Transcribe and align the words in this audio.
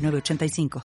906985. 0.00 0.82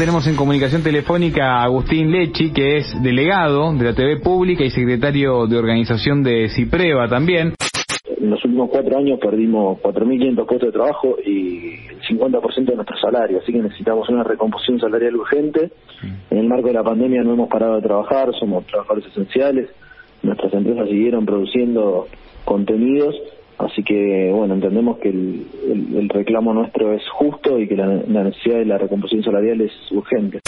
Tenemos 0.00 0.26
en 0.26 0.34
comunicación 0.34 0.82
telefónica 0.82 1.58
a 1.58 1.64
Agustín 1.64 2.10
Lechi, 2.10 2.52
que 2.52 2.78
es 2.78 3.02
delegado 3.02 3.70
de 3.74 3.84
la 3.84 3.94
TV 3.94 4.18
Pública 4.18 4.64
y 4.64 4.70
secretario 4.70 5.46
de 5.46 5.58
organización 5.58 6.22
de 6.22 6.48
CIPREVA 6.48 7.06
también. 7.06 7.54
En 8.16 8.30
los 8.30 8.42
últimos 8.42 8.70
cuatro 8.70 8.96
años 8.96 9.18
perdimos 9.20 9.78
4.500 9.80 10.46
puestos 10.46 10.68
de 10.68 10.72
trabajo 10.72 11.16
y 11.22 11.74
el 11.88 12.00
50% 12.00 12.64
de 12.64 12.76
nuestro 12.76 12.96
salario, 12.96 13.40
así 13.42 13.52
que 13.52 13.58
necesitamos 13.58 14.08
una 14.08 14.24
recomposición 14.24 14.80
salarial 14.80 15.16
urgente. 15.16 15.70
En 16.30 16.38
el 16.38 16.48
marco 16.48 16.68
de 16.68 16.74
la 16.74 16.82
pandemia 16.82 17.22
no 17.22 17.34
hemos 17.34 17.50
parado 17.50 17.76
de 17.76 17.82
trabajar, 17.82 18.30
somos 18.40 18.64
trabajadores 18.68 19.04
esenciales, 19.06 19.68
nuestras 20.22 20.52
empresas 20.54 20.88
siguieron 20.88 21.26
produciendo 21.26 22.06
contenidos 22.46 23.14
Así 23.60 23.82
que, 23.82 24.30
bueno, 24.32 24.54
entendemos 24.54 24.98
que 24.98 25.10
el, 25.10 26.08
reclamo 26.08 26.54
nuestro 26.54 26.94
es 26.94 27.02
justo 27.10 27.58
y 27.58 27.68
que 27.68 27.76
la, 27.76 27.86
necesidad 27.86 28.58
de 28.58 28.64
la 28.64 28.78
recomposición 28.78 29.22
salarial 29.22 29.60
es 29.60 29.72
urgente. 29.90 30.40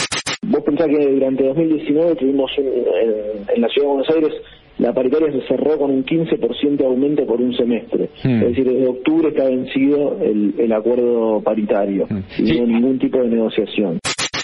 Vos 0.46 0.62
pensás 0.64 0.88
que 0.88 1.12
durante 1.12 1.44
2019 1.44 2.16
tuvimos 2.16 2.50
en, 2.56 3.60
la 3.60 3.68
Ciudad 3.68 3.88
de 3.88 3.92
Buenos 3.92 4.10
Aires 4.10 4.32
la 4.78 4.94
paritaria 4.94 5.30
se 5.30 5.46
cerró 5.46 5.78
con 5.78 5.90
un 5.90 6.04
15% 6.04 6.76
de 6.76 6.86
aumento 6.86 7.26
por 7.26 7.40
un 7.40 7.54
semestre. 7.54 8.08
Hmm. 8.24 8.42
Es 8.42 8.48
decir, 8.48 8.64
desde 8.64 8.88
octubre 8.88 9.28
está 9.28 9.44
vencido 9.44 10.18
el, 10.20 10.72
acuerdo 10.72 11.42
paritario, 11.42 12.08
sin 12.30 12.66
ningún 12.66 12.98
tipo 12.98 13.18
de 13.18 13.28
negociación. 13.28 13.98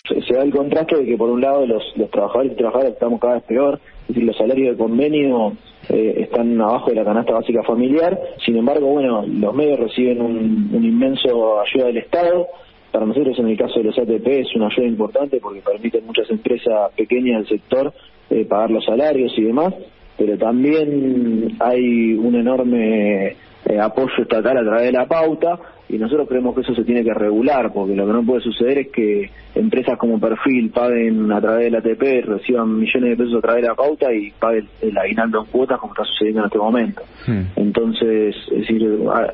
Se, 0.06 0.34
da 0.34 0.42
el 0.42 0.52
contraste 0.52 0.96
de 0.96 1.06
que 1.06 1.16
por 1.16 1.30
un 1.30 1.40
lado 1.40 1.66
los, 1.66 1.82
los 1.96 2.10
trabajadores 2.10 2.52
y 2.52 2.56
trabajadoras 2.56 2.92
estamos 2.92 3.20
cada 3.20 3.34
vez 3.34 3.44
peor, 3.44 3.80
es 4.02 4.08
decir, 4.08 4.24
los 4.24 4.36
salarios 4.36 4.76
de 4.76 4.82
convenio 4.82 5.54
eh, 5.88 6.14
están 6.18 6.60
abajo 6.60 6.90
de 6.90 6.96
la 6.96 7.04
canasta 7.04 7.32
básica 7.32 7.62
familiar. 7.62 8.18
Sin 8.44 8.56
embargo, 8.56 8.86
bueno, 8.88 9.24
los 9.26 9.54
medios 9.54 9.80
reciben 9.80 10.20
un, 10.20 10.70
inmenso 10.72 11.60
ayuda 11.60 11.86
del 11.86 11.98
Estado. 11.98 12.46
Para 12.92 13.06
nosotros, 13.06 13.38
en 13.38 13.48
el 13.48 13.56
caso 13.56 13.78
de 13.78 13.84
los 13.84 13.98
ATP, 13.98 14.26
es 14.26 14.54
una 14.54 14.66
ayuda 14.66 14.86
importante 14.86 15.40
porque 15.40 15.60
permite 15.60 15.98
a 15.98 16.02
muchas 16.02 16.28
empresas 16.30 16.90
pequeñas 16.96 17.40
del 17.40 17.58
sector 17.58 17.92
eh, 18.30 18.44
pagar 18.44 18.70
los 18.70 18.84
salarios 18.84 19.32
y 19.36 19.42
demás, 19.42 19.74
pero 20.16 20.36
también 20.36 21.56
hay 21.60 22.14
un 22.14 22.34
enorme 22.34 23.36
eh, 23.66 23.80
apoyo 23.80 24.22
estatal 24.22 24.58
a 24.58 24.62
través 24.62 24.84
de 24.84 24.92
la 24.92 25.06
pauta 25.06 25.58
y 25.88 25.96
nosotros 25.96 26.28
creemos 26.28 26.54
que 26.54 26.60
eso 26.60 26.74
se 26.74 26.84
tiene 26.84 27.02
que 27.02 27.14
regular 27.14 27.72
porque 27.72 27.94
lo 27.94 28.06
que 28.06 28.12
no 28.12 28.22
puede 28.22 28.42
suceder 28.42 28.78
es 28.78 28.88
que 28.88 29.30
empresas 29.54 29.98
como 29.98 30.20
Perfil 30.20 30.70
paguen 30.70 31.32
a 31.32 31.40
través 31.40 31.64
del 31.64 31.76
ATP, 31.76 32.26
reciban 32.26 32.78
millones 32.78 33.10
de 33.10 33.16
pesos 33.16 33.38
a 33.38 33.40
través 33.40 33.62
de 33.62 33.68
la 33.68 33.74
pauta 33.74 34.12
y 34.12 34.30
paguen 34.32 34.68
el 34.82 34.96
aguinaldo 34.96 35.40
en 35.40 35.46
cuotas 35.46 35.78
como 35.78 35.94
está 35.94 36.04
sucediendo 36.04 36.40
en 36.40 36.46
este 36.46 36.58
momento. 36.58 37.02
Hmm. 37.26 37.42
Entonces, 37.56 38.36
es 38.50 38.58
decir, 38.58 38.86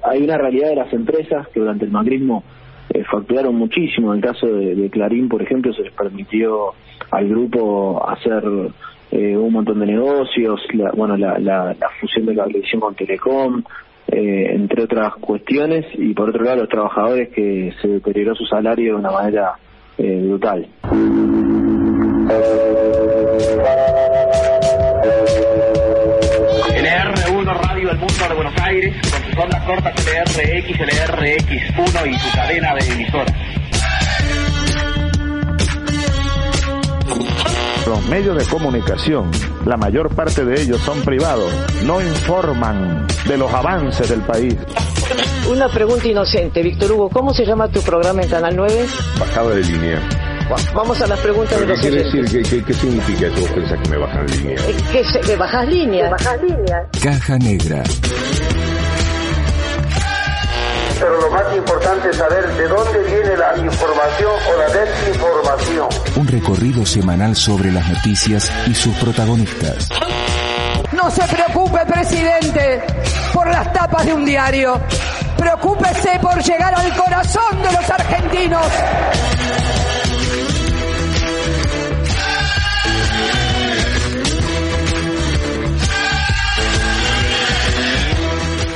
hay 0.04 0.22
una 0.22 0.38
realidad 0.38 0.68
de 0.68 0.76
las 0.76 0.92
empresas 0.92 1.48
que 1.48 1.60
durante 1.60 1.84
el 1.84 1.90
macrismo 1.90 2.44
eh, 2.90 3.02
facturaron 3.10 3.56
muchísimo. 3.56 4.12
En 4.12 4.22
el 4.22 4.24
caso 4.24 4.46
de, 4.46 4.88
Clarín, 4.90 5.28
por 5.28 5.42
ejemplo, 5.42 5.72
se 5.72 5.82
les 5.82 5.92
permitió 5.92 6.74
al 7.10 7.28
grupo 7.28 8.08
hacer 8.08 8.44
eh, 9.10 9.36
un 9.36 9.52
montón 9.52 9.80
de 9.80 9.86
negocios, 9.86 10.60
la, 10.72 10.92
bueno, 10.92 11.16
la, 11.16 11.38
la, 11.38 11.74
la 11.74 11.88
fusión 12.00 12.26
de 12.26 12.34
la 12.34 12.44
televisión 12.44 12.80
con 12.80 12.94
Telecom, 12.94 13.62
eh, 14.08 14.54
entre 14.54 14.84
otras 14.84 15.14
cuestiones, 15.20 15.86
y 15.94 16.12
por 16.14 16.28
otro 16.28 16.44
lado 16.44 16.62
los 16.62 16.68
trabajadores 16.68 17.30
que 17.30 17.72
se 17.80 17.88
deterioró 17.88 18.34
su 18.34 18.44
salario 18.46 18.94
de 18.94 18.98
una 18.98 19.10
manera 19.10 19.54
eh, 19.98 20.20
brutal. 20.24 20.66
LR1 26.74 27.60
Radio 27.68 27.88
del 27.88 27.98
Mundo 27.98 28.28
de 28.28 28.34
Buenos 28.34 28.54
Aires, 28.62 28.94
con 29.10 29.22
sus 29.22 29.42
ondas 29.42 29.62
cortas 29.64 29.94
LRX, 30.06 30.78
LRX1 30.78 32.10
y 32.10 32.14
su 32.14 32.36
cadena 32.36 32.74
de 32.74 32.92
emisoras. 32.92 33.34
Los 37.86 38.06
medios 38.06 38.36
de 38.36 38.44
comunicación, 38.46 39.30
la 39.66 39.76
mayor 39.76 40.14
parte 40.14 40.44
de 40.44 40.60
ellos 40.60 40.80
son 40.80 41.02
privados, 41.02 41.52
no 41.84 42.00
informan 42.00 43.06
de 43.28 43.36
los 43.36 43.52
avances 43.52 44.08
del 44.08 44.22
país. 44.22 44.56
Una 45.50 45.68
pregunta 45.68 46.08
inocente, 46.08 46.62
Víctor 46.62 46.92
Hugo, 46.92 47.10
¿cómo 47.10 47.34
se 47.34 47.44
llama 47.44 47.68
tu 47.68 47.80
programa 47.82 48.22
en 48.22 48.30
Canal 48.30 48.56
9? 48.56 48.86
Bajada 49.20 49.50
de 49.50 49.62
línea. 49.62 50.00
Vamos 50.74 51.00
a 51.00 51.06
las 51.06 51.20
preguntas 51.20 51.60
de 51.60 51.66
los 51.66 51.80
¿Qué 51.80 51.88
quiere 51.88 52.04
decir? 52.04 52.64
¿Qué, 52.64 52.74
significa 52.74 53.26
eso? 53.26 53.40
¿Vos 53.40 53.50
pensás 53.50 53.78
que 53.82 53.88
me 53.90 53.96
bajan 53.98 54.26
línea? 54.26 54.56
Eh, 54.56 54.76
¿Que, 54.92 55.20
que 55.20 55.36
bajas 55.36 55.68
línea? 55.68 56.10
Bajas 56.10 56.42
línea. 56.42 56.88
Caja 57.02 57.38
Negra 57.38 57.82
pero 60.98 61.20
lo 61.20 61.30
más 61.30 61.56
importante 61.56 62.10
es 62.10 62.16
saber 62.16 62.46
de 62.56 62.68
dónde 62.68 63.02
viene 63.04 63.36
la 63.36 63.56
información 63.58 64.32
o 64.48 64.58
la 64.58 64.68
desinformación. 64.68 65.88
Un 66.16 66.26
recorrido 66.28 66.86
semanal 66.86 67.36
sobre 67.36 67.72
las 67.72 67.88
noticias 67.88 68.50
y 68.66 68.74
sus 68.74 68.94
protagonistas. 68.96 69.88
No 70.92 71.10
se 71.10 71.22
preocupe, 71.22 71.78
presidente, 71.86 72.82
por 73.32 73.48
las 73.48 73.72
tapas 73.72 74.06
de 74.06 74.14
un 74.14 74.24
diario. 74.24 74.80
Preocúpese 75.36 76.18
por 76.20 76.42
llegar 76.42 76.74
al 76.74 76.96
corazón 76.96 77.62
de 77.62 77.72
los 77.72 77.90
argentinos. 77.90 78.66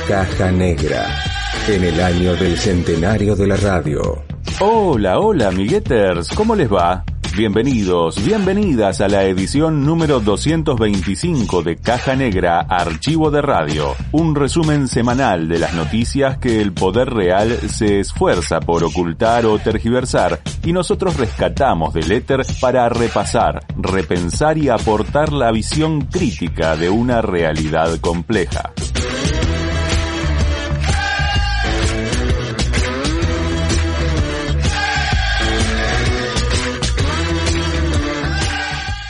Caja 0.07 0.51
Negra 0.51 1.28
en 1.75 1.83
el 1.83 2.01
año 2.01 2.35
del 2.35 2.57
centenario 2.57 3.35
de 3.35 3.45
la 3.45 3.55
radio. 3.55 4.23
Hola, 4.59 5.19
hola, 5.19 5.49
amigueters, 5.49 6.29
¿cómo 6.29 6.55
les 6.55 6.71
va? 6.71 7.03
Bienvenidos, 7.37 8.23
bienvenidas 8.25 9.01
a 9.01 9.07
la 9.07 9.23
edición 9.25 9.85
número 9.85 10.19
225 10.19 11.61
de 11.61 11.75
Caja 11.77 12.15
Negra 12.15 12.61
Archivo 12.61 13.29
de 13.29 13.43
Radio, 13.43 13.95
un 14.11 14.33
resumen 14.33 14.87
semanal 14.87 15.47
de 15.47 15.59
las 15.59 15.75
noticias 15.75 16.39
que 16.39 16.59
el 16.59 16.73
poder 16.73 17.11
real 17.11 17.51
se 17.69 17.99
esfuerza 17.99 18.59
por 18.59 18.83
ocultar 18.83 19.45
o 19.45 19.59
tergiversar 19.59 20.39
y 20.65 20.73
nosotros 20.73 21.17
rescatamos 21.17 21.93
del 21.93 22.11
éter 22.11 22.41
para 22.59 22.89
repasar, 22.89 23.63
repensar 23.77 24.57
y 24.57 24.69
aportar 24.69 25.31
la 25.31 25.51
visión 25.51 26.01
crítica 26.01 26.75
de 26.75 26.89
una 26.89 27.21
realidad 27.21 27.99
compleja. 27.99 28.73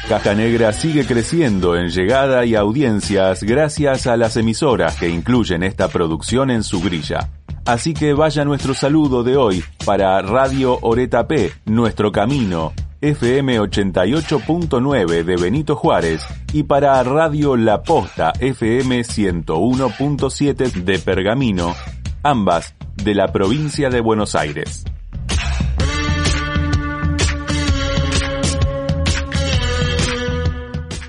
Caja 0.10 0.34
Negra 0.34 0.74
sigue 0.74 1.06
creciendo 1.06 1.78
en 1.78 1.90
llegada 1.90 2.44
y 2.44 2.56
audiencias 2.56 3.44
gracias 3.44 4.08
a 4.08 4.18
las 4.18 4.38
emisoras 4.38 4.96
que 4.96 5.08
incluyen 5.08 5.62
esta 5.62 5.88
producción 5.88 6.50
en 6.50 6.64
su 6.64 6.82
grilla. 6.82 7.30
Así 7.64 7.94
que 7.94 8.14
vaya 8.14 8.44
nuestro 8.44 8.74
saludo 8.74 9.22
de 9.22 9.38
hoy 9.38 9.64
para 9.86 10.20
Radio 10.24 10.80
Oreta 10.82 11.28
P, 11.28 11.52
Nuestro 11.66 12.12
Camino, 12.12 12.74
FM 13.02 13.60
88.9 13.60 15.24
de 15.24 15.36
Benito 15.36 15.76
Juárez 15.76 16.26
y 16.54 16.64
para 16.64 17.04
Radio 17.04 17.56
La 17.56 17.84
Posta 17.84 18.34
FM 18.40 19.02
101.7 19.02 20.72
de 20.72 20.98
Pergamino, 20.98 21.76
ambas 22.24 22.74
de 22.96 23.14
la 23.14 23.28
provincia 23.28 23.92
de 23.92 24.02
Buenos 24.02 24.34
Aires. 24.34 24.86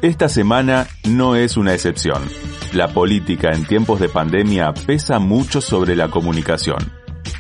Esta 0.03 0.31
semana 0.31 0.87
no 1.07 1.37
es 1.37 1.59
una 1.59 1.75
excepción. 1.75 2.23
La 2.73 2.89
política 2.89 3.51
en 3.53 3.67
tiempos 3.67 4.01
de 4.01 4.09
pandemia 4.09 4.73
pesa 4.73 5.19
mucho 5.19 5.61
sobre 5.61 5.95
la 5.95 6.09
comunicación. 6.09 6.79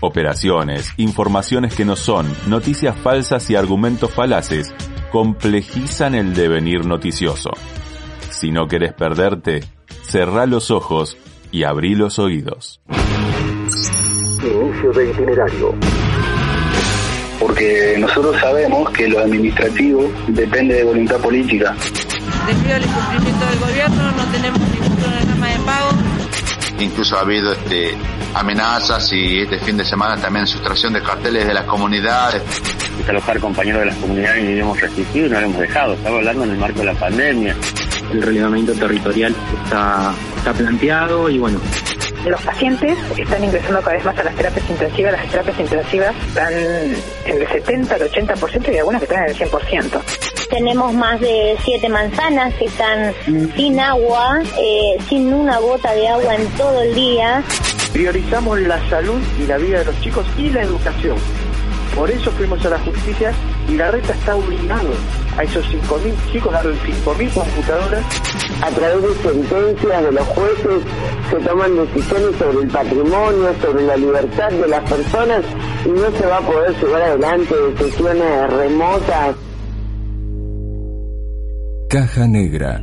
Operaciones, 0.03 0.93
informaciones 0.99 1.75
que 1.75 1.87
no 1.87 1.97
son, 1.97 2.27
noticias 2.49 2.99
falsas 2.99 3.49
y 3.49 3.57
argumentos 3.57 4.13
falaces 4.13 4.75
complejizan 5.11 6.15
el 6.15 6.35
devenir 6.35 6.85
noticioso. 6.85 7.49
Si 8.29 8.51
no 8.51 8.69
querés 8.69 8.93
perderte, 8.93 9.61
cerrá 10.03 10.45
los 10.45 10.71
ojos 10.71 11.17
y 11.51 11.65
abrí 11.65 11.95
los 11.95 12.19
oídos. 12.19 12.83
Inicio 14.43 14.93
de 14.93 15.11
itinerario. 15.11 15.75
Porque 17.41 17.97
nosotros 17.99 18.37
sabemos 18.39 18.91
que 18.91 19.09
lo 19.09 19.19
administrativo 19.19 20.13
depende 20.29 20.75
de 20.75 20.85
voluntad 20.85 21.19
política. 21.21 21.75
Debido 22.47 22.75
al 22.75 22.83
incumplimiento 22.85 23.47
del 23.47 23.59
gobierno 23.59 24.13
no 24.13 24.25
tenemos 24.33 24.61
ningún 24.61 24.97
programa 24.97 25.47
de 25.49 25.59
pago. 25.61 25.91
Incluso 26.79 27.17
ha 27.17 27.21
habido 27.21 27.53
este, 27.53 27.97
amenazas 28.35 29.13
y 29.13 29.41
este 29.41 29.59
fin 29.59 29.77
de 29.77 29.85
semana 29.85 30.17
también 30.17 30.47
sustracción 30.47 30.93
de 30.93 31.03
carteles 31.03 31.47
de 31.47 31.55
las 31.55 31.65
comunidades. 31.65 32.43
Desalojar 32.99 33.39
compañeros 33.41 33.81
de 33.81 33.87
las 33.87 33.97
comunidades 33.97 34.45
y 34.45 34.61
hemos 34.61 34.81
resistido 34.81 35.27
y 35.27 35.31
no 35.31 35.41
lo 35.41 35.47
hemos 35.47 35.61
dejado. 35.61 35.95
Estamos 35.95 36.19
hablando 36.19 36.45
en 36.45 36.51
el 36.51 36.57
marco 36.59 36.79
de 36.81 36.87
la 36.87 36.95
pandemia. 36.95 37.57
El 38.13 38.23
relevamiento 38.23 38.73
territorial 38.73 39.35
está, 39.65 40.13
está 40.39 40.53
planteado 40.53 41.29
y 41.29 41.39
bueno, 41.39 41.61
los 42.27 42.43
pacientes 42.43 42.99
están 43.17 43.43
ingresando 43.45 43.81
cada 43.81 43.97
vez 43.97 44.05
más 44.05 44.19
a 44.19 44.25
las 44.25 44.35
terapias 44.35 44.69
intensivas. 44.69 45.13
Las 45.13 45.31
terapias 45.31 45.61
intensivas 45.61 46.15
están 46.29 46.53
en 46.53 46.97
el 47.25 47.49
70, 47.49 47.97
el 47.97 48.11
80% 48.11 48.75
y 48.75 48.79
algunas 48.79 49.01
que 49.01 49.05
están 49.05 49.25
en 49.25 49.31
el 49.31 49.37
100%. 49.37 50.30
Tenemos 50.51 50.93
más 50.93 51.21
de 51.21 51.57
siete 51.65 51.89
manzanas 51.89 52.53
que 52.55 52.65
están 52.65 53.15
sin 53.57 53.79
agua, 53.79 54.43
eh, 54.59 54.99
sin 55.09 55.33
una 55.33 55.59
gota 55.59 55.93
de 55.95 56.09
agua 56.09 56.35
en 56.35 56.47
todo 56.59 56.83
el 56.83 56.95
día. 56.95 57.43
Priorizamos 57.93 58.59
la 58.61 58.89
salud 58.91 59.21
y 59.39 59.47
la 59.47 59.57
vida 59.59 59.79
de 59.79 59.85
los 59.87 60.01
chicos 60.01 60.27
y 60.37 60.51
la 60.51 60.63
educación. 60.63 61.17
Por 61.95 62.11
eso 62.11 62.31
fuimos 62.33 62.65
a 62.65 62.71
la 62.71 62.79
justicia 62.81 63.33
y 63.69 63.77
la 63.77 63.91
reta 63.91 64.13
está 64.13 64.37
obligando 64.37 64.93
a 65.37 65.43
esos 65.45 65.65
5.000 65.67 66.33
chicos 66.33 66.53
a 66.53 66.57
darle 66.57 66.75
5.000 67.05 67.33
computadoras. 67.33 68.05
A 68.63 68.71
través 68.71 69.03
de 69.03 69.31
sentencias 69.31 70.03
de 70.03 70.13
los 70.13 70.27
jueces 70.29 70.83
se 71.31 71.37
toman 71.37 71.77
decisiones 71.77 72.37
sobre 72.37 72.65
el 72.65 72.69
patrimonio, 72.69 73.55
sobre 73.63 73.83
la 73.85 73.97
libertad 73.97 74.51
de 74.51 74.69
las 74.69 74.91
personas 74.91 75.45
y 75.85 75.89
no 75.91 76.11
se 76.11 76.27
va 76.27 76.39
a 76.39 76.41
poder 76.41 76.75
llevar 76.77 77.03
adelante 77.03 77.55
sesiones 77.79 78.51
remotas. 78.51 79.50
Caja 81.91 82.29
Negra. 82.29 82.81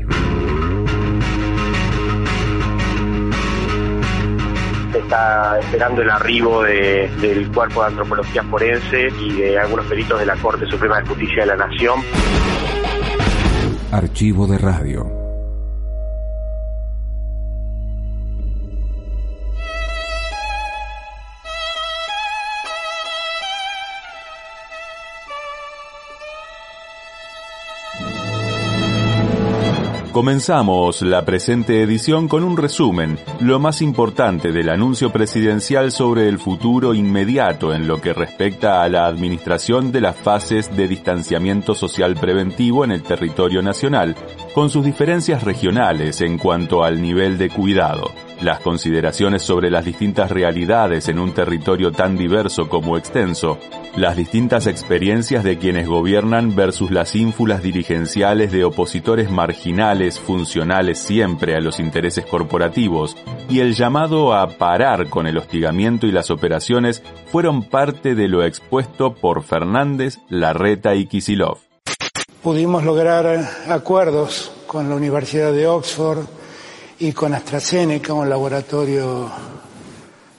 está 4.93 5.57
esperando 5.59 6.01
el 6.01 6.09
arribo 6.09 6.63
de, 6.63 7.09
del 7.21 7.49
cuerpo 7.53 7.83
de 7.83 7.87
antropología 7.87 8.43
forense 8.43 9.07
y 9.21 9.31
de 9.31 9.57
algunos 9.57 9.85
peritos 9.85 10.19
de 10.19 10.25
la 10.25 10.35
Corte 10.35 10.65
Suprema 10.69 10.99
de 10.99 11.07
Justicia 11.07 11.43
de 11.43 11.45
la 11.45 11.55
Nación. 11.55 12.01
Archivo 13.93 14.45
de 14.45 14.57
radio. 14.57 15.26
Comenzamos 30.17 31.03
la 31.03 31.25
presente 31.25 31.83
edición 31.83 32.27
con 32.27 32.43
un 32.43 32.57
resumen, 32.57 33.19
lo 33.39 33.59
más 33.59 33.83
importante 33.83 34.51
del 34.51 34.69
anuncio 34.69 35.11
presidencial 35.11 35.91
sobre 35.91 36.27
el 36.27 36.39
futuro 36.39 36.95
inmediato 36.95 37.71
en 37.71 37.87
lo 37.87 38.01
que 38.01 38.13
respecta 38.13 38.81
a 38.81 38.89
la 38.89 39.05
administración 39.05 39.91
de 39.91 40.01
las 40.01 40.15
fases 40.15 40.75
de 40.75 40.87
distanciamiento 40.87 41.75
social 41.75 42.15
preventivo 42.15 42.83
en 42.83 42.93
el 42.93 43.03
territorio 43.03 43.61
nacional, 43.61 44.15
con 44.55 44.71
sus 44.71 44.83
diferencias 44.83 45.43
regionales 45.43 46.19
en 46.21 46.39
cuanto 46.39 46.83
al 46.83 46.99
nivel 46.99 47.37
de 47.37 47.51
cuidado. 47.51 48.11
Las 48.41 48.59
consideraciones 48.59 49.41
sobre 49.41 49.71
las 49.71 49.83
distintas 49.83 50.29
realidades 50.29 51.09
en 51.09 51.17
un 51.17 51.33
territorio 51.33 51.91
tan 51.91 52.15
diverso 52.15 52.69
como 52.69 52.95
extenso, 52.95 53.57
las 53.95 54.15
distintas 54.15 54.67
experiencias 54.67 55.43
de 55.43 55.57
quienes 55.57 55.87
gobiernan 55.87 56.55
versus 56.55 56.91
las 56.91 57.15
ínfulas 57.15 57.63
dirigenciales 57.63 58.51
de 58.51 58.63
opositores 58.63 59.31
marginales 59.31 60.19
funcionales 60.19 60.99
siempre 60.99 61.55
a 61.55 61.61
los 61.61 61.79
intereses 61.79 62.25
corporativos, 62.27 63.17
y 63.49 63.61
el 63.61 63.73
llamado 63.73 64.35
a 64.35 64.47
parar 64.49 65.09
con 65.09 65.25
el 65.25 65.39
hostigamiento 65.39 66.05
y 66.05 66.11
las 66.11 66.29
operaciones 66.29 67.01
fueron 67.31 67.63
parte 67.63 68.13
de 68.13 68.27
lo 68.27 68.43
expuesto 68.43 69.15
por 69.15 69.41
Fernández, 69.41 70.19
Larreta 70.29 70.93
y 70.93 71.07
Kisilov. 71.07 71.57
Pudimos 72.43 72.83
lograr 72.83 73.49
acuerdos 73.67 74.51
con 74.67 74.89
la 74.89 74.95
Universidad 74.95 75.51
de 75.51 75.65
Oxford, 75.65 76.19
y 76.99 77.11
con 77.11 77.33
AstraZeneca, 77.33 78.13
un 78.13 78.27
laboratorio 78.27 79.29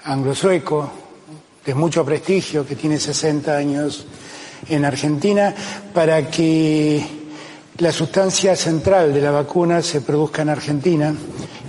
anglo-sueco 0.05 0.91
de 1.65 1.75
mucho 1.75 2.05
prestigio 2.05 2.67
que 2.67 2.75
tiene 2.75 2.99
60 2.99 3.57
años 3.57 4.07
en 4.69 4.85
Argentina, 4.85 5.55
para 5.95 6.29
que 6.29 7.01
la 7.79 7.93
sustancia 7.93 8.57
central 8.57 9.15
de 9.15 9.21
la 9.21 9.31
vacuna 9.31 9.83
se 9.83 10.01
produzca 10.01 10.43
en 10.43 10.49
Argentina 10.49 11.15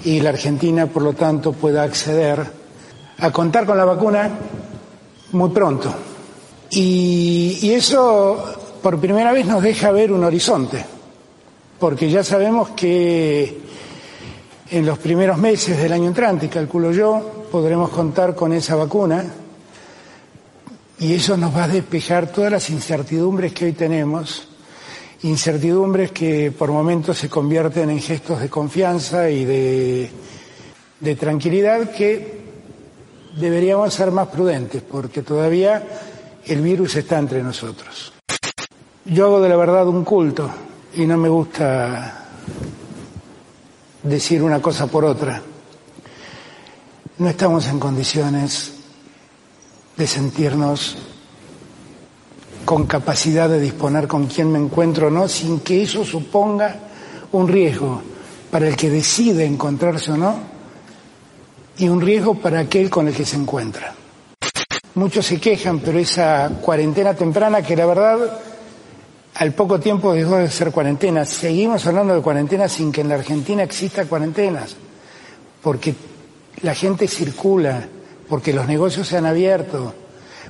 y 0.03 0.21
la 0.21 0.29
Argentina, 0.29 0.87
por 0.87 1.03
lo 1.03 1.13
tanto, 1.13 1.51
pueda 1.53 1.83
acceder 1.83 2.43
a 3.19 3.31
contar 3.31 3.65
con 3.65 3.77
la 3.77 3.85
vacuna 3.85 4.29
muy 5.33 5.49
pronto. 5.51 5.93
Y, 6.71 7.59
y 7.61 7.71
eso, 7.73 8.77
por 8.81 8.99
primera 8.99 9.33
vez, 9.33 9.45
nos 9.45 9.61
deja 9.61 9.91
ver 9.91 10.11
un 10.11 10.23
horizonte, 10.23 10.83
porque 11.77 12.09
ya 12.09 12.23
sabemos 12.23 12.69
que 12.69 13.68
en 14.71 14.85
los 14.85 14.99
primeros 14.99 15.37
meses 15.37 15.77
del 15.77 15.93
año 15.93 16.07
entrante, 16.07 16.47
calculo 16.47 16.91
yo, 16.91 17.47
podremos 17.51 17.89
contar 17.89 18.35
con 18.35 18.53
esa 18.53 18.75
vacuna 18.75 19.25
y 20.99 21.13
eso 21.13 21.35
nos 21.37 21.55
va 21.55 21.63
a 21.63 21.67
despejar 21.67 22.31
todas 22.31 22.51
las 22.51 22.69
incertidumbres 22.69 23.53
que 23.53 23.65
hoy 23.65 23.73
tenemos, 23.73 24.47
incertidumbres 25.23 26.11
que 26.11 26.51
por 26.51 26.71
momentos 26.71 27.17
se 27.17 27.29
convierten 27.29 27.89
en 27.89 27.99
gestos 27.99 28.41
de 28.41 28.49
confianza 28.49 29.29
y 29.29 29.45
de, 29.45 30.11
tranquilidad 31.17 31.89
que 31.89 32.39
deberíamos 33.37 33.91
ser 33.93 34.11
más 34.11 34.27
prudentes 34.27 34.83
porque 34.83 35.23
todavía 35.23 35.83
el 36.45 36.61
virus 36.61 36.95
está 36.95 37.17
entre 37.17 37.41
nosotros. 37.41 38.13
Yo 39.05 39.25
hago 39.25 39.41
de 39.41 39.49
la 39.49 39.55
verdad 39.55 39.87
un 39.87 40.03
culto 40.03 40.47
y 40.95 41.07
no 41.07 41.17
me 41.17 41.29
gusta 41.29 42.27
decir 44.03 44.41
una 44.43 44.61
cosa 44.61 44.87
por 44.87 45.05
otra. 45.05 45.41
No 47.17 47.29
estamos 47.29 47.67
en 47.67 47.79
condiciones 47.79 48.73
de 49.97 50.07
sentirnos 50.07 50.97
con 52.65 52.85
capacidad 52.85 53.49
de 53.49 53.59
disponer 53.59 54.07
con 54.07 54.27
quién 54.27 54.51
me 54.51 54.59
encuentro 54.59 55.07
o 55.07 55.09
no, 55.09 55.27
sin 55.27 55.59
que 55.59 55.81
eso 55.81 56.05
suponga 56.05 56.75
un 57.31 57.47
riesgo 57.47 58.01
para 58.51 58.67
el 58.67 58.75
que 58.75 58.89
decide 58.89 59.45
encontrarse 59.45 60.11
o 60.11 60.17
no 60.17 60.35
y 61.77 61.87
un 61.89 62.01
riesgo 62.01 62.35
para 62.35 62.59
aquel 62.59 62.89
con 62.89 63.07
el 63.07 63.13
que 63.13 63.25
se 63.25 63.37
encuentra. 63.37 63.93
Muchos 64.95 65.25
se 65.25 65.39
quejan, 65.39 65.79
pero 65.79 65.99
esa 65.99 66.49
cuarentena 66.61 67.13
temprana 67.13 67.61
que 67.61 67.75
la 67.75 67.85
verdad 67.85 68.39
al 69.35 69.53
poco 69.53 69.79
tiempo 69.79 70.13
dejó 70.13 70.37
de 70.37 70.49
ser 70.49 70.71
cuarentena. 70.71 71.25
Seguimos 71.25 71.85
hablando 71.87 72.15
de 72.15 72.21
cuarentena 72.21 72.67
sin 72.67 72.91
que 72.91 73.01
en 73.01 73.09
la 73.09 73.15
Argentina 73.15 73.63
exista 73.63 74.05
cuarentenas, 74.05 74.75
porque 75.61 75.95
la 76.61 76.75
gente 76.75 77.07
circula, 77.07 77.87
porque 78.27 78.53
los 78.53 78.67
negocios 78.67 79.07
se 79.07 79.17
han 79.17 79.25
abierto, 79.25 79.93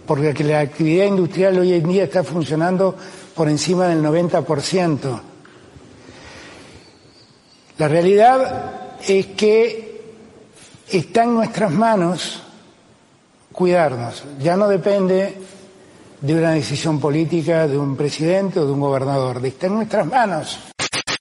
porque 0.06 0.44
la 0.44 0.60
actividad 0.60 1.06
industrial 1.06 1.60
hoy 1.60 1.74
en 1.74 1.88
día 1.88 2.04
está 2.06 2.24
funcionando 2.24 2.96
por 3.36 3.48
encima 3.48 3.88
del 3.88 4.04
90%. 4.04 5.22
La 7.78 7.88
realidad 7.88 8.98
es 9.08 9.28
que 9.28 10.02
está 10.90 11.24
en 11.24 11.36
nuestras 11.36 11.72
manos 11.72 12.42
cuidarnos. 13.52 14.24
Ya 14.40 14.58
no 14.58 14.68
depende 14.68 15.36
de 16.22 16.36
una 16.36 16.52
decisión 16.52 17.00
política 17.00 17.68
de 17.68 17.78
un 17.78 17.96
presidente 17.96 18.60
o 18.60 18.66
de 18.66 18.72
un 18.72 18.80
gobernador. 18.80 19.44
Está 19.46 19.68
en 19.68 19.76
nuestras 19.76 20.06
manos. 20.06 20.60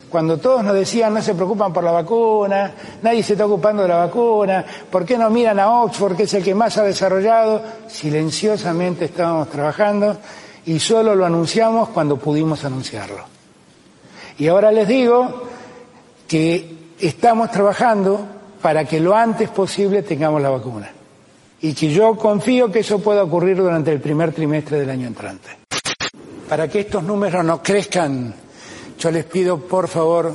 Cuando 0.08 0.38
todos 0.38 0.64
nos 0.64 0.74
decían 0.74 1.12
no 1.12 1.20
se 1.20 1.34
preocupan 1.34 1.72
por 1.72 1.84
la 1.84 1.92
vacuna, 1.92 2.72
nadie 3.02 3.22
se 3.22 3.34
está 3.34 3.44
ocupando 3.44 3.82
de 3.82 3.88
la 3.88 3.96
vacuna, 3.96 4.64
¿por 4.90 5.04
qué 5.04 5.18
no 5.18 5.28
miran 5.28 5.60
a 5.60 5.82
Oxford, 5.82 6.16
que 6.16 6.22
es 6.22 6.34
el 6.34 6.42
que 6.42 6.54
más 6.54 6.78
ha 6.78 6.82
desarrollado? 6.82 7.62
Silenciosamente 7.88 9.04
estábamos 9.04 9.50
trabajando 9.50 10.16
y 10.64 10.80
solo 10.80 11.14
lo 11.14 11.26
anunciamos 11.26 11.90
cuando 11.90 12.16
pudimos 12.16 12.64
anunciarlo. 12.64 13.22
Y 14.38 14.48
ahora 14.48 14.72
les 14.72 14.88
digo 14.88 15.42
que 16.26 16.94
estamos 16.98 17.50
trabajando 17.50 18.26
para 18.62 18.86
que 18.86 19.00
lo 19.00 19.14
antes 19.14 19.50
posible 19.50 20.02
tengamos 20.02 20.40
la 20.40 20.48
vacuna 20.48 20.90
y 21.60 21.74
que 21.74 21.92
yo 21.92 22.16
confío 22.16 22.70
que 22.70 22.80
eso 22.80 23.00
pueda 23.00 23.24
ocurrir 23.24 23.56
durante 23.56 23.92
el 23.92 24.00
primer 24.00 24.32
trimestre 24.32 24.80
del 24.80 24.90
año 24.90 25.06
entrante. 25.08 25.48
Para 26.48 26.68
que 26.68 26.80
estos 26.80 27.02
números 27.02 27.44
no 27.44 27.62
crezcan, 27.62 28.34
yo 28.98 29.10
les 29.10 29.24
pido 29.24 29.58
por 29.58 29.88
favor 29.88 30.32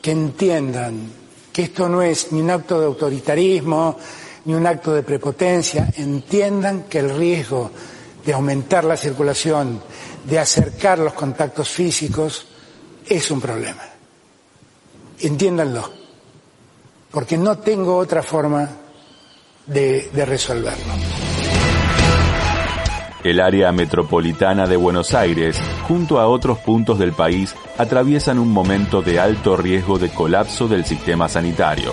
que 0.00 0.10
entiendan 0.10 1.10
que 1.52 1.62
esto 1.62 1.88
no 1.88 2.02
es 2.02 2.32
ni 2.32 2.40
un 2.40 2.50
acto 2.50 2.78
de 2.78 2.86
autoritarismo, 2.86 3.96
ni 4.44 4.54
un 4.54 4.66
acto 4.66 4.92
de 4.92 5.02
prepotencia. 5.02 5.88
Entiendan 5.96 6.84
que 6.84 6.98
el 6.98 7.16
riesgo 7.16 7.70
de 8.24 8.32
aumentar 8.32 8.84
la 8.84 8.96
circulación, 8.96 9.80
de 10.24 10.38
acercar 10.38 10.98
los 10.98 11.14
contactos 11.14 11.68
físicos, 11.68 12.46
es 13.06 13.30
un 13.30 13.40
problema. 13.40 13.82
Entiéndanlo, 15.20 15.90
porque 17.10 17.38
no 17.38 17.58
tengo 17.58 17.96
otra 17.96 18.22
forma 18.22 18.68
de, 19.66 20.24
resolverlo. 20.26 20.94
El 23.22 23.40
área 23.40 23.72
metropolitana 23.72 24.66
de 24.66 24.76
Buenos 24.76 25.14
Aires, 25.14 25.58
junto 25.88 26.20
a 26.20 26.26
otros 26.26 26.58
puntos 26.58 26.98
del 26.98 27.12
país, 27.12 27.54
atraviesan 27.78 28.38
un 28.38 28.52
momento 28.52 29.00
de 29.00 29.18
alto 29.18 29.56
riesgo 29.56 29.98
de 29.98 30.10
colapso 30.10 30.68
del 30.68 30.84
sistema 30.84 31.28
sanitario. 31.28 31.92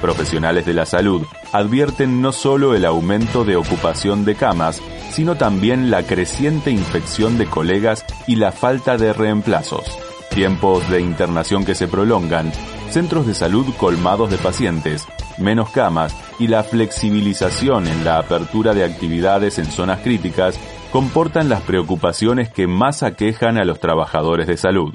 Profesionales 0.00 0.64
de 0.64 0.74
la 0.74 0.86
salud 0.86 1.26
advierten 1.52 2.22
no 2.22 2.32
solo 2.32 2.74
el 2.74 2.84
aumento 2.84 3.44
de 3.44 3.56
ocupación 3.56 4.24
de 4.24 4.36
camas, 4.36 4.80
sino 5.10 5.36
también 5.36 5.90
la 5.90 6.04
creciente 6.04 6.70
infección 6.70 7.36
de 7.36 7.46
colegas 7.46 8.04
y 8.28 8.36
la 8.36 8.52
falta 8.52 8.96
de 8.96 9.12
reemplazos. 9.12 9.84
Tiempos 10.30 10.88
de 10.88 11.00
internación 11.00 11.64
que 11.64 11.74
se 11.74 11.88
prolongan, 11.88 12.52
centros 12.90 13.26
de 13.26 13.34
salud 13.34 13.66
colmados 13.76 14.30
de 14.30 14.38
pacientes, 14.38 15.06
menos 15.40 15.70
camas 15.70 16.16
y 16.38 16.48
la 16.48 16.62
flexibilización 16.62 17.86
en 17.86 18.04
la 18.04 18.18
apertura 18.18 18.74
de 18.74 18.84
actividades 18.84 19.58
en 19.58 19.66
zonas 19.66 20.00
críticas 20.00 20.58
comportan 20.92 21.48
las 21.48 21.60
preocupaciones 21.62 22.50
que 22.50 22.66
más 22.66 23.02
aquejan 23.02 23.58
a 23.58 23.64
los 23.64 23.80
trabajadores 23.80 24.46
de 24.46 24.56
salud. 24.56 24.94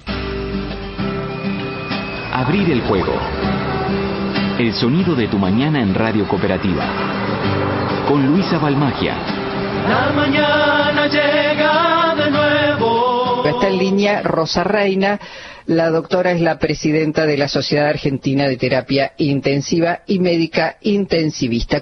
Abrir 2.33 2.69
el 2.71 2.81
juego. 2.81 3.13
El 4.59 4.73
sonido 4.73 5.15
de 5.15 5.27
tu 5.27 5.37
mañana 5.37 5.81
en 5.81 5.93
Radio 5.93 6.27
Cooperativa. 6.27 6.85
Con 8.07 8.25
Luisa 8.25 8.57
Balmagia. 8.57 9.15
La 9.87 10.11
mañana 10.13 11.07
llega 11.07 12.15
de 12.15 12.31
nuevo. 12.31 13.43
Está 13.45 13.67
en 13.67 13.77
línea 13.77 14.21
Rosa 14.21 14.63
Reina. 14.63 15.19
La 15.67 15.89
doctora 15.89 16.31
es 16.31 16.41
la 16.41 16.59
presidenta 16.59 17.25
de 17.25 17.37
la 17.37 17.47
Sociedad 17.47 17.87
Argentina 17.87 18.47
de 18.47 18.55
Terapia 18.55 19.13
Intensiva 19.17 20.01
y 20.05 20.19
Médica 20.19 20.75
Intensivista. 20.81 21.81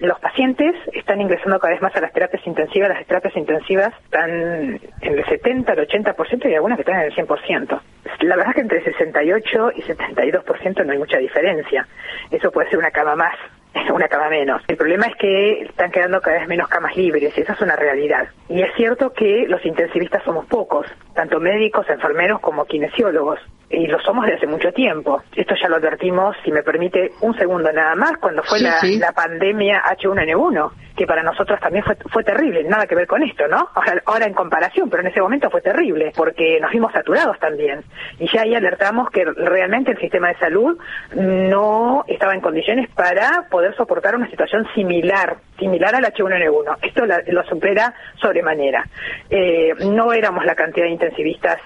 Los 0.00 0.18
pacientes 0.18 0.74
están 0.92 1.20
ingresando 1.20 1.60
cada 1.60 1.74
vez 1.74 1.80
más 1.80 1.94
a 1.94 2.00
las 2.00 2.12
terapias 2.12 2.44
intensivas. 2.44 2.88
Las 2.88 3.06
terapias 3.06 3.36
intensivas 3.36 3.94
están 4.02 4.80
en 5.00 5.18
el 5.18 5.24
70, 5.26 5.72
el 5.74 5.88
80% 5.88 6.50
y 6.50 6.54
algunas 6.54 6.76
que 6.76 6.82
están 6.82 7.02
en 7.02 7.06
el 7.06 7.14
100%. 7.14 7.80
La 8.22 8.34
verdad 8.34 8.48
es 8.48 8.54
que 8.56 8.60
entre 8.62 8.82
68 8.82 9.72
y 9.76 9.82
72% 9.82 10.84
no 10.84 10.92
hay 10.92 10.98
mucha 10.98 11.18
diferencia. 11.18 11.86
Eso 12.32 12.50
puede 12.50 12.68
ser 12.68 12.80
una 12.80 12.90
cama 12.90 13.14
más 13.14 13.34
una 13.92 14.08
cama 14.08 14.28
menos. 14.28 14.62
El 14.68 14.76
problema 14.76 15.06
es 15.06 15.16
que 15.16 15.62
están 15.62 15.90
quedando 15.90 16.20
cada 16.20 16.38
vez 16.38 16.48
menos 16.48 16.68
camas 16.68 16.96
libres 16.96 17.36
y 17.36 17.40
esa 17.40 17.52
es 17.52 17.60
una 17.60 17.76
realidad. 17.76 18.28
Y 18.48 18.62
es 18.62 18.72
cierto 18.76 19.12
que 19.12 19.46
los 19.48 19.64
intensivistas 19.64 20.22
somos 20.24 20.46
pocos, 20.46 20.86
tanto 21.14 21.40
médicos, 21.40 21.88
enfermeros 21.88 22.40
como 22.40 22.64
kinesiólogos. 22.64 23.40
Y 23.72 23.86
lo 23.86 24.00
somos 24.00 24.24
desde 24.24 24.38
hace 24.38 24.46
mucho 24.48 24.72
tiempo. 24.72 25.22
Esto 25.36 25.54
ya 25.54 25.68
lo 25.68 25.76
advertimos, 25.76 26.36
si 26.44 26.50
me 26.50 26.62
permite, 26.64 27.12
un 27.20 27.36
segundo 27.38 27.72
nada 27.72 27.94
más, 27.94 28.12
cuando 28.20 28.42
fue 28.42 28.58
Sí, 28.58 28.64
la, 28.64 28.80
sí. 28.80 28.98
la 28.98 29.12
pandemia 29.12 29.80
H1N1, 29.96 30.72
que 30.96 31.06
para 31.06 31.22
nosotros 31.22 31.60
también 31.60 31.84
fue, 31.84 31.94
fue 32.10 32.24
terrible, 32.24 32.64
nada 32.64 32.86
que 32.88 32.96
ver 32.96 33.06
con 33.06 33.22
esto, 33.22 33.46
¿no? 33.46 33.68
Ahora, 33.74 34.02
ahora 34.06 34.26
en 34.26 34.34
comparación, 34.34 34.90
pero 34.90 35.02
en 35.02 35.06
ese 35.10 35.20
momento 35.20 35.48
fue 35.50 35.60
terrible, 35.62 36.10
porque 36.16 36.58
nos 36.60 36.72
vimos 36.72 36.92
saturados 36.92 37.38
también. 37.38 37.84
Y 38.18 38.28
ya 38.28 38.42
ahí 38.42 38.56
alertamos 38.56 39.08
que 39.10 39.24
realmente 39.24 39.92
el 39.92 39.98
sistema 40.00 40.28
de 40.30 40.38
salud 40.38 40.76
no 41.14 42.04
estaba 42.08 42.34
en 42.34 42.40
condiciones 42.40 42.88
para 42.90 43.46
poder 43.50 43.74
soportar 43.76 44.16
una 44.16 44.28
situación 44.30 44.66
similar, 44.74 45.36
similar 45.58 45.94
al 45.94 46.04
H1N1. 46.04 46.76
Esto 46.82 47.06
la- 47.06 47.22
lo 47.28 47.44
supera 47.44 47.94
sobremanera. 48.20 48.84
Eh, 49.30 49.74
no 49.86 50.12
éramos 50.12 50.44
la 50.44 50.54
cantidad 50.54 50.86
de 50.86 50.92
intensivistas 50.92 51.58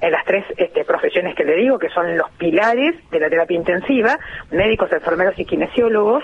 en 0.00 0.12
las 0.12 0.24
tres 0.24 0.44
este, 0.56 0.84
profesiones 0.84 1.34
que 1.34 1.44
le 1.44 1.56
digo, 1.56 1.78
que 1.78 1.88
son 1.88 2.16
los 2.16 2.30
pilares 2.32 2.94
de 3.10 3.20
la 3.20 3.28
terapia 3.30 3.56
intensiva, 3.56 4.18
médicos, 4.50 4.92
enfermeros 4.92 5.38
y 5.38 5.44
kinesiólogos, 5.44 6.22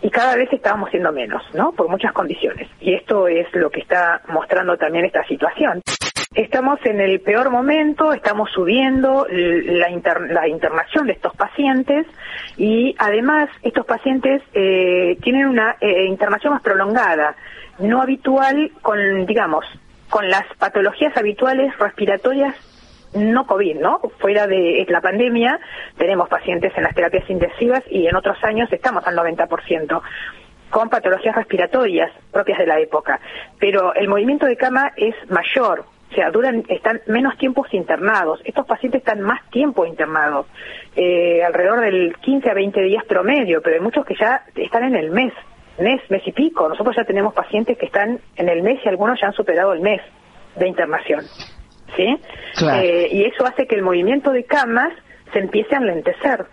y 0.00 0.10
cada 0.10 0.36
vez 0.36 0.52
estábamos 0.52 0.90
siendo 0.90 1.10
menos, 1.10 1.42
¿no? 1.54 1.72
Por 1.72 1.88
muchas 1.88 2.12
condiciones. 2.12 2.68
Y 2.80 2.94
esto 2.94 3.26
es 3.26 3.46
lo 3.54 3.70
que 3.70 3.80
está 3.80 4.20
mostrando 4.28 4.76
también 4.76 5.04
esta 5.04 5.24
situación. 5.24 5.80
Estamos 6.34 6.78
en 6.84 7.00
el 7.00 7.20
peor 7.20 7.50
momento, 7.50 8.12
estamos 8.12 8.50
subiendo 8.52 9.26
la, 9.28 9.90
inter- 9.90 10.30
la 10.30 10.46
internación 10.46 11.06
de 11.06 11.14
estos 11.14 11.34
pacientes 11.34 12.06
y 12.56 12.94
además 12.98 13.48
estos 13.62 13.86
pacientes 13.86 14.42
eh, 14.52 15.16
tienen 15.22 15.46
una 15.46 15.76
eh, 15.80 16.04
internación 16.04 16.52
más 16.52 16.62
prolongada, 16.62 17.34
no 17.80 18.00
habitual 18.02 18.70
con, 18.82 19.26
digamos, 19.26 19.64
con 20.10 20.28
las 20.28 20.44
patologías 20.58 21.16
habituales 21.16 21.76
respiratorias 21.78 22.54
no 23.14 23.46
COVID, 23.46 23.76
¿no? 23.80 24.00
Fuera 24.18 24.46
de 24.46 24.84
la 24.88 25.00
pandemia 25.00 25.58
tenemos 25.96 26.28
pacientes 26.28 26.72
en 26.76 26.82
las 26.82 26.94
terapias 26.94 27.28
intensivas 27.28 27.82
y 27.90 28.06
en 28.06 28.16
otros 28.16 28.36
años 28.42 28.72
estamos 28.72 29.06
al 29.06 29.16
90% 29.16 30.02
con 30.70 30.88
patologías 30.90 31.34
respiratorias 31.34 32.10
propias 32.32 32.58
de 32.58 32.66
la 32.66 32.78
época. 32.78 33.20
Pero 33.58 33.94
el 33.94 34.08
movimiento 34.08 34.46
de 34.46 34.56
cama 34.56 34.92
es 34.96 35.14
mayor, 35.30 35.84
o 36.10 36.14
sea, 36.14 36.30
duran, 36.30 36.64
están 36.68 37.00
menos 37.06 37.36
tiempos 37.36 37.72
internados. 37.72 38.40
Estos 38.44 38.66
pacientes 38.66 39.00
están 39.00 39.20
más 39.20 39.48
tiempo 39.50 39.84
internados, 39.84 40.46
eh, 40.96 41.42
alrededor 41.44 41.80
del 41.80 42.16
15 42.20 42.50
a 42.50 42.54
20 42.54 42.80
días 42.82 43.04
promedio, 43.04 43.60
pero 43.62 43.76
hay 43.76 43.82
muchos 43.82 44.04
que 44.06 44.14
ya 44.14 44.44
están 44.54 44.84
en 44.84 44.96
el 44.96 45.10
mes, 45.10 45.32
mes, 45.78 46.00
mes 46.08 46.22
y 46.26 46.32
pico. 46.32 46.68
Nosotros 46.68 46.96
ya 46.96 47.04
tenemos 47.04 47.34
pacientes 47.34 47.76
que 47.76 47.86
están 47.86 48.20
en 48.36 48.48
el 48.48 48.62
mes 48.62 48.80
y 48.84 48.88
algunos 48.88 49.20
ya 49.20 49.28
han 49.28 49.34
superado 49.34 49.72
el 49.72 49.80
mes 49.80 50.00
de 50.56 50.66
internación. 50.66 51.24
¿Sí? 51.96 52.20
Claro. 52.56 52.82
Eh, 52.82 53.08
y 53.10 53.24
eso 53.24 53.46
hace 53.46 53.66
que 53.66 53.74
el 53.74 53.82
movimiento 53.82 54.30
de 54.32 54.44
camas 54.44 54.92
se 55.32 55.38
empiece 55.40 55.74
a 55.74 55.78
enlentecer. 55.78 56.46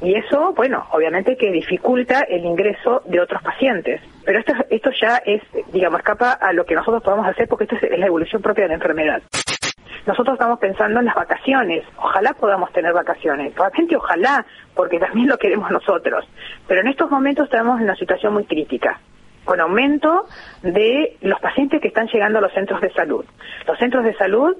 Y 0.00 0.14
eso, 0.14 0.52
bueno, 0.54 0.86
obviamente 0.92 1.36
que 1.36 1.50
dificulta 1.50 2.20
el 2.20 2.44
ingreso 2.44 3.02
de 3.06 3.20
otros 3.20 3.42
pacientes. 3.42 4.00
Pero 4.24 4.38
esto, 4.38 4.52
esto 4.70 4.90
ya 5.00 5.16
es, 5.24 5.42
digamos, 5.72 5.98
escapa 5.98 6.32
a 6.32 6.52
lo 6.52 6.64
que 6.64 6.76
nosotros 6.76 7.02
podemos 7.02 7.26
hacer 7.26 7.48
porque 7.48 7.64
esto 7.64 7.76
es, 7.76 7.82
es 7.82 7.98
la 7.98 8.06
evolución 8.06 8.40
propia 8.40 8.64
de 8.64 8.68
la 8.68 8.74
enfermedad. 8.74 9.22
Nosotros 10.06 10.34
estamos 10.34 10.58
pensando 10.60 11.00
en 11.00 11.06
las 11.06 11.16
vacaciones. 11.16 11.84
Ojalá 11.98 12.32
podamos 12.34 12.72
tener 12.72 12.92
vacaciones. 12.92 13.54
Realmente 13.54 13.96
ojalá, 13.96 14.46
porque 14.74 14.98
también 14.98 15.28
lo 15.28 15.36
queremos 15.36 15.70
nosotros. 15.70 16.24
Pero 16.66 16.80
en 16.80 16.88
estos 16.88 17.10
momentos 17.10 17.46
estamos 17.46 17.78
en 17.78 17.84
una 17.84 17.96
situación 17.96 18.32
muy 18.34 18.44
crítica 18.44 19.00
con 19.48 19.60
aumento 19.62 20.26
de 20.62 21.16
los 21.22 21.40
pacientes 21.40 21.80
que 21.80 21.88
están 21.88 22.06
llegando 22.08 22.38
a 22.38 22.42
los 22.42 22.52
centros 22.52 22.82
de 22.82 22.92
salud. 22.92 23.24
Los 23.66 23.78
centros 23.78 24.04
de 24.04 24.14
salud 24.16 24.54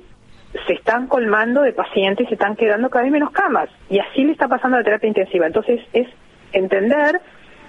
se 0.67 0.73
están 0.73 1.09
colmando 1.09 1.61
de 1.61 1.75
pacientes 1.75 2.27
se 2.27 2.35
están 2.35 2.57
quedando 2.57 2.89
cada 2.89 3.03
vez 3.03 3.13
menos 3.13 3.31
camas. 3.31 3.69
Y 3.91 3.99
así 3.99 4.25
le 4.25 4.33
está 4.33 4.49
pasando 4.49 4.79
a 4.79 4.81
la 4.81 4.85
terapia 4.85 5.09
intensiva. 5.09 5.47
Entonces 5.47 5.83
es 5.93 6.09
entender 6.53 7.21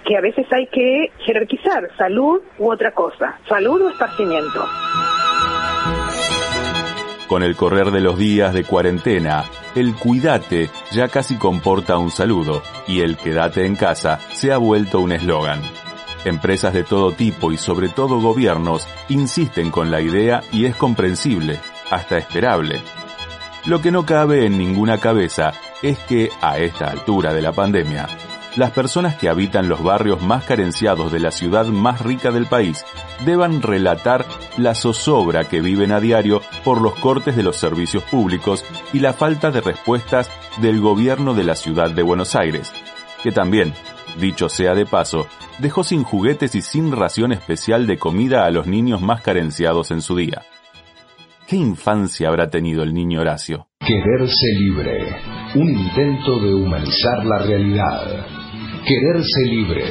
que 0.06 0.16
a 0.16 0.22
veces 0.22 0.46
hay 0.50 0.66
que 0.68 1.12
jerarquizar 1.26 1.90
salud 1.98 2.40
u 2.58 2.72
otra 2.72 2.92
cosa, 2.92 3.38
salud 3.46 3.82
o 3.82 3.90
esparcimiento. 3.90 4.64
Con 7.28 7.42
el 7.42 7.54
correr 7.54 7.90
de 7.90 8.00
los 8.00 8.18
días 8.18 8.54
de 8.54 8.64
cuarentena, 8.64 9.44
el 9.76 9.94
cuídate 9.94 10.70
ya 10.90 11.08
casi 11.08 11.36
comporta 11.36 11.98
un 11.98 12.10
saludo 12.10 12.62
y 12.88 13.02
el 13.02 13.18
quédate 13.18 13.66
en 13.66 13.76
casa 13.76 14.18
se 14.32 14.52
ha 14.52 14.56
vuelto 14.56 15.00
un 15.00 15.12
eslogan. 15.12 15.60
Empresas 16.24 16.74
de 16.74 16.84
todo 16.84 17.12
tipo 17.12 17.52
y 17.52 17.56
sobre 17.56 17.88
todo 17.88 18.20
gobiernos 18.20 18.86
insisten 19.08 19.70
con 19.70 19.90
la 19.90 20.00
idea 20.00 20.42
y 20.52 20.66
es 20.66 20.76
comprensible, 20.76 21.58
hasta 21.90 22.18
esperable. 22.18 22.80
Lo 23.66 23.80
que 23.80 23.90
no 23.90 24.04
cabe 24.04 24.46
en 24.46 24.58
ninguna 24.58 24.98
cabeza 24.98 25.52
es 25.82 25.98
que, 26.00 26.30
a 26.40 26.58
esta 26.58 26.90
altura 26.90 27.32
de 27.32 27.42
la 27.42 27.52
pandemia, 27.52 28.06
las 28.56 28.70
personas 28.72 29.14
que 29.16 29.28
habitan 29.28 29.68
los 29.68 29.82
barrios 29.82 30.20
más 30.22 30.44
carenciados 30.44 31.12
de 31.12 31.20
la 31.20 31.30
ciudad 31.30 31.66
más 31.66 32.00
rica 32.00 32.30
del 32.30 32.46
país 32.46 32.84
deban 33.24 33.62
relatar 33.62 34.26
la 34.56 34.74
zozobra 34.74 35.44
que 35.44 35.60
viven 35.60 35.92
a 35.92 36.00
diario 36.00 36.42
por 36.64 36.80
los 36.80 36.94
cortes 36.96 37.36
de 37.36 37.42
los 37.42 37.56
servicios 37.56 38.02
públicos 38.04 38.64
y 38.92 38.98
la 38.98 39.12
falta 39.12 39.50
de 39.50 39.60
respuestas 39.60 40.30
del 40.58 40.80
gobierno 40.80 41.34
de 41.34 41.44
la 41.44 41.54
ciudad 41.54 41.90
de 41.90 42.02
Buenos 42.02 42.34
Aires, 42.34 42.72
que 43.22 43.30
también, 43.30 43.72
dicho 44.18 44.48
sea 44.48 44.74
de 44.74 44.86
paso, 44.86 45.26
dejó 45.58 45.84
sin 45.84 46.02
juguetes 46.02 46.54
y 46.54 46.62
sin 46.62 46.92
ración 46.92 47.32
especial 47.32 47.86
de 47.86 47.98
comida 47.98 48.44
a 48.44 48.50
los 48.50 48.66
niños 48.66 49.00
más 49.02 49.22
carenciados 49.22 49.90
en 49.90 50.02
su 50.02 50.16
día. 50.16 50.42
¿Qué 51.50 51.56
infancia 51.56 52.28
habrá 52.28 52.48
tenido 52.48 52.84
el 52.84 52.94
niño 52.94 53.20
Horacio? 53.20 53.66
Quererse 53.80 54.54
libre. 54.56 55.16
Un 55.56 55.68
intento 55.68 56.38
de 56.38 56.54
humanizar 56.54 57.24
la 57.24 57.38
realidad. 57.38 58.26
Quererse 58.86 59.44
libre. 59.46 59.82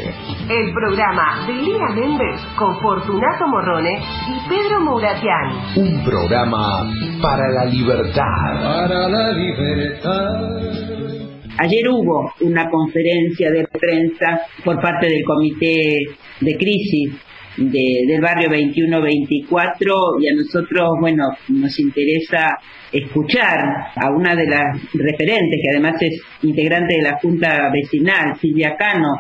El 0.50 0.74
programa 0.74 1.46
de 1.46 1.54
Lía 1.54 1.90
Méndez 1.94 2.40
con 2.58 2.80
Fortunato 2.80 3.46
Morrone 3.48 4.02
y 4.02 4.50
Pedro 4.50 4.80
Mouratian. 4.82 5.76
Un 5.76 6.04
programa 6.06 6.90
para 7.22 7.50
la 7.52 7.66
libertad. 7.66 8.24
Para 8.64 9.10
la 9.10 9.32
libertad. 9.34 11.29
Ayer 11.62 11.90
hubo 11.90 12.32
una 12.40 12.70
conferencia 12.70 13.52
de 13.52 13.68
prensa 13.68 14.40
por 14.64 14.80
parte 14.82 15.08
del 15.08 15.26
Comité 15.26 16.06
de 16.40 16.56
Crisis 16.56 17.12
de, 17.58 18.06
del 18.08 18.22
barrio 18.22 18.48
21-24 18.50 20.22
y 20.22 20.30
a 20.30 20.36
nosotros, 20.36 20.92
bueno, 21.02 21.26
nos 21.50 21.78
interesa 21.78 22.58
escuchar 22.94 23.60
a 23.94 24.10
una 24.10 24.36
de 24.36 24.48
las 24.48 24.94
referentes, 24.94 25.60
que 25.62 25.70
además 25.70 26.02
es 26.02 26.22
integrante 26.44 26.96
de 26.96 27.02
la 27.02 27.20
Junta 27.20 27.70
Vecinal, 27.74 28.40
Silvia 28.40 28.78
Cano. 28.78 29.20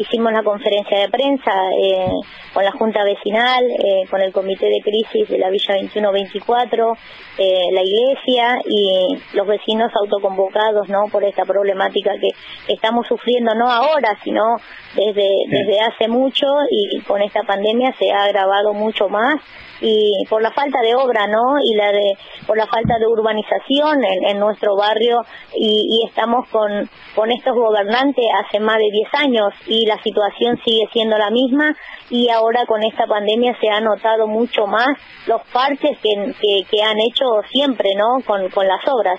Hicimos 0.00 0.32
la 0.32 0.42
conferencia 0.42 0.98
de 0.98 1.10
prensa 1.10 1.52
eh, 1.78 2.08
con 2.54 2.64
la 2.64 2.72
Junta 2.72 3.04
Vecinal, 3.04 3.62
eh, 3.70 4.08
con 4.08 4.22
el 4.22 4.32
Comité 4.32 4.64
de 4.64 4.80
Crisis 4.80 5.28
de 5.28 5.36
la 5.36 5.50
Villa 5.50 5.76
21-24, 5.76 6.96
eh, 7.36 7.66
la 7.70 7.82
Iglesia 7.82 8.62
y 8.64 9.20
los 9.34 9.46
vecinos 9.46 9.92
autoconvocados 9.94 10.88
¿no? 10.88 11.08
por 11.12 11.22
esta 11.22 11.44
problemática 11.44 12.12
que 12.18 12.28
estamos 12.72 13.08
sufriendo 13.08 13.54
no 13.54 13.70
ahora, 13.70 14.16
sino 14.24 14.56
desde, 14.94 15.28
desde 15.48 15.80
hace 15.80 16.08
mucho 16.08 16.46
y 16.70 17.00
con 17.02 17.22
esta 17.22 17.42
pandemia 17.42 17.94
se 17.98 18.10
ha 18.10 18.24
agravado 18.24 18.72
mucho 18.72 19.08
más 19.08 19.36
y 19.80 20.24
por 20.28 20.42
la 20.42 20.50
falta 20.52 20.80
de 20.82 20.94
obra, 20.94 21.26
¿no? 21.26 21.58
Y 21.62 21.74
la 21.74 21.92
de 21.92 22.12
por 22.46 22.56
la 22.56 22.66
falta 22.66 22.98
de 22.98 23.06
urbanización 23.06 24.04
en, 24.04 24.24
en 24.30 24.38
nuestro 24.38 24.76
barrio 24.76 25.22
y, 25.54 25.86
y, 25.88 26.06
estamos 26.06 26.48
con 26.50 26.88
con 27.14 27.30
estos 27.32 27.54
gobernantes 27.54 28.24
hace 28.44 28.60
más 28.60 28.76
de 28.76 28.88
10 28.90 29.08
años 29.14 29.52
y 29.66 29.86
la 29.86 30.00
situación 30.02 30.58
sigue 30.64 30.86
siendo 30.92 31.16
la 31.16 31.30
misma 31.30 31.74
y 32.08 32.28
ahora 32.28 32.66
con 32.66 32.82
esta 32.82 33.06
pandemia 33.06 33.56
se 33.60 33.68
ha 33.68 33.80
notado 33.80 34.26
mucho 34.26 34.66
más 34.66 34.88
los 35.26 35.42
parches 35.52 35.98
que, 36.02 36.34
que, 36.40 36.64
que 36.70 36.82
han 36.82 36.98
hecho 37.00 37.24
siempre, 37.50 37.94
¿no? 37.94 38.24
Con, 38.26 38.48
con 38.50 38.66
las 38.66 38.80
obras. 38.86 39.18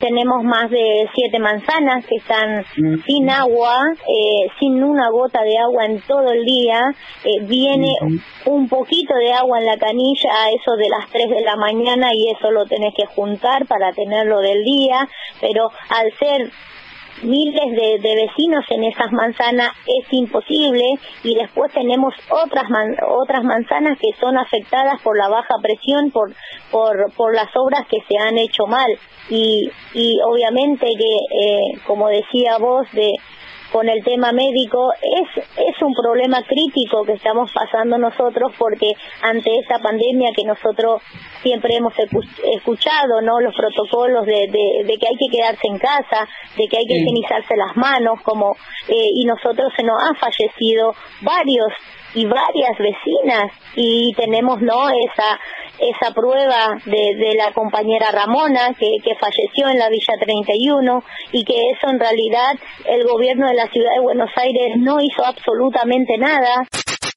Tenemos 0.00 0.42
más 0.42 0.70
de 0.70 1.10
siete 1.14 1.38
manzanas 1.38 2.06
que 2.06 2.16
están 2.16 2.64
sin 3.06 3.28
agua, 3.28 3.92
eh, 3.92 4.48
sin 4.58 4.82
una 4.82 5.10
gota 5.10 5.42
de 5.42 5.58
agua 5.58 5.84
en 5.84 6.00
todo 6.00 6.32
el 6.32 6.42
día. 6.46 6.94
Eh, 7.22 7.42
viene 7.42 7.94
un 8.46 8.66
poquito 8.66 9.14
de 9.14 9.34
agua 9.34 9.60
en 9.60 9.66
la 9.66 9.76
canilla 9.76 10.30
a 10.42 10.50
eso 10.52 10.74
de 10.76 10.88
las 10.88 11.06
3 11.10 11.28
de 11.28 11.42
la 11.42 11.56
mañana 11.56 12.14
y 12.14 12.30
eso 12.30 12.50
lo 12.50 12.64
tenés 12.64 12.94
que 12.96 13.04
juntar 13.04 13.66
para 13.66 13.92
tenerlo 13.92 14.40
del 14.40 14.64
día. 14.64 15.06
Pero 15.38 15.70
al 15.90 16.10
ser 16.18 16.50
miles 17.22 18.00
de, 18.02 18.14
vecinos 18.14 18.64
en 18.70 18.84
esas 18.84 19.12
manzanas 19.12 19.70
es 19.86 20.06
imposible 20.12 20.84
y 21.22 21.34
después 21.34 21.72
tenemos 21.72 22.14
otras 22.30 22.68
man, 22.70 22.96
otras 23.08 23.44
manzanas 23.44 23.98
que 23.98 24.18
son 24.18 24.38
afectadas 24.38 25.00
por 25.02 25.16
la 25.16 25.28
baja 25.28 25.54
presión 25.62 26.10
por 26.10 26.32
por 26.70 27.12
por 27.14 27.34
las 27.34 27.48
obras 27.56 27.86
que 27.88 27.98
se 28.08 28.18
han 28.18 28.38
hecho 28.38 28.66
mal. 28.66 28.90
Y 29.28 29.70
y 29.94 30.18
obviamente 30.26 30.86
que 30.86 31.16
eh, 31.44 31.80
como 31.86 32.08
decía 32.08 32.58
vos 32.58 32.86
de 32.92 33.12
con 33.72 33.88
el 33.88 34.02
tema 34.04 34.32
médico 34.32 34.92
es 35.00 35.44
es 35.56 35.82
un 35.82 35.94
problema 35.94 36.42
crítico 36.42 37.04
que 37.04 37.12
estamos 37.12 37.50
pasando 37.52 37.98
nosotros 37.98 38.52
porque 38.58 38.92
ante 39.22 39.50
esta 39.58 39.78
pandemia 39.78 40.32
que 40.34 40.44
nosotros 40.44 41.02
siempre 41.42 41.76
hemos 41.76 41.94
escuchado 42.56 43.20
no 43.22 43.40
los 43.40 43.54
protocolos 43.54 44.26
de, 44.26 44.48
de, 44.48 44.84
de 44.84 44.98
que 44.98 45.06
hay 45.06 45.16
que 45.16 45.36
quedarse 45.36 45.68
en 45.68 45.78
casa 45.78 46.28
de 46.56 46.66
que 46.68 46.78
hay 46.78 46.86
que 46.86 46.96
higienizarse 46.96 47.56
las 47.56 47.76
manos 47.76 48.20
como 48.22 48.56
eh, 48.88 49.10
y 49.14 49.24
nosotros 49.24 49.72
se 49.76 49.82
nos 49.82 50.02
han 50.02 50.16
fallecido 50.16 50.94
varios 51.22 51.72
y 52.14 52.26
varias 52.26 52.76
vecinas 52.78 53.52
y 53.76 54.12
tenemos 54.14 54.60
no 54.60 54.88
esa 54.90 55.38
esa 55.78 56.12
prueba 56.12 56.76
de, 56.84 57.14
de 57.16 57.34
la 57.36 57.52
compañera 57.52 58.10
Ramona 58.12 58.74
que, 58.78 58.98
que 59.02 59.14
falleció 59.14 59.68
en 59.68 59.78
la 59.78 59.88
Villa 59.88 60.14
31 60.20 61.02
y 61.32 61.44
que 61.44 61.54
eso 61.70 61.88
en 61.90 61.98
realidad 61.98 62.52
el 62.84 63.04
gobierno 63.06 63.46
de 63.46 63.54
la 63.54 63.66
ciudad 63.68 63.92
de 63.94 64.02
Buenos 64.02 64.30
Aires 64.36 64.76
no 64.76 65.00
hizo 65.00 65.24
absolutamente 65.24 66.18
nada 66.18 66.66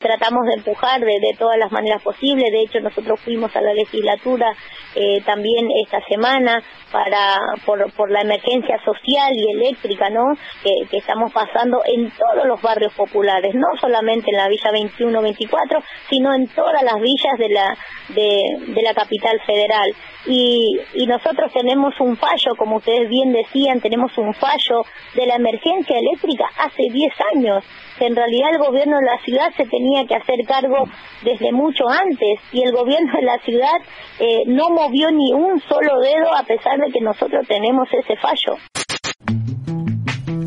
tratamos 0.03 0.45
de 0.45 0.53
empujar 0.55 0.99
de, 0.99 1.35
todas 1.39 1.57
las 1.57 1.71
maneras 1.71 2.03
posibles. 2.03 2.51
De 2.51 2.61
hecho, 2.61 2.79
nosotros 2.81 3.19
fuimos 3.21 3.55
a 3.55 3.61
la 3.61 3.73
legislatura 3.73 4.53
eh, 4.95 5.21
también 5.25 5.69
esta 5.83 5.99
semana 6.07 6.61
para 6.91 7.39
por, 7.65 8.11
la 8.11 8.21
emergencia 8.21 8.77
social 8.85 9.33
y 9.33 9.51
eléctrica, 9.51 10.09
¿no? 10.09 10.35
Que, 10.61 10.97
estamos 10.97 11.31
pasando 11.31 11.81
en 11.85 12.11
todos 12.11 12.45
los 12.45 12.61
barrios 12.61 12.93
populares, 12.93 13.55
no 13.55 13.67
solamente 13.79 14.29
en 14.29 14.37
la 14.37 14.47
Villa 14.47 14.71
21-24, 14.71 15.83
sino 16.09 16.35
en 16.35 16.47
todas 16.49 16.83
las 16.83 17.01
villas 17.01 17.37
de 17.39 17.49
la 17.49 17.77
de, 18.09 18.81
la 18.83 18.93
capital 18.93 19.39
federal. 19.45 19.95
Y 20.25 21.05
nosotros 21.07 21.51
tenemos 21.51 21.99
un 21.99 22.15
fallo, 22.17 22.55
como 22.57 22.77
ustedes 22.77 23.09
bien 23.09 23.33
decían, 23.33 23.81
tenemos 23.81 24.17
un 24.17 24.33
fallo 24.33 24.83
de 25.15 25.25
la 25.25 25.35
emergencia 25.35 25.97
eléctrica 25.97 26.45
hace 26.59 26.83
10 26.91 27.13
años 27.35 27.63
en 27.99 28.15
realidad 28.15 28.49
el 28.53 28.59
gobierno 28.59 28.97
de 28.97 29.05
la 29.05 29.17
ciudad 29.23 29.49
se 29.55 29.65
tenía 29.65 30.05
que 30.05 30.15
hacer 30.15 30.45
cargo 30.47 30.87
desde 31.23 31.51
mucho 31.51 31.87
antes 31.89 32.39
y 32.51 32.63
el 32.63 32.71
gobierno 32.71 33.13
de 33.13 33.25
la 33.25 33.37
ciudad 33.39 33.75
eh, 34.19 34.43
no 34.47 34.69
movió 34.69 35.11
ni 35.11 35.33
un 35.33 35.61
solo 35.61 35.99
dedo 35.99 36.35
a 36.35 36.43
pesar 36.43 36.79
de 36.79 36.91
que 36.91 37.01
nosotros 37.01 37.45
tenemos 37.47 37.87
ese 37.91 38.15
fallo. 38.17 38.57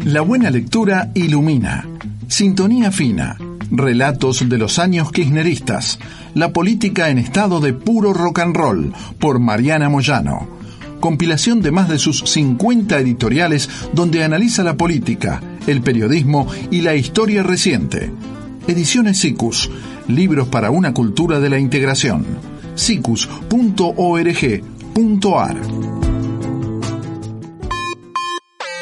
La 0.04 0.20
buena 0.20 0.50
lectura 0.50 1.08
ilumina. 1.14 1.84
Sintonía 2.28 2.90
fina. 2.90 3.36
Relatos 3.70 4.48
de 4.48 4.58
los 4.58 4.78
años 4.78 5.10
kirchneristas. 5.10 5.98
La 6.34 6.52
política 6.52 7.08
en 7.08 7.18
estado 7.18 7.60
de 7.60 7.72
puro 7.72 8.12
rock 8.12 8.38
and 8.40 8.56
roll 8.56 8.92
por 9.18 9.40
Mariana 9.40 9.88
Moyano 9.88 10.56
compilación 11.00 11.62
de 11.62 11.70
más 11.70 11.88
de 11.88 11.98
sus 11.98 12.20
50 12.20 12.98
editoriales 12.98 13.68
donde 13.92 14.24
analiza 14.24 14.62
la 14.62 14.76
política, 14.76 15.42
el 15.66 15.82
periodismo 15.82 16.46
y 16.70 16.82
la 16.82 16.94
historia 16.94 17.42
reciente. 17.42 18.10
Ediciones 18.66 19.18
SICUS, 19.18 19.70
libros 20.08 20.48
para 20.48 20.70
una 20.70 20.92
cultura 20.92 21.40
de 21.40 21.50
la 21.50 21.58
integración. 21.58 22.24
sicus.org.ar 22.74 25.56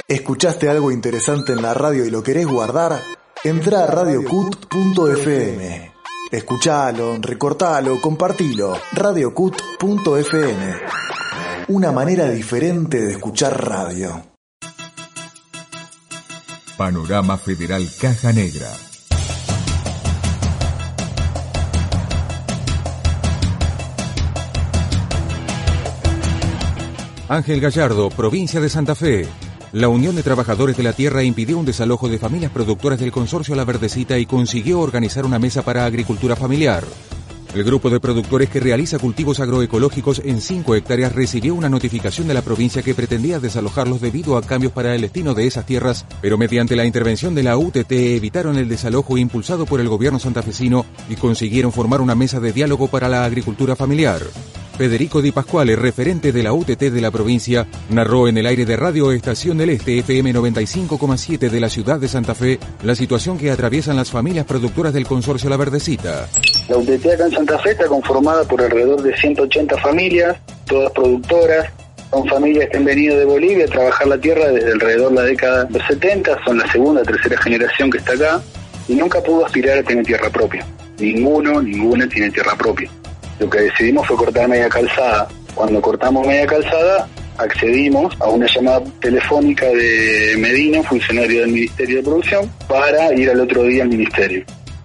¿Escuchaste 0.07 0.69
algo 0.69 0.93
interesante 0.93 1.53
en 1.53 1.63
la 1.63 1.73
radio 1.73 2.05
y 2.05 2.11
lo 2.11 2.23
querés 2.23 2.47
guardar? 2.47 3.01
Entra 3.43 3.85
a 3.85 3.87
radiocut.fm. 3.87 5.93
Escuchalo, 6.31 7.17
recortalo, 7.21 8.01
compartilo. 8.01 8.77
radiocut.fm 8.93 10.75
una 11.69 11.93
manera 11.93 12.29
diferente 12.29 13.01
de 13.01 13.13
escuchar 13.13 13.67
radio. 13.67 14.23
Panorama 16.77 17.39
Federal 17.39 17.89
Caja 18.01 18.33
Negra. 18.33 18.69
Ángel 27.29 27.61
Gallardo, 27.61 28.11
provincia 28.11 28.61
de 28.61 28.69
Santa 28.69 28.95
Fe. 28.95 29.27
La 29.73 29.89
Unión 29.89 30.15
de 30.15 30.23
Trabajadores 30.23 30.77
de 30.77 30.83
la 30.83 30.93
Tierra 30.93 31.23
impidió 31.23 31.59
un 31.59 31.65
desalojo 31.65 32.09
de 32.09 32.19
familias 32.19 32.53
productoras 32.53 33.01
del 33.01 33.11
consorcio 33.11 33.55
La 33.55 33.65
Verdecita 33.65 34.19
y 34.19 34.27
consiguió 34.27 34.81
organizar 34.81 35.25
una 35.25 35.39
mesa 35.39 35.63
para 35.63 35.87
agricultura 35.87 36.37
familiar. 36.37 36.85
El 37.55 37.63
grupo 37.63 37.89
de 37.89 38.01
productores 38.01 38.51
que 38.51 38.59
realiza 38.59 38.99
cultivos 38.99 39.39
agroecológicos 39.39 40.21
en 40.25 40.41
5 40.41 40.75
hectáreas 40.75 41.15
recibió 41.15 41.55
una 41.55 41.69
notificación 41.69 42.27
de 42.27 42.35
la 42.35 42.43
provincia 42.43 42.83
que 42.83 42.97
pretendía 42.97 43.39
desalojarlos 43.39 44.01
debido 44.01 44.37
a 44.37 44.43
cambios 44.43 44.73
para 44.73 44.93
el 44.93 45.03
destino 45.03 45.35
de 45.35 45.47
esas 45.47 45.65
tierras, 45.65 46.05
pero 46.21 46.37
mediante 46.37 46.75
la 46.75 46.85
intervención 46.85 47.33
de 47.37 47.45
la 47.45 47.57
UTT 47.57 47.93
evitaron 47.93 48.57
el 48.59 48.69
desalojo 48.69 49.19
impulsado 49.19 49.67
por 49.67 49.81
el 49.81 49.89
gobierno 49.89 50.19
santafesino 50.19 50.85
y 51.09 51.15
consiguieron 51.15 51.71
formar 51.71 52.01
una 52.01 52.17
mesa 52.17 52.41
de 52.41 52.53
diálogo 52.53 52.89
para 52.89 53.09
la 53.09 53.25
agricultura 53.25 53.77
familiar. 53.77 54.23
Federico 54.77 55.23
Di 55.23 55.31
Pasquale, 55.31 55.77
referente 55.77 56.33
de 56.33 56.43
la 56.43 56.53
UTT 56.53 56.81
de 56.81 57.01
la 57.01 57.13
provincia, 57.13 57.67
narró 57.91 58.27
en 58.27 58.39
el 58.39 58.47
aire 58.47 58.65
de 58.65 58.77
Radio 58.77 59.13
Estación 59.13 59.57
del 59.57 59.71
Este 59.71 59.99
FM 59.99 60.35
95,7 60.35 61.49
de 61.49 61.61
la 61.61 61.69
ciudad 61.69 62.01
de 62.01 62.09
Santa 62.09 62.35
Fe 62.35 62.59
la 62.83 62.97
situación 62.97 63.39
que 63.39 63.53
atraviesan 63.53 63.97
las 63.97 64.11
familias 64.11 64.47
productoras 64.47 64.93
del 64.93 65.07
consorcio 65.07 65.49
La 65.49 65.57
Verdecita. 65.57 66.29
La 66.69 66.77
UTT 66.77 67.07
acá 67.07 67.27
en 67.27 67.33
Santa 67.33 67.59
Fe 67.61 67.71
está 67.71 67.87
conformada 67.87 68.43
por 68.45 68.61
alrededor 68.63 69.01
de 69.01 69.17
180 69.17 69.79
familias, 69.79 70.37
todas 70.67 70.91
productoras, 70.93 71.71
son 72.11 72.27
familias 72.29 72.69
que 72.71 72.77
han 72.77 72.85
venido 72.85 73.17
de 73.19 73.25
Bolivia 73.25 73.65
a 73.67 73.69
trabajar 73.69 74.07
la 74.07 74.19
tierra 74.19 74.49
desde 74.49 74.73
alrededor 74.73 75.11
de 75.11 75.15
la 75.15 75.23
década 75.23 75.65
de 75.65 75.79
los 75.79 75.87
70, 75.89 76.45
son 76.45 76.59
la 76.59 76.71
segunda, 76.71 77.03
tercera 77.03 77.41
generación 77.41 77.91
que 77.91 77.99
está 77.99 78.13
acá 78.13 78.43
y 78.89 78.95
nunca 78.95 79.21
pudo 79.21 79.47
aspirar 79.47 79.79
a 79.79 79.83
tener 79.83 80.05
tierra 80.05 80.31
propia. 80.31 80.67
Ninguno, 80.99 81.63
ninguna 81.63 82.09
tiene 82.09 82.31
tierra 82.31 82.57
propia. 82.57 82.91
Lo 83.39 83.51
que 83.51 83.63
decidimos 83.63 84.07
fue 84.07 84.17
cortar 84.17 84.49
media 84.49 84.69
calzada. 84.69 85.29
Cuando 85.55 85.81
cortamos 85.81 86.27
media 86.27 86.47
calzada, 86.47 87.09
accedimos 87.39 88.15
a 88.21 88.29
una 88.29 88.47
llamada 88.47 88.83
telefónica 89.01 89.67
de 89.67 90.35
Medina, 90.39 90.83
funcionario 90.83 91.41
del 91.43 91.51
Ministerio 91.51 91.97
de 91.97 92.03
Producción, 92.03 92.51
para 92.69 93.13
ir 93.15 93.31
al 93.31 93.41
otro 93.41 93.65
día 93.65 93.83
al 93.83 93.89
Ministerio. 93.89 94.45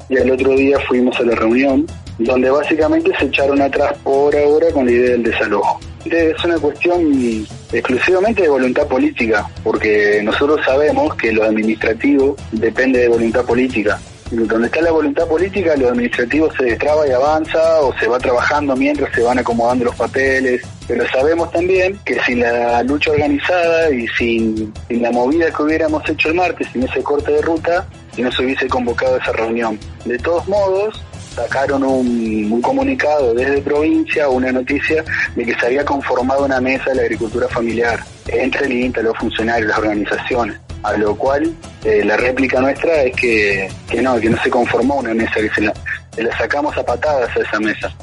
Y 0.09 0.17
al 0.17 0.31
otro 0.31 0.55
día 0.55 0.79
fuimos 0.87 1.19
a 1.19 1.23
la 1.23 1.35
reunión, 1.35 1.85
donde 2.17 2.49
básicamente 2.49 3.11
se 3.19 3.25
echaron 3.25 3.61
atrás 3.61 3.93
por 4.03 4.35
ahora 4.35 4.71
con 4.71 4.85
la 4.85 4.91
idea 4.91 5.11
del 5.11 5.23
desalojo. 5.23 5.79
Es 6.05 6.43
una 6.43 6.57
cuestión 6.57 7.45
exclusivamente 7.71 8.43
de 8.43 8.49
voluntad 8.49 8.87
política, 8.87 9.47
porque 9.63 10.21
nosotros 10.23 10.61
sabemos 10.65 11.15
que 11.15 11.31
lo 11.31 11.43
administrativo 11.43 12.35
depende 12.51 12.99
de 12.99 13.09
voluntad 13.09 13.45
política. 13.45 13.99
Donde 14.31 14.67
está 14.67 14.81
la 14.81 14.91
voluntad 14.91 15.27
política, 15.27 15.75
lo 15.75 15.89
administrativo 15.89 16.51
se 16.53 16.65
destraba 16.65 17.07
y 17.07 17.11
avanza 17.11 17.81
o 17.81 17.97
se 17.97 18.07
va 18.07 18.19
trabajando 18.19 18.75
mientras 18.75 19.13
se 19.13 19.23
van 19.23 19.39
acomodando 19.39 19.85
los 19.85 19.95
papeles. 19.95 20.61
Pero 20.87 21.07
sabemos 21.09 21.51
también 21.51 21.99
que 22.05 22.19
sin 22.21 22.41
la 22.41 22.83
lucha 22.83 23.11
organizada 23.11 23.89
y 23.89 24.07
sin, 24.09 24.71
la 24.89 25.11
movida 25.11 25.49
que 25.51 25.63
hubiéramos 25.63 26.07
hecho 26.07 26.29
el 26.29 26.35
martes, 26.35 26.67
sin 26.71 26.83
ese 26.83 27.01
corte 27.01 27.31
de 27.31 27.41
ruta, 27.41 27.87
no 28.17 28.31
se 28.31 28.43
hubiese 28.43 28.67
convocado 28.67 29.17
esa 29.17 29.31
reunión. 29.31 29.79
De 30.05 30.17
todos 30.19 30.47
modos, 30.47 31.03
sacaron 31.35 31.83
un, 31.83 32.51
un, 32.51 32.61
comunicado 32.61 33.33
desde 33.33 33.61
provincia, 33.61 34.29
una 34.29 34.51
noticia 34.51 35.03
de 35.35 35.45
que 35.45 35.55
se 35.55 35.65
había 35.65 35.85
conformado 35.85 36.45
una 36.45 36.61
mesa 36.61 36.91
de 36.91 36.95
la 36.95 37.01
agricultura 37.03 37.47
familiar 37.47 38.03
entre 38.27 38.65
el 38.65 38.73
INTA, 38.73 39.01
los 39.01 39.17
funcionarios, 39.17 39.69
las 39.69 39.79
organizaciones. 39.79 40.59
A 40.83 40.93
lo 40.93 41.15
cual 41.15 41.53
eh, 41.83 42.03
la 42.05 42.17
réplica 42.17 42.61
nuestra 42.61 43.03
es 43.03 43.15
que, 43.15 43.69
que 43.89 44.01
no, 44.01 44.19
que 44.19 44.29
no 44.29 44.41
se 44.41 44.49
conformó 44.49 44.95
una 44.95 45.13
mesa, 45.13 45.35
que 45.35 45.49
se 45.49 45.61
la, 45.61 45.73
se 46.15 46.23
la 46.23 46.37
sacamos 46.37 46.77
a 46.77 46.85
patadas 46.85 47.29
a 47.35 47.39
esa 47.41 47.59
mesa. 47.59 47.93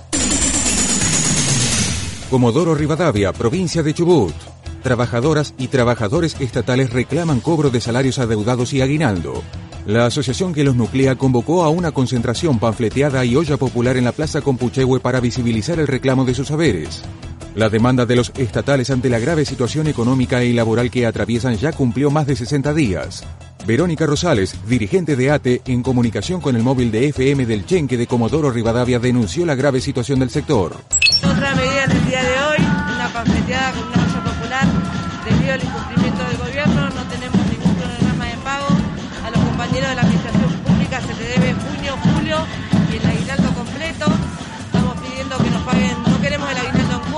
Comodoro 2.30 2.74
Rivadavia, 2.74 3.32
provincia 3.32 3.82
de 3.82 3.94
Chubut. 3.94 4.34
Trabajadoras 4.82 5.54
y 5.58 5.68
trabajadores 5.68 6.40
estatales 6.40 6.92
reclaman 6.92 7.40
cobro 7.40 7.70
de 7.70 7.80
salarios 7.80 8.18
adeudados 8.18 8.72
y 8.72 8.82
aguinaldo. 8.82 9.42
La 9.86 10.06
asociación 10.06 10.52
que 10.52 10.64
los 10.64 10.74
nuclea 10.74 11.14
convocó 11.14 11.62
a 11.62 11.68
una 11.68 11.92
concentración 11.92 12.58
panfleteada 12.58 13.24
y 13.24 13.36
olla 13.36 13.56
popular 13.56 13.96
en 13.96 14.04
la 14.04 14.12
Plaza 14.12 14.40
Compuchehue 14.40 14.98
para 14.98 15.20
visibilizar 15.20 15.78
el 15.78 15.86
reclamo 15.86 16.24
de 16.24 16.34
sus 16.34 16.48
saberes. 16.48 17.02
La 17.56 17.70
demanda 17.70 18.04
de 18.04 18.16
los 18.16 18.32
estatales 18.36 18.90
ante 18.90 19.08
la 19.08 19.18
grave 19.18 19.46
situación 19.46 19.86
económica 19.86 20.44
y 20.44 20.52
laboral 20.52 20.90
que 20.90 21.06
atraviesan 21.06 21.56
ya 21.56 21.72
cumplió 21.72 22.10
más 22.10 22.26
de 22.26 22.36
60 22.36 22.74
días. 22.74 23.24
Verónica 23.66 24.04
Rosales, 24.04 24.54
dirigente 24.68 25.16
de 25.16 25.30
ATE, 25.30 25.62
en 25.64 25.82
comunicación 25.82 26.42
con 26.42 26.54
el 26.54 26.62
móvil 26.62 26.92
de 26.92 27.08
FM 27.08 27.46
del 27.46 27.64
Chenque 27.64 27.96
de 27.96 28.06
Comodoro 28.06 28.50
Rivadavia, 28.50 28.98
denunció 28.98 29.46
la 29.46 29.54
grave 29.54 29.80
situación 29.80 30.18
del 30.18 30.28
sector. 30.28 30.76
Otra 31.24 31.54
medida 31.54 31.86
del 31.86 32.04
día 32.04 32.22
de 32.22 32.28
hoy, 32.28 32.66
una 32.94 33.10
panfleteada 33.14 33.72
con 33.72 33.88
una 33.88 34.04
olla 34.04 34.24
popular, 34.24 34.66
debido 35.24 35.52
al 35.54 35.64
incumplimiento 35.64 35.95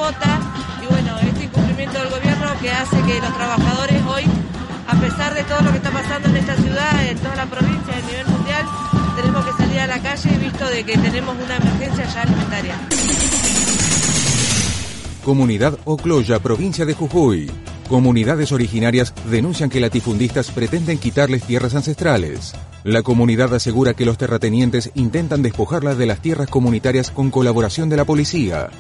Y 0.09 0.87
bueno, 0.87 1.19
este 1.19 1.45
incumplimiento 1.45 1.99
del 1.99 2.09
gobierno 2.09 2.47
que 2.63 2.71
hace 2.71 2.97
que 3.03 3.21
los 3.21 3.37
trabajadores 3.37 4.03
hoy, 4.07 4.25
a 4.87 4.99
pesar 4.99 5.35
de 5.35 5.45
todo 5.45 5.61
lo 5.61 5.71
que 5.71 5.77
está 5.77 5.91
pasando 5.91 6.29
en 6.31 6.37
esta 6.37 6.57
ciudad, 6.57 7.07
en 7.07 7.19
toda 7.19 7.37
la 7.37 7.45
provincia, 7.45 7.95
a 7.95 8.07
nivel 8.07 8.27
mundial, 8.27 8.67
tenemos 9.17 9.45
que 9.45 9.53
salir 9.63 9.81
a 9.81 9.87
la 9.87 10.01
calle 10.01 10.39
visto 10.39 10.65
de 10.65 10.85
que 10.85 10.97
tenemos 10.97 11.37
una 11.37 11.57
emergencia 11.57 12.07
ya 12.07 12.23
alimentaria. 12.23 12.81
Comunidad 15.23 15.79
Ocloya, 15.85 16.39
provincia 16.39 16.87
de 16.87 16.95
Jujuy. 16.95 17.51
Comunidades 17.87 18.51
originarias 18.53 19.13
denuncian 19.31 19.69
que 19.69 19.81
latifundistas 19.81 20.51
pretenden 20.51 20.97
quitarles 20.97 21.43
tierras 21.43 21.75
ancestrales. 21.75 22.55
La 22.83 23.03
comunidad 23.03 23.55
asegura 23.55 23.93
que 23.93 24.07
los 24.07 24.17
terratenientes 24.17 24.91
intentan 24.95 25.43
despojarla 25.43 25.95
de 25.95 26.07
las 26.07 26.23
tierras 26.23 26.49
comunitarias 26.49 27.11
con 27.11 27.31
colaboración 27.31 27.91
de 27.91 27.97
la 27.99 28.07
policía. 28.07 28.71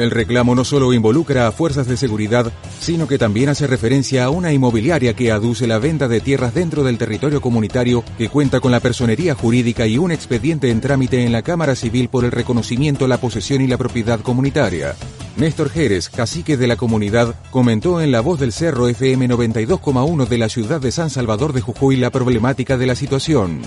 El 0.00 0.10
reclamo 0.10 0.54
no 0.54 0.64
solo 0.64 0.94
involucra 0.94 1.46
a 1.46 1.52
fuerzas 1.52 1.86
de 1.86 1.98
seguridad, 1.98 2.50
sino 2.80 3.06
que 3.06 3.18
también 3.18 3.50
hace 3.50 3.66
referencia 3.66 4.24
a 4.24 4.30
una 4.30 4.50
inmobiliaria 4.50 5.14
que 5.14 5.30
aduce 5.30 5.66
la 5.66 5.78
venta 5.78 6.08
de 6.08 6.22
tierras 6.22 6.54
dentro 6.54 6.82
del 6.84 6.96
territorio 6.96 7.42
comunitario 7.42 8.02
que 8.16 8.30
cuenta 8.30 8.60
con 8.60 8.72
la 8.72 8.80
personería 8.80 9.34
jurídica 9.34 9.86
y 9.86 9.98
un 9.98 10.10
expediente 10.10 10.70
en 10.70 10.80
trámite 10.80 11.22
en 11.22 11.32
la 11.32 11.42
Cámara 11.42 11.74
Civil 11.76 12.08
por 12.08 12.24
el 12.24 12.30
reconocimiento, 12.30 13.06
la 13.06 13.18
posesión 13.18 13.60
y 13.60 13.66
la 13.66 13.76
propiedad 13.76 14.20
comunitaria. 14.20 14.96
Néstor 15.36 15.68
Jerez, 15.68 16.08
cacique 16.08 16.56
de 16.56 16.66
la 16.66 16.76
comunidad, 16.76 17.34
comentó 17.50 18.00
en 18.00 18.10
La 18.10 18.22
Voz 18.22 18.40
del 18.40 18.52
Cerro 18.52 18.88
FM 18.88 19.28
92,1 19.28 20.26
de 20.26 20.38
la 20.38 20.48
ciudad 20.48 20.80
de 20.80 20.92
San 20.92 21.10
Salvador 21.10 21.52
de 21.52 21.60
Jujuy 21.60 21.96
la 21.96 22.08
problemática 22.08 22.78
de 22.78 22.86
la 22.86 22.94
situación. 22.94 23.60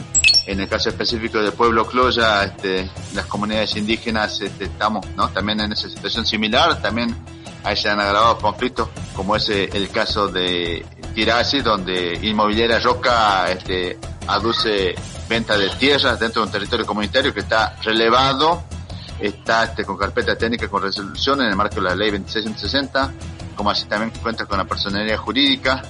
En 0.46 0.60
el 0.60 0.68
caso 0.68 0.90
específico 0.90 1.42
del 1.42 1.54
pueblo 1.54 1.86
Cloya, 1.86 2.44
este, 2.44 2.90
las 3.14 3.26
comunidades 3.28 3.76
indígenas 3.78 4.42
este, 4.42 4.66
estamos 4.66 5.06
¿no? 5.16 5.30
también 5.30 5.62
en 5.62 5.72
esa 5.72 5.90
situación 5.90 6.26
similar, 6.26 6.82
también 6.82 7.16
ahí 7.64 7.78
se 7.78 7.90
han 7.90 8.00
agravado 8.00 8.38
conflictos, 8.40 8.90
como 9.16 9.38
es 9.38 9.48
eh, 9.50 9.70
el 9.72 9.90
caso 9.90 10.28
de 10.28 10.86
Tirasi, 11.16 11.62
donde 11.62 12.20
Inmobiliaria 12.22 12.80
Roca 12.80 13.50
este, 13.52 13.98
aduce 14.28 14.96
venta 15.30 15.58
de 15.58 15.70
tierras 15.70 16.20
dentro 16.20 16.42
de 16.42 16.48
un 16.48 16.52
territorio 16.52 16.86
comunitario 16.86 17.34
que 17.34 17.40
está 17.40 17.78
relevado, 17.82 18.64
está 19.20 19.64
este, 19.64 19.86
con 19.86 19.98
carpeta 19.98 20.38
técnica 20.38 20.68
con 20.68 20.84
resolución 20.84 21.42
en 21.42 21.48
el 21.48 21.56
marco 21.56 21.76
de 21.76 21.84
la 21.84 21.96
ley 21.96 22.12
2660, 22.12 23.14
como 23.56 23.70
así 23.70 23.86
también 23.86 24.12
cuenta 24.22 24.46
con 24.46 24.58
la 24.58 24.66
personería 24.66 25.18
jurídica, 25.18 25.82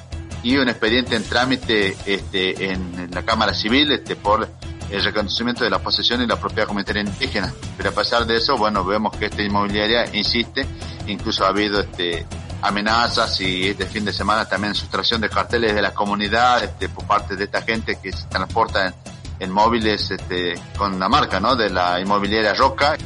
y 0.43 0.58
un 0.58 0.67
expediente 0.67 1.15
en 1.15 1.23
trámite 1.23 1.95
este, 2.06 2.71
en, 2.71 3.10
la 3.12 3.23
Cámara 3.23 3.53
Civil 3.53 3.91
este, 3.91 4.15
por 4.15 4.47
el 4.91 5.03
reconocimiento 5.03 5.63
de 5.63 5.69
la 5.69 5.79
posesión 5.79 6.21
y 6.21 6.27
la 6.27 6.39
propiedad 6.39 6.67
comunitaria 6.67 7.01
indígena. 7.01 7.51
Pero 7.77 7.89
a 7.89 7.93
pesar 7.93 8.27
de 8.27 8.36
eso, 8.36 8.58
bueno, 8.58 8.84
vemos 8.84 9.15
que 9.15 9.25
esta 9.25 9.41
inmobiliaria 9.41 10.06
insiste, 10.13 10.65
incluso 11.08 11.45
ha 11.45 11.47
habido 11.47 11.79
este, 11.79 12.25
amenazas 12.62 13.39
y 13.41 13.69
este 13.69 13.86
fin 13.86 14.06
de 14.06 14.13
semana 14.13 14.45
también 14.45 14.75
sustracción 14.75 15.21
de 15.21 15.29
carteles 15.29 15.73
de 15.73 15.82
la 15.82 15.93
comunidad 15.93 16.63
este, 16.63 16.89
por 16.89 17.06
parte 17.06 17.36
de 17.36 17.45
esta 17.45 17.62
gente 17.62 17.97
que 18.01 18.12
se 18.12 18.25
transporta 18.27 18.93
en, 19.39 19.51
móviles 19.51 20.12
este, 20.12 20.56
con 20.77 20.99
la 20.99 21.10
marca 21.10 21.39
¿no? 21.39 21.56
de 21.56 21.69
la 21.69 21.99
inmobiliaria 21.99 22.53
Roca. 22.53 22.97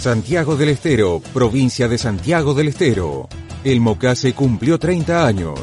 Santiago 0.00 0.56
del 0.56 0.70
Estero, 0.70 1.22
provincia 1.32 1.86
de 1.86 1.96
Santiago 1.96 2.54
del 2.54 2.68
Estero. 2.68 3.28
El 3.64 3.80
Mocase 3.80 4.32
cumplió 4.32 4.76
30 4.76 5.24
años. 5.24 5.60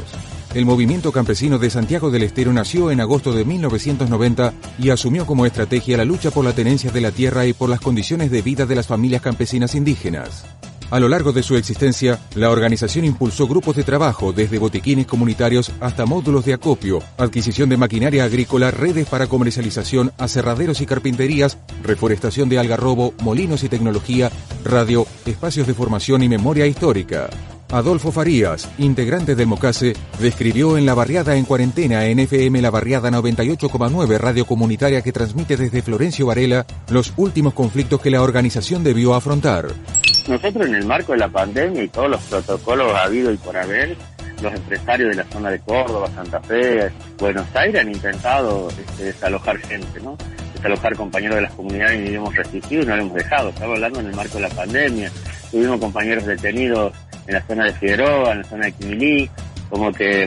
El 0.54 0.64
movimiento 0.64 1.12
campesino 1.12 1.58
de 1.58 1.68
Santiago 1.68 2.10
del 2.10 2.22
Estero 2.22 2.50
nació 2.50 2.90
en 2.90 3.00
agosto 3.00 3.30
de 3.30 3.44
1990 3.44 4.54
y 4.78 4.88
asumió 4.88 5.26
como 5.26 5.44
estrategia 5.44 5.98
la 5.98 6.06
lucha 6.06 6.30
por 6.30 6.44
la 6.44 6.54
tenencia 6.54 6.90
de 6.90 7.02
la 7.02 7.10
tierra 7.10 7.44
y 7.44 7.52
por 7.52 7.68
las 7.68 7.80
condiciones 7.80 8.30
de 8.30 8.40
vida 8.40 8.64
de 8.64 8.74
las 8.74 8.86
familias 8.86 9.20
campesinas 9.20 9.74
indígenas. 9.74 10.46
A 10.90 10.98
lo 10.98 11.10
largo 11.10 11.32
de 11.32 11.42
su 11.42 11.56
existencia, 11.56 12.18
la 12.34 12.50
organización 12.50 13.04
impulsó 13.04 13.46
grupos 13.46 13.76
de 13.76 13.84
trabajo 13.84 14.32
desde 14.32 14.58
botiquines 14.58 15.06
comunitarios 15.06 15.70
hasta 15.78 16.06
módulos 16.06 16.46
de 16.46 16.54
acopio, 16.54 17.00
adquisición 17.18 17.68
de 17.68 17.76
maquinaria 17.76 18.24
agrícola, 18.24 18.70
redes 18.70 19.06
para 19.06 19.26
comercialización, 19.26 20.10
aserraderos 20.16 20.80
y 20.80 20.86
carpinterías, 20.86 21.58
reforestación 21.84 22.48
de 22.48 22.58
algarrobo, 22.58 23.12
molinos 23.20 23.62
y 23.62 23.68
tecnología, 23.68 24.32
radio, 24.64 25.06
espacios 25.26 25.66
de 25.66 25.74
formación 25.74 26.22
y 26.22 26.30
memoria 26.30 26.66
histórica. 26.66 27.28
Adolfo 27.72 28.10
Farías, 28.10 28.68
integrante 28.78 29.36
del 29.36 29.46
Mocase, 29.46 29.92
describió 30.18 30.76
en 30.76 30.86
La 30.86 30.94
Barriada 30.94 31.36
en 31.36 31.44
Cuarentena 31.44 32.04
en 32.06 32.18
FM 32.18 32.60
La 32.60 32.70
Barriada 32.70 33.10
98,9 33.10 34.18
radio 34.18 34.44
comunitaria 34.44 35.02
que 35.02 35.12
transmite 35.12 35.56
desde 35.56 35.80
Florencio 35.80 36.26
Varela 36.26 36.66
los 36.88 37.12
últimos 37.16 37.54
conflictos 37.54 38.00
que 38.00 38.10
la 38.10 38.22
organización 38.22 38.82
debió 38.82 39.14
afrontar. 39.14 39.68
Nosotros 40.28 40.66
en 40.66 40.74
el 40.74 40.84
marco 40.84 41.12
de 41.12 41.18
la 41.18 41.28
pandemia 41.28 41.84
y 41.84 41.88
todos 41.88 42.10
los 42.10 42.20
protocolos 42.22 42.92
habido 42.92 43.32
y 43.32 43.36
por 43.36 43.56
haber, 43.56 43.96
los 44.42 44.52
empresarios 44.52 45.10
de 45.10 45.22
la 45.22 45.30
zona 45.30 45.50
de 45.50 45.60
Córdoba, 45.60 46.08
Santa 46.12 46.40
Fe, 46.40 46.90
Buenos 47.18 47.46
Aires 47.54 47.82
han 47.82 47.88
intentado 47.88 48.68
este, 48.68 49.04
desalojar 49.04 49.58
gente, 49.58 50.00
¿no? 50.02 50.16
Desalojar 50.54 50.96
compañeros 50.96 51.36
de 51.36 51.42
las 51.42 51.52
comunidades 51.52 52.10
y 52.10 52.14
hemos 52.14 52.34
resistido 52.34 52.82
y 52.82 52.86
no 52.86 52.96
lo 52.96 53.02
hemos 53.02 53.14
dejado. 53.14 53.50
Estaba 53.50 53.74
hablando 53.74 54.00
en 54.00 54.06
el 54.06 54.16
marco 54.16 54.34
de 54.38 54.42
la 54.42 54.48
pandemia. 54.48 55.12
Tuvimos 55.50 55.78
compañeros 55.78 56.26
detenidos 56.26 56.92
en 57.26 57.34
la 57.34 57.42
zona 57.42 57.64
de 57.64 57.72
Figueroa, 57.72 58.32
en 58.32 58.38
la 58.38 58.44
zona 58.44 58.66
de 58.66 58.72
Quimilí, 58.72 59.30
como 59.68 59.92
que 59.92 60.24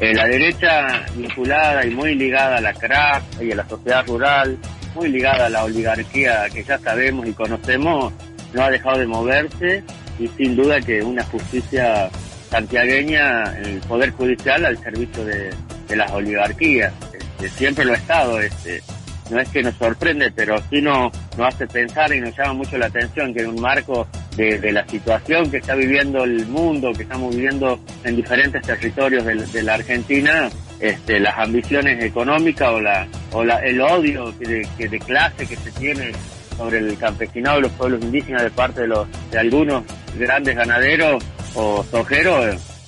eh, 0.00 0.14
la 0.14 0.26
derecha 0.26 1.04
vinculada 1.14 1.84
y 1.84 1.90
muy 1.90 2.14
ligada 2.14 2.56
a 2.56 2.60
la 2.60 2.72
CRAP 2.72 3.22
y 3.42 3.52
a 3.52 3.56
la 3.56 3.68
sociedad 3.68 4.06
rural, 4.06 4.58
muy 4.94 5.08
ligada 5.08 5.46
a 5.46 5.50
la 5.50 5.64
oligarquía 5.64 6.48
que 6.52 6.64
ya 6.64 6.78
sabemos 6.78 7.26
y 7.26 7.32
conocemos, 7.32 8.12
no 8.54 8.62
ha 8.62 8.70
dejado 8.70 8.98
de 8.98 9.06
moverse 9.06 9.84
y 10.18 10.28
sin 10.28 10.56
duda 10.56 10.80
que 10.80 11.02
una 11.02 11.22
justicia 11.24 12.08
santiagueña, 12.50 13.58
el 13.58 13.80
Poder 13.80 14.10
Judicial 14.10 14.64
al 14.64 14.78
servicio 14.78 15.24
de, 15.24 15.52
las 15.94 16.10
oligarquías, 16.12 16.92
este, 17.12 17.48
siempre 17.50 17.84
lo 17.84 17.92
ha 17.92 17.96
estado, 17.96 18.40
este, 18.40 18.82
no 19.30 19.40
es 19.40 19.48
que 19.48 19.62
nos 19.62 19.74
sorprende, 19.74 20.32
pero 20.34 20.56
sí 20.70 20.80
nos, 20.80 21.12
nos 21.36 21.54
hace 21.54 21.66
pensar 21.66 22.12
y 22.14 22.20
nos 22.20 22.36
llama 22.36 22.54
mucho 22.54 22.78
la 22.78 22.86
atención 22.86 23.34
que 23.34 23.40
en 23.40 23.48
un 23.48 23.60
marco 23.60 24.06
de, 24.36 24.72
la 24.72 24.86
situación 24.86 25.50
que 25.50 25.58
está 25.58 25.74
viviendo 25.74 26.24
el 26.24 26.46
mundo, 26.46 26.92
que 26.92 27.02
estamos 27.02 27.34
viviendo 27.34 27.80
en 28.04 28.16
diferentes 28.16 28.62
territorios 28.62 29.24
de, 29.24 29.62
la 29.62 29.74
Argentina, 29.74 30.50
este, 30.80 31.20
las 31.20 31.38
ambiciones 31.38 32.02
económicas 32.04 32.68
o, 32.68 32.80
la, 32.80 33.08
o 33.32 33.44
la, 33.44 33.58
el 33.60 33.80
odio 33.80 34.32
de, 34.32 34.66
de 34.78 34.98
clase 34.98 35.46
que 35.46 35.56
se 35.56 35.70
tiene 35.72 36.12
sobre 36.56 36.78
el 36.78 36.96
campesinado 36.98 37.58
y 37.58 37.62
los 37.62 37.72
pueblos 37.72 38.02
indígenas 38.02 38.42
de 38.42 38.50
parte 38.50 38.82
de, 38.82 38.88
los, 38.88 39.06
de 39.30 39.38
algunos 39.38 39.84
grandes 40.18 40.56
ganaderos 40.56 41.22
o 41.54 41.84
sojero 41.90 42.40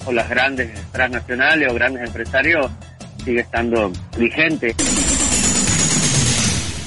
o 0.06 0.12
las 0.12 0.28
grandes 0.28 0.70
transnacionales 0.92 1.70
o 1.70 1.74
grandes 1.74 2.06
empresarios 2.06 2.70
sigue 3.24 3.40
estando 3.40 3.92
vigente. 4.18 4.74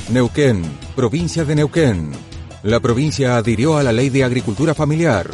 Neuquén, 0.09 0.63
provincia 0.95 1.45
de 1.45 1.55
Neuquén. 1.55 2.30
La 2.63 2.79
provincia 2.79 3.37
adhirió 3.37 3.77
a 3.77 3.83
la 3.83 3.91
ley 3.91 4.11
de 4.11 4.23
agricultura 4.23 4.75
familiar. 4.75 5.27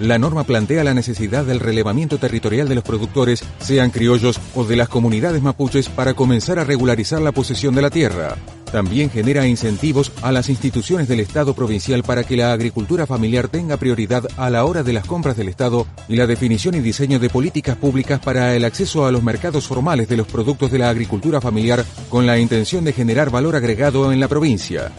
La 0.00 0.18
norma 0.18 0.42
plantea 0.42 0.82
la 0.82 0.92
necesidad 0.92 1.44
del 1.44 1.60
relevamiento 1.60 2.18
territorial 2.18 2.68
de 2.68 2.74
los 2.74 2.82
productores, 2.82 3.44
sean 3.60 3.90
criollos 3.90 4.40
o 4.56 4.64
de 4.64 4.74
las 4.74 4.88
comunidades 4.88 5.40
mapuches, 5.40 5.88
para 5.88 6.14
comenzar 6.14 6.58
a 6.58 6.64
regularizar 6.64 7.20
la 7.20 7.30
posesión 7.30 7.76
de 7.76 7.82
la 7.82 7.90
tierra. 7.90 8.36
También 8.72 9.08
genera 9.08 9.46
incentivos 9.46 10.12
a 10.20 10.32
las 10.32 10.48
instituciones 10.48 11.06
del 11.06 11.20
Estado 11.20 11.54
provincial 11.54 12.02
para 12.02 12.24
que 12.24 12.36
la 12.36 12.52
agricultura 12.52 13.06
familiar 13.06 13.48
tenga 13.48 13.76
prioridad 13.76 14.26
a 14.36 14.50
la 14.50 14.64
hora 14.64 14.82
de 14.82 14.92
las 14.92 15.06
compras 15.06 15.36
del 15.36 15.48
Estado 15.48 15.86
y 16.08 16.16
la 16.16 16.26
definición 16.26 16.74
y 16.74 16.80
diseño 16.80 17.20
de 17.20 17.30
políticas 17.30 17.76
públicas 17.76 18.20
para 18.20 18.56
el 18.56 18.64
acceso 18.64 19.06
a 19.06 19.12
los 19.12 19.22
mercados 19.22 19.68
formales 19.68 20.08
de 20.08 20.16
los 20.16 20.26
productos 20.26 20.72
de 20.72 20.78
la 20.78 20.90
agricultura 20.90 21.40
familiar 21.40 21.84
con 22.08 22.26
la 22.26 22.38
intención 22.38 22.84
de 22.84 22.92
generar 22.92 23.30
valor 23.30 23.54
agregado 23.54 24.12
en 24.12 24.18
la 24.18 24.28
provincia. 24.28 24.92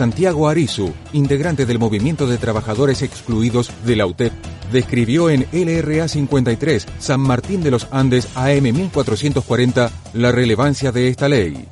Santiago 0.00 0.46
Arizu, 0.50 0.92
integrante 1.14 1.64
del 1.64 1.78
Movimiento 1.78 2.26
de 2.26 2.36
Trabajadores 2.36 3.00
Excluidos 3.00 3.70
de 3.86 3.96
la 3.96 4.04
UTEP, 4.04 4.30
describió 4.70 5.30
en 5.30 5.46
LRA 5.52 6.06
53, 6.06 6.86
San 6.98 7.20
Martín 7.22 7.62
de 7.62 7.70
los 7.70 7.88
Andes 7.90 8.28
AM 8.34 8.64
1440, 8.64 9.90
la 10.12 10.32
relevancia 10.32 10.92
de 10.92 11.08
esta 11.08 11.30
ley. 11.30 11.66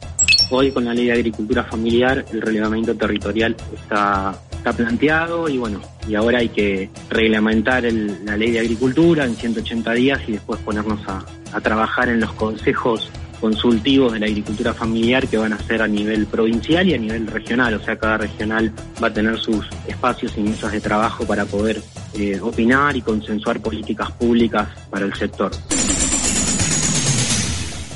Hoy 0.51 0.73
con 0.73 0.87
la 0.87 0.95
ley 0.95 1.05
de 1.07 1.13
agricultura 1.13 1.65
familiar 1.65 2.25
el 2.33 2.41
relevamiento 2.41 2.95
territorial 2.95 3.57
está, 3.75 4.35
está 4.57 4.73
planteado 4.73 5.47
y 5.51 5.59
bueno, 5.59 5.83
y 6.09 6.15
ahora 6.15 6.39
hay 6.39 6.49
que 6.49 6.89
reglamentar 7.11 7.85
el- 7.85 8.25
la 8.25 8.39
ley 8.39 8.53
de 8.53 8.61
agricultura 8.61 9.27
en 9.27 9.37
180 9.37 9.93
días 9.93 10.21
y 10.27 10.33
después 10.33 10.61
ponernos 10.61 11.01
a, 11.09 11.27
a 11.53 11.61
trabajar 11.61 12.09
en 12.09 12.21
los 12.21 12.33
consejos 12.33 13.11
consultivos 13.41 14.13
de 14.13 14.21
la 14.21 14.27
agricultura 14.27 14.75
familiar 14.75 15.27
que 15.29 15.37
van 15.37 15.53
a 15.53 15.59
ser 15.59 15.83
a 15.83 15.89
nivel 15.89 16.27
provincial 16.27 16.89
y 16.89 16.95
a 16.95 16.99
nivel 16.99 17.27
regional, 17.27 17.75
o 17.75 17.81
sea, 17.81 17.97
cada 17.97 18.19
regional 18.19 18.73
va 19.03 19.09
a 19.09 19.13
tener 19.13 19.39
sus 19.39 19.67
espacios 19.87 20.33
y 20.37 20.41
mesas 20.41 20.73
de 20.73 20.81
trabajo 20.81 21.27
para 21.27 21.45
poder 21.45 21.83
eh, 22.15 22.41
opinar 22.41 22.97
y 22.97 23.03
consensuar 23.03 23.61
políticas 23.61 24.11
públicas 24.13 24.69
para 24.91 25.07
el 25.07 25.15
sector. 25.15 25.51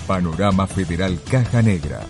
Panorama 0.07 0.67
Federal 0.67 1.19
Caja 1.31 1.61
Negra. 1.63 2.01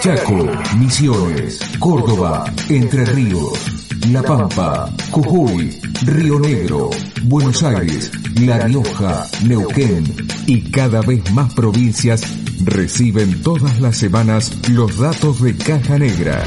Chaco, 0.00 0.46
Misiones, 0.78 1.58
Córdoba, 1.80 2.44
Entre 2.68 3.04
Ríos, 3.06 3.85
La 4.10 4.22
Pampa, 4.22 4.90
Jujuy, 5.10 5.80
Río 6.04 6.38
Negro, 6.38 6.90
Buenos 7.24 7.60
Aires, 7.62 8.12
La 8.40 8.58
Rioja, 8.58 9.26
Neuquén 9.44 10.04
y 10.46 10.60
cada 10.70 11.00
vez 11.00 11.32
más 11.32 11.54
provincias 11.54 12.22
reciben 12.64 13.42
todas 13.42 13.80
las 13.80 13.96
semanas 13.96 14.52
los 14.70 14.98
datos 14.98 15.42
de 15.42 15.56
Caja 15.56 15.98
Negra. 15.98 16.40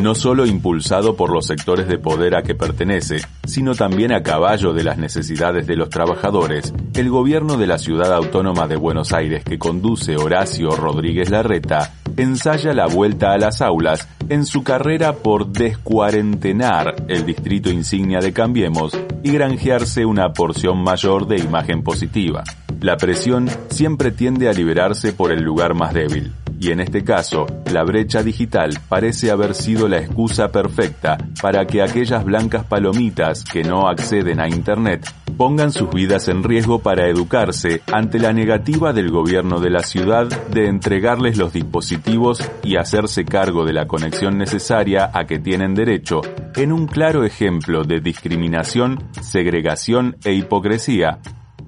no 0.04 0.14
solo 0.14 0.44
impulsado 0.44 1.16
por 1.16 1.32
los 1.32 1.46
sectores 1.46 1.88
de 1.88 1.96
poder 1.96 2.36
a 2.36 2.42
que 2.42 2.54
pertenece, 2.54 3.22
sino 3.46 3.74
también 3.74 4.12
a 4.12 4.22
caballo 4.22 4.74
de 4.74 4.84
las 4.84 4.98
necesidades 4.98 5.66
de 5.66 5.76
los 5.76 5.88
trabajadores, 5.88 6.74
el 6.92 7.08
gobierno 7.08 7.56
de 7.56 7.66
la 7.66 7.78
ciudad 7.78 8.12
autónoma 8.12 8.68
de 8.68 8.76
Buenos 8.76 9.14
Aires 9.14 9.44
que 9.44 9.58
conduce 9.58 10.18
Horacio 10.18 10.72
Rodríguez 10.72 11.30
Larreta 11.30 11.94
ensaya 12.18 12.74
la 12.74 12.86
vuelta 12.86 13.32
a 13.32 13.38
las 13.38 13.62
aulas 13.62 14.06
en 14.28 14.44
su 14.44 14.62
carrera 14.62 15.14
por 15.14 15.46
descuarentenar 15.48 17.06
el 17.08 17.24
distrito 17.24 17.70
insignia 17.70 18.18
de 18.18 18.34
Cambiemos 18.34 18.92
y 19.22 19.32
granjearse 19.32 20.04
una 20.04 20.34
porción 20.34 20.82
mayor 20.82 21.26
de 21.26 21.38
imagen 21.38 21.82
positiva. 21.82 22.44
La 22.82 22.98
presión 22.98 23.48
siempre 23.70 24.10
tiende 24.10 24.50
a 24.50 24.52
liberarse 24.52 25.14
por 25.14 25.32
el 25.32 25.42
lugar 25.42 25.72
más 25.72 25.94
débil, 25.94 26.34
y 26.64 26.70
en 26.70 26.80
este 26.80 27.04
caso, 27.04 27.46
la 27.70 27.84
brecha 27.84 28.22
digital 28.22 28.78
parece 28.88 29.30
haber 29.30 29.54
sido 29.54 29.86
la 29.86 29.98
excusa 29.98 30.50
perfecta 30.50 31.18
para 31.42 31.66
que 31.66 31.82
aquellas 31.82 32.24
blancas 32.24 32.64
palomitas 32.64 33.44
que 33.44 33.62
no 33.62 33.86
acceden 33.86 34.40
a 34.40 34.48
Internet 34.48 35.06
pongan 35.36 35.72
sus 35.72 35.90
vidas 35.90 36.28
en 36.28 36.42
riesgo 36.42 36.78
para 36.78 37.06
educarse 37.06 37.82
ante 37.92 38.18
la 38.18 38.32
negativa 38.32 38.94
del 38.94 39.10
gobierno 39.10 39.60
de 39.60 39.68
la 39.68 39.80
ciudad 39.80 40.26
de 40.26 40.68
entregarles 40.68 41.36
los 41.36 41.52
dispositivos 41.52 42.42
y 42.62 42.76
hacerse 42.76 43.26
cargo 43.26 43.66
de 43.66 43.74
la 43.74 43.86
conexión 43.86 44.38
necesaria 44.38 45.10
a 45.12 45.26
que 45.26 45.38
tienen 45.38 45.74
derecho, 45.74 46.22
en 46.56 46.72
un 46.72 46.86
claro 46.86 47.24
ejemplo 47.24 47.84
de 47.84 48.00
discriminación, 48.00 49.10
segregación 49.20 50.16
e 50.24 50.32
hipocresía, 50.32 51.18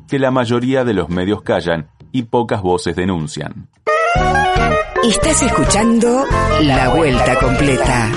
que 0.09 0.18
la 0.18 0.30
mayoría 0.30 0.85
de 0.85 0.94
los 0.94 1.11
medios 1.11 1.42
callan 1.42 1.88
y 2.12 2.22
pocas 2.22 2.62
voces 2.62 2.96
denuncian. 2.96 3.68
Estás 5.05 5.42
escuchando 5.42 6.25
La 6.62 6.88
Vuelta 6.95 7.37
Completa. 7.40 8.09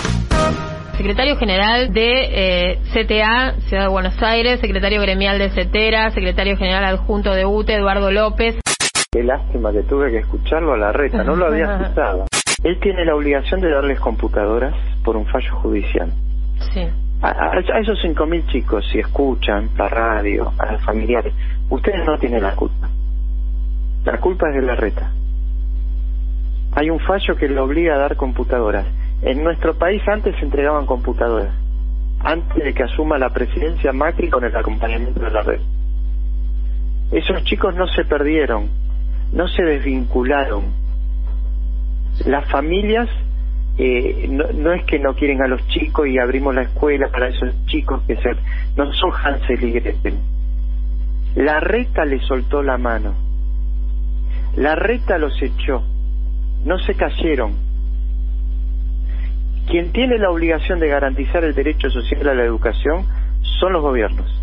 Secretario 0.97 1.37
General 1.37 1.93
de 1.93 2.71
eh, 2.71 2.79
CTA, 2.93 3.55
Ciudad 3.67 3.83
de 3.83 3.89
Buenos 3.89 4.21
Aires, 4.21 4.59
Secretario 4.59 5.01
Gremial 5.01 5.37
de 5.39 5.49
CETERA, 5.51 6.11
Secretario 6.11 6.57
General 6.57 6.83
Adjunto 6.85 7.31
de 7.33 7.45
UTE, 7.45 7.75
Eduardo 7.75 8.11
López. 8.11 8.59
Qué 9.11 9.23
lástima 9.23 9.71
que 9.71 9.83
tuve 9.83 10.11
que 10.11 10.17
escucharlo 10.19 10.73
a 10.73 10.77
la 10.77 10.91
reta, 10.91 11.23
no 11.23 11.35
lo 11.35 11.47
había 11.47 11.65
escuchado. 11.81 12.25
Él 12.63 12.77
tiene 12.81 13.05
la 13.05 13.15
obligación 13.15 13.61
de 13.61 13.69
darles 13.71 13.99
computadoras 13.99 14.73
por 15.03 15.15
un 15.15 15.25
fallo 15.27 15.55
judicial. 15.61 16.11
Sí. 16.73 16.81
A, 17.21 17.27
a- 17.29 17.51
a 17.51 17.79
esos 17.81 17.97
5.000 18.03 18.47
chicos, 18.47 18.85
si 18.91 18.99
escuchan 18.99 19.69
la 19.77 19.87
radio, 19.87 20.51
a 20.57 20.71
los 20.73 20.83
familiares, 20.83 21.33
ustedes 21.69 22.05
no 22.05 22.17
tienen 22.17 22.43
la 22.43 22.55
culpa. 22.55 22.89
La 24.05 24.17
culpa 24.19 24.49
es 24.49 24.55
de 24.55 24.61
la 24.61 24.75
reta. 24.75 25.11
Hay 26.79 26.89
un 26.89 26.99
fallo 27.01 27.35
que 27.35 27.49
le 27.49 27.59
obliga 27.59 27.95
a 27.95 27.97
dar 27.97 28.15
computadoras. 28.15 28.87
En 29.21 29.43
nuestro 29.43 29.77
país 29.77 30.01
antes 30.07 30.33
se 30.37 30.45
entregaban 30.45 30.85
computadoras, 30.85 31.53
antes 32.21 32.63
de 32.63 32.73
que 32.73 32.83
asuma 32.83 33.17
la 33.17 33.31
presidencia 33.31 33.91
Macri 33.91 34.29
con 34.29 34.45
el 34.45 34.55
acompañamiento 34.55 35.19
de 35.19 35.29
la 35.29 35.41
red. 35.41 35.59
Esos 37.11 37.43
chicos 37.43 37.75
no 37.75 37.85
se 37.87 38.05
perdieron, 38.05 38.69
no 39.33 39.49
se 39.49 39.61
desvincularon. 39.61 40.71
Las 42.25 42.49
familias 42.49 43.09
eh, 43.77 44.27
no, 44.29 44.45
no 44.53 44.71
es 44.71 44.85
que 44.85 44.99
no 44.99 45.15
quieren 45.15 45.41
a 45.41 45.49
los 45.49 45.67
chicos 45.67 46.07
y 46.07 46.17
abrimos 46.17 46.55
la 46.55 46.61
escuela 46.61 47.09
para 47.09 47.27
esos 47.27 47.53
chicos 47.65 48.03
que 48.07 48.15
se, 48.15 48.29
no 48.77 48.93
son 48.93 49.11
Hansel 49.11 49.61
y 49.65 49.71
Gretel. 49.73 50.15
La 51.35 51.59
reta 51.59 52.05
le 52.05 52.21
soltó 52.21 52.63
la 52.63 52.77
mano. 52.77 53.15
La 54.55 54.75
reta 54.75 55.17
los 55.17 55.33
echó. 55.41 55.83
No 56.65 56.77
se 56.79 56.95
cayeron. 56.95 57.53
Quien 59.67 59.91
tiene 59.91 60.17
la 60.17 60.31
obligación 60.31 60.79
de 60.79 60.87
garantizar 60.87 61.43
el 61.43 61.53
derecho 61.53 61.89
social 61.89 62.27
a 62.27 62.33
la 62.33 62.43
educación 62.43 63.05
son 63.59 63.73
los 63.73 63.81
gobiernos. 63.81 64.41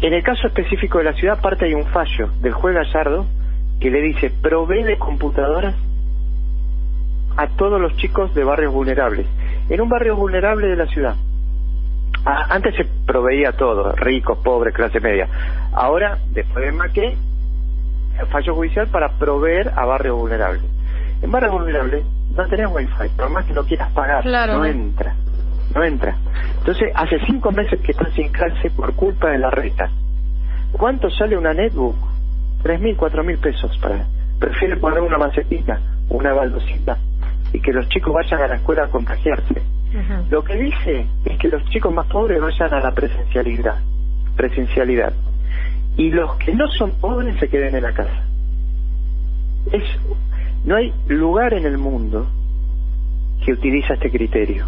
En 0.00 0.14
el 0.14 0.22
caso 0.22 0.46
específico 0.46 0.98
de 0.98 1.04
la 1.04 1.12
ciudad, 1.12 1.38
aparte 1.38 1.66
hay 1.66 1.74
un 1.74 1.86
fallo 1.86 2.30
del 2.40 2.52
juez 2.52 2.74
Gallardo 2.74 3.26
que 3.80 3.90
le 3.90 4.00
dice 4.00 4.30
provee 4.42 4.82
de 4.82 4.96
computadoras 4.98 5.74
a 7.36 7.48
todos 7.48 7.80
los 7.80 7.94
chicos 7.96 8.34
de 8.34 8.44
barrios 8.44 8.72
vulnerables. 8.72 9.26
En 9.68 9.80
un 9.80 9.88
barrio 9.88 10.16
vulnerable 10.16 10.68
de 10.68 10.76
la 10.76 10.86
ciudad. 10.86 11.16
Antes 12.24 12.74
se 12.76 12.84
proveía 13.06 13.52
todo, 13.52 13.92
ricos, 13.92 14.38
pobres, 14.38 14.74
clase 14.74 15.00
media. 15.00 15.28
Ahora, 15.72 16.18
después 16.32 16.64
de 16.64 16.72
Maqué, 16.72 17.16
fallo 18.26 18.54
judicial 18.54 18.88
para 18.88 19.08
proveer 19.18 19.72
a 19.76 19.84
barrios 19.84 20.16
vulnerables. 20.18 20.62
En 21.22 21.30
barrios 21.30 21.52
vulnerables 21.52 22.04
no 22.36 22.46
tenés 22.48 22.68
wifi, 22.70 23.08
por 23.16 23.30
más 23.30 23.44
que 23.44 23.54
lo 23.54 23.64
quieras 23.64 23.90
pagar, 23.92 24.22
Claro. 24.22 24.58
no 24.58 24.64
entra, 24.64 25.14
no 25.74 25.84
entra. 25.84 26.16
Entonces, 26.58 26.90
hace 26.94 27.18
cinco 27.26 27.50
meses 27.52 27.80
que 27.80 27.92
están 27.92 28.12
sin 28.14 28.28
clase 28.30 28.70
por 28.70 28.94
culpa 28.94 29.30
de 29.30 29.38
la 29.38 29.50
reta. 29.50 29.90
¿Cuánto 30.72 31.10
sale 31.10 31.36
una 31.36 31.52
netbook? 31.52 31.96
Tres 32.62 32.80
mil, 32.80 32.96
cuatro 32.96 33.24
mil 33.24 33.38
pesos 33.38 33.76
para. 33.78 34.04
Prefiere 34.38 34.76
poner 34.76 35.00
una 35.00 35.18
macetita, 35.18 35.80
una 36.08 36.32
baldosita 36.32 36.96
y 37.52 37.60
que 37.60 37.72
los 37.72 37.88
chicos 37.88 38.14
vayan 38.14 38.40
a 38.42 38.46
la 38.48 38.54
escuela 38.56 38.84
a 38.84 38.88
contagiarse. 38.88 39.62
Lo 40.30 40.44
que 40.44 40.54
dice 40.54 41.04
es 41.24 41.36
que 41.38 41.48
los 41.48 41.64
chicos 41.70 41.92
más 41.92 42.06
pobres 42.06 42.40
vayan 42.40 42.72
a 42.72 42.80
la 42.80 42.92
presencialidad, 42.92 43.74
presencialidad, 44.36 45.12
y 46.00 46.08
los 46.08 46.34
que 46.36 46.54
no 46.54 46.66
son 46.68 46.92
pobres 46.92 47.38
se 47.38 47.50
queden 47.50 47.74
en 47.74 47.82
la 47.82 47.92
casa. 47.92 48.24
Es, 49.70 49.82
no 50.64 50.76
hay 50.76 50.94
lugar 51.08 51.52
en 51.52 51.66
el 51.66 51.76
mundo 51.76 52.26
que 53.44 53.52
utiliza 53.52 53.92
este 53.92 54.10
criterio. 54.10 54.66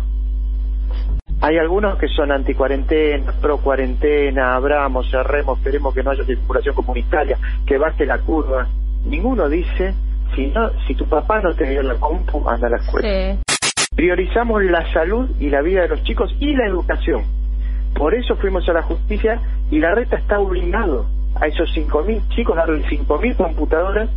Hay 1.41 1.57
algunos 1.57 1.97
que 1.97 2.07
son 2.09 2.33
anti-cuarentena, 2.33 3.33
pro-cuarentena, 3.41 4.57
abramos, 4.57 5.11
cerremos, 5.11 5.57
esperemos 5.57 5.95
que 5.95 6.03
no 6.03 6.11
haya 6.11 6.23
circulación 6.23 6.75
comunitaria, 6.75 7.39
que 7.65 7.79
baje 7.79 8.05
la 8.05 8.19
curva. 8.19 8.69
Ninguno 9.07 9.49
dice, 9.49 9.95
si 10.37 10.49
no, 10.49 10.69
si 10.87 10.95
tu 10.95 11.07
papá 11.07 11.41
no 11.41 11.55
te 11.55 11.65
dio 11.65 11.83
la 11.83 11.95
compu, 11.95 12.47
anda 12.47 12.67
a 12.67 12.71
la 12.73 12.77
escuela. 12.77 13.39
Priorizamos 13.97 14.63
la 14.65 14.93
salud 14.93 15.31
y 15.41 15.49
la 15.49 15.63
vida 15.63 15.81
de 15.81 15.89
los 15.89 16.03
chicos 16.03 16.31
y 16.41 16.55
la 16.55 16.67
educación. 16.67 17.25
Por 17.95 18.15
eso 18.15 18.37
fuimos 18.37 18.69
a 18.69 18.75
la 18.75 18.83
justicia 18.83 19.41
y 19.71 19.79
la 19.79 19.95
reta 19.95 20.19
está 20.19 20.39
obligado 20.39 21.07
a 21.43 21.49
esos 21.49 21.69
5.000 21.75 22.29
chicos 22.29 22.55
darle 22.55 22.85
5.000 22.85 23.37
computadoras 23.37 24.09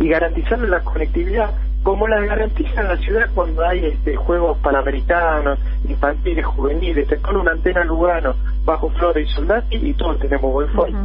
y 0.00 0.08
garantizarles 0.08 0.68
la 0.68 0.80
conectividad 0.80 1.50
como 1.84 2.08
la 2.08 2.20
garantiza 2.20 2.80
en 2.80 2.88
la 2.88 2.96
ciudad 2.96 3.30
cuando 3.32 3.64
hay 3.64 3.84
este, 3.84 4.16
juegos 4.16 4.58
panamericanos, 4.58 5.60
infantiles, 5.88 6.44
juveniles, 6.44 7.08
con 7.22 7.36
una 7.36 7.52
antena 7.52 7.84
Lugano 7.84 8.34
bajo 8.64 8.90
Flores 8.90 9.28
y 9.30 9.32
Soldati 9.32 9.76
y 9.76 9.94
todos 9.94 10.18
tenemos 10.18 10.52
wifi. 10.52 10.96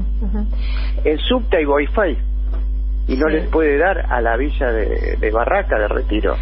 En 1.04 1.18
subte 1.20 1.58
hay 1.58 1.66
wifi 1.66 2.18
y 3.08 3.16
no 3.16 3.28
les 3.28 3.48
puede 3.50 3.78
dar 3.78 4.12
a 4.12 4.22
la 4.22 4.36
villa 4.36 4.72
de, 4.72 5.18
de 5.20 5.32
Barraca 5.32 5.78
de 5.78 5.88
Retiro. 5.88 6.36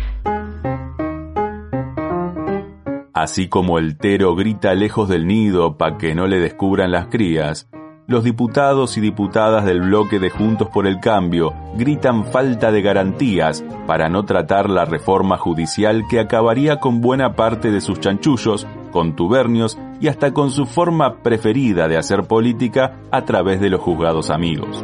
Así 3.14 3.50
como 3.50 3.78
el 3.78 3.98
tero 3.98 4.36
grita 4.36 4.74
lejos 4.74 5.10
del 5.10 5.28
nido 5.28 5.76
para 5.76 5.98
que 5.98 6.16
no 6.16 6.28
le 6.28 6.40
descubran 6.40 6.92
las 6.92 7.08
crías, 7.08 7.70
los 8.12 8.26
diputados 8.26 8.98
y 8.98 9.02
diputadas 9.02 9.64
del 9.64 9.82
bloque 9.82 10.20
de 10.20 10.30
Juntos 10.30 10.68
por 10.68 10.86
el 10.86 11.00
Cambio 11.00 11.54
gritan 11.76 12.26
falta 12.26 12.70
de 12.70 12.82
garantías 12.82 13.64
para 13.88 14.10
no 14.10 14.26
tratar 14.26 14.70
la 14.70 14.84
reforma 14.84 15.38
judicial 15.38 16.04
que 16.10 16.20
acabaría 16.20 16.82
con 16.82 17.00
buena 17.00 17.36
parte 17.36 17.72
de 17.72 17.80
sus 17.80 18.02
chanchullos, 18.02 18.68
contubernios 18.92 19.80
y 20.02 20.10
hasta 20.10 20.34
con 20.34 20.52
su 20.52 20.66
forma 20.66 21.24
preferida 21.24 21.88
de 21.88 21.98
hacer 21.98 22.24
política 22.24 23.00
a 23.12 23.24
través 23.24 23.62
de 23.62 23.70
los 23.70 23.80
juzgados 23.80 24.30
amigos. 24.30 24.84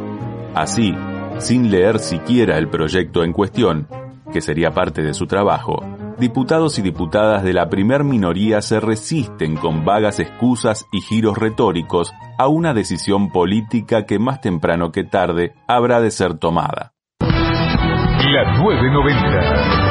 Así, 0.54 0.94
sin 1.38 1.70
leer 1.70 1.98
siquiera 1.98 2.56
el 2.56 2.68
proyecto 2.68 3.24
en 3.24 3.34
cuestión, 3.34 3.86
que 4.32 4.40
sería 4.40 4.70
parte 4.70 5.02
de 5.02 5.12
su 5.12 5.26
trabajo, 5.26 5.84
diputados 6.18 6.78
y 6.78 6.82
diputadas 6.82 7.42
de 7.42 7.52
la 7.52 7.68
primer 7.68 8.04
minoría 8.04 8.60
se 8.60 8.80
resisten 8.80 9.56
con 9.56 9.84
vagas 9.84 10.20
excusas 10.20 10.86
y 10.92 11.00
giros 11.00 11.38
retóricos 11.38 12.12
a 12.38 12.48
una 12.48 12.74
decisión 12.74 13.30
política 13.30 14.04
que 14.04 14.18
más 14.18 14.40
temprano 14.40 14.90
que 14.92 15.04
tarde 15.04 15.54
habrá 15.66 16.00
de 16.00 16.10
ser 16.10 16.34
tomada. 16.38 16.92
La 17.20 18.58
990. 18.58 19.88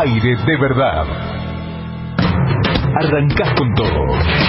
Aire 0.00 0.36
de 0.44 0.56
verdad. 0.60 1.06
Arrancás 2.94 3.54
con 3.56 3.74
todo. 3.74 3.88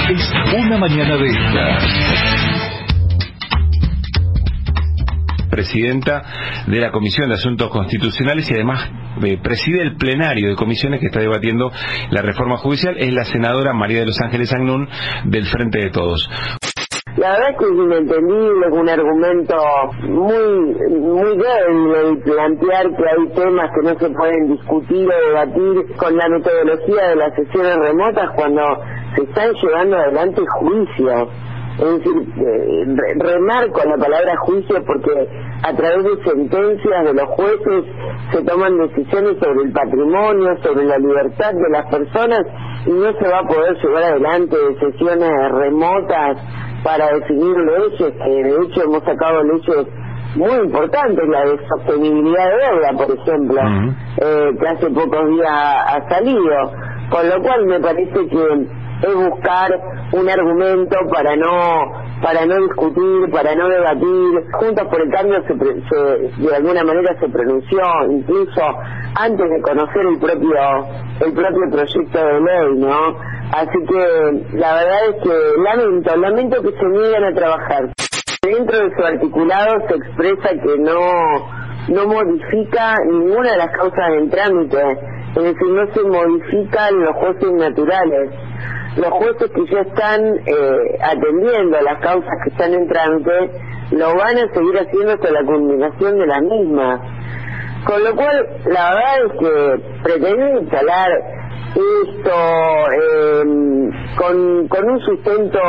Es 0.10 0.34
una 0.58 0.78
mañana 0.78 1.15
de 1.15 1.28
esta. 1.28 2.53
Presidenta 5.54 6.24
de 6.66 6.80
la 6.80 6.92
Comisión 6.92 7.30
de 7.30 7.36
Asuntos 7.36 7.70
Constitucionales 7.70 8.50
y 8.50 8.56
además 8.56 8.89
eh, 9.24 9.38
preside 9.38 9.84
el 9.84 9.96
plenario 9.98 10.50
de 10.50 10.56
comisiones 10.56 11.00
que 11.00 11.06
está 11.06 11.20
debatiendo 11.20 11.70
la 12.10 12.24
reforma 12.24 12.58
judicial, 12.58 12.96
es 12.98 13.13
la 13.13 13.24
senadora 13.24 13.72
María 13.72 14.00
de 14.00 14.08
los 14.08 14.20
Ángeles 14.20 14.52
Agnún 14.52 14.89
del 15.26 15.46
Frente 15.46 15.78
de 15.78 15.92
Todos. 15.92 16.28
La 17.18 17.34
verdad 17.34 17.52
es 17.52 17.58
que 17.60 17.66
es 17.66 17.72
inentendible, 17.72 18.68
es 18.68 18.74
un 18.74 18.89
argumento 18.89 19.56
muy 20.10 20.54
muy 21.00 21.38
débil 21.38 21.96
el 22.04 22.18
plantear 22.24 22.88
que 22.89 23.04
hay 23.08 23.36
temas 23.36 23.70
que 23.76 23.82
no 23.84 24.00
se 24.00 24.10
pueden 24.10 24.48
discutir 24.54 25.08
o 25.08 25.28
debatir 25.28 25.96
con 25.96 26.18
la 26.18 26.30
metodología 26.30 27.10
de 27.10 27.16
las 27.16 27.36
sesiones 27.36 27.76
remotas 27.78 28.32
cuando 28.36 28.62
se 29.16 29.24
están 29.26 29.54
llevando 29.54 29.98
adelante 29.98 30.42
juicios. 30.60 31.30
Es 31.80 31.98
decir, 31.98 32.14
eh, 32.38 32.86
remarco 33.18 33.82
la 33.86 33.98
palabra 33.98 34.38
juicio 34.46 34.84
porque 34.86 35.28
a 35.64 35.74
través 35.76 36.04
de 36.04 36.24
sentencias 36.24 37.06
de 37.06 37.14
los 37.14 37.30
jueces 37.30 37.86
se 38.32 38.44
toman 38.44 38.78
decisiones 38.78 39.38
sobre 39.40 39.64
el 39.64 39.72
patrimonio, 39.72 40.56
sobre 40.62 40.86
la 40.86 40.98
libertad 40.98 41.52
de 41.54 41.70
las 41.72 41.90
personas 41.90 42.42
y 42.86 42.92
no 42.92 43.12
se 43.14 43.28
va 43.28 43.40
a 43.40 43.48
poder 43.48 43.76
llevar 43.82 44.04
adelante 44.04 44.56
sesiones 44.80 45.52
remotas 45.52 46.38
para 46.84 47.08
definir 47.16 47.56
leyes, 47.56 48.14
que 48.24 48.30
de 48.30 48.66
hecho 48.66 48.84
hemos 48.84 49.04
sacado 49.04 49.44
leyes 49.44 49.88
muy 50.36 50.52
importantes, 50.52 51.28
la 51.30 51.46
de 51.46 51.60
sostenibilidad 51.68 52.50
de 52.50 52.58
deuda, 52.58 52.92
por 52.98 53.18
ejemplo, 53.18 53.62
eh, 54.18 54.52
que 54.60 54.68
hace 54.68 54.90
pocos 54.90 55.30
días 55.30 55.50
ha 55.50 56.10
salido. 56.10 56.72
Con 57.12 57.30
lo 57.30 57.42
cual 57.44 57.66
me 57.68 57.80
parece 57.80 58.28
que 58.28 58.68
es 59.04 59.16
buscar 59.16 59.70
un 60.13 60.30
argumento 60.30 60.96
para 61.12 61.36
no 61.36 62.04
para 62.22 62.46
no 62.46 62.56
discutir, 62.56 63.30
para 63.32 63.54
no 63.54 63.68
debatir. 63.68 64.52
Juntos 64.54 64.88
por 64.88 65.02
el 65.02 65.12
Cambio 65.12 65.44
se, 65.46 65.54
de 65.54 66.56
alguna 66.56 66.84
manera 66.86 67.20
se 67.20 67.28
pronunció, 67.28 67.82
incluso 68.10 68.62
antes 69.16 69.50
de 69.50 69.62
conocer 69.62 70.06
el 70.06 70.20
propio 70.20 70.56
el 71.20 71.34
propio 71.34 71.70
proyecto 71.70 72.26
de 72.26 72.39
ley, 72.39 72.78
¿no? 72.78 73.18
Así 73.52 73.78
que 73.88 74.58
la 74.58 74.74
verdad 74.76 75.00
es 75.10 75.24
que 75.24 75.62
lamento, 75.62 76.16
lamento 76.16 76.62
que 76.62 76.72
se 76.72 76.86
nieguen 76.86 77.24
a 77.26 77.34
trabajar. 77.34 77.89
Dentro 78.42 78.78
de 78.78 78.96
su 78.96 79.04
articulado 79.06 79.88
se 79.88 79.96
expresa 79.96 80.50
que 80.50 80.78
no 80.80 81.63
no 81.89 82.08
modifica 82.08 82.96
ninguna 83.06 83.52
de 83.52 83.58
las 83.58 83.72
causas 83.72 84.10
en 84.18 84.30
trámite, 84.30 84.82
es 85.36 85.44
decir, 85.44 85.68
no 85.68 85.94
se 85.94 86.04
modifican 86.04 87.02
los 87.02 87.16
jueces 87.18 87.52
naturales 87.52 88.30
los 88.98 89.10
jueces 89.10 89.52
que 89.52 89.66
ya 89.74 89.82
están 89.82 90.22
eh, 90.46 91.00
atendiendo 91.02 91.82
las 91.82 92.00
causas 92.00 92.32
que 92.44 92.50
están 92.52 92.74
en 92.74 92.88
lo 93.92 94.16
van 94.16 94.38
a 94.38 94.54
seguir 94.54 94.78
haciendo 94.80 95.14
hasta 95.14 95.32
la 95.32 95.44
culminación 95.44 96.20
de 96.20 96.28
la 96.28 96.42
misma. 96.42 97.02
Con 97.86 98.04
lo 98.04 98.16
cual, 98.16 98.48
la 98.66 98.94
verdad 98.96 99.26
es 99.26 99.32
que 99.40 100.04
pretender 100.04 100.62
instalar 100.62 101.12
esto 101.76 102.32
eh, 103.02 103.44
con, 104.16 104.68
con 104.68 104.90
un 104.90 105.00
sustento 105.02 105.60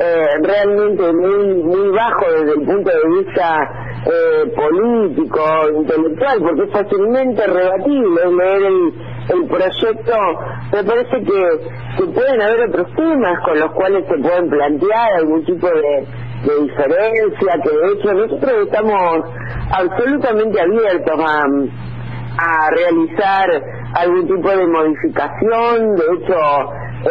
eh, 0.00 0.26
realmente 0.42 1.12
muy 1.12 1.62
muy 1.62 1.88
bajo 1.90 2.30
desde 2.32 2.60
el 2.60 2.66
punto 2.66 2.90
de 2.90 3.22
vista 3.22 3.56
eh, 4.06 4.52
político, 4.54 5.40
intelectual, 5.76 6.38
porque 6.40 6.62
es 6.64 6.72
fácilmente 6.72 7.46
rebatible 7.46 8.20
leer 8.36 8.62
el, 8.64 9.15
el 9.28 9.48
proyecto, 9.48 10.16
me 10.72 10.84
parece 10.84 11.24
que, 11.24 11.96
que 11.98 12.12
pueden 12.12 12.40
haber 12.40 12.68
otros 12.68 12.94
temas 12.94 13.40
con 13.44 13.58
los 13.58 13.72
cuales 13.72 14.04
se 14.06 14.18
pueden 14.18 14.48
plantear 14.48 15.12
algún 15.18 15.44
tipo 15.44 15.66
de, 15.68 16.06
diferencia, 16.60 17.54
que 17.62 17.70
de 17.70 17.92
hecho 17.92 18.12
nosotros 18.12 18.52
estamos 18.66 19.24
absolutamente 19.72 20.60
abiertos 20.60 21.18
a, 21.18 21.42
a 22.38 22.70
realizar 22.70 23.62
algún 23.94 24.28
tipo 24.28 24.48
de 24.48 24.66
modificación, 24.66 25.96
de 25.96 26.04
hecho 26.14 26.38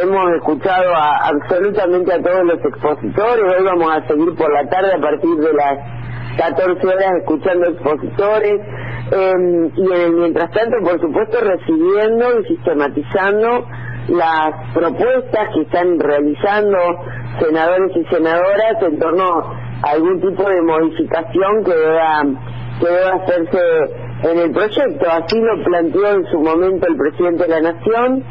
hemos 0.01 0.31
escuchado 0.35 0.95
a, 0.95 1.27
absolutamente 1.27 2.13
a 2.13 2.21
todos 2.21 2.45
los 2.45 2.59
expositores, 2.63 3.43
hoy 3.57 3.65
vamos 3.65 3.91
a 3.91 4.07
seguir 4.07 4.35
por 4.35 4.51
la 4.53 4.69
tarde 4.69 4.93
a 4.93 5.01
partir 5.01 5.35
de 5.35 5.53
las 5.53 5.79
14 6.37 6.87
horas 6.87 7.13
escuchando 7.19 7.67
expositores 7.67 8.61
eh, 9.11 9.69
y 9.75 9.85
en 9.85 10.01
el 10.01 10.11
mientras 10.13 10.51
tanto 10.51 10.77
por 10.83 10.99
supuesto 10.99 11.39
recibiendo 11.41 12.39
y 12.39 12.45
sistematizando 12.47 13.67
las 14.09 14.73
propuestas 14.73 15.49
que 15.53 15.61
están 15.61 15.99
realizando 15.99 16.77
senadores 17.39 17.91
y 17.95 18.05
senadoras 18.05 18.81
en 18.81 18.99
torno 18.99 19.23
a 19.23 19.91
algún 19.91 20.21
tipo 20.21 20.47
de 20.47 20.61
modificación 20.61 21.63
que 21.63 21.71
deba, 21.71 22.23
que 22.79 22.87
deba 22.87 23.15
hacerse 23.15 23.59
en 24.23 24.39
el 24.39 24.51
proyecto. 24.51 25.05
Así 25.09 25.39
lo 25.39 25.63
planteó 25.63 26.11
en 26.11 26.25
su 26.31 26.39
momento 26.39 26.87
el 26.87 26.97
presidente 26.97 27.43
de 27.43 27.49
la 27.49 27.71
Nación 27.71 28.23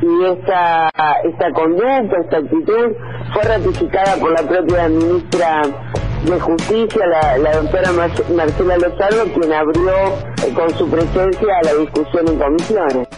y 0.00 0.24
esta, 0.24 0.90
esta 1.24 1.50
conducta, 1.52 2.20
esta 2.24 2.38
actitud 2.38 2.96
fue 3.32 3.42
ratificada 3.42 4.16
por 4.20 4.30
la 4.30 4.48
propia 4.48 4.88
ministra 4.88 5.62
de 6.24 6.40
Justicia, 6.40 7.06
la, 7.06 7.38
la 7.38 7.56
doctora 7.56 7.92
Marcela 7.92 8.76
Lozano, 8.76 9.24
quien 9.34 9.52
abrió 9.52 9.92
eh, 10.44 10.52
con 10.54 10.70
su 10.76 10.88
presencia 10.88 11.48
la 11.62 11.74
discusión 11.74 12.28
en 12.28 12.38
comisiones. 12.38 13.08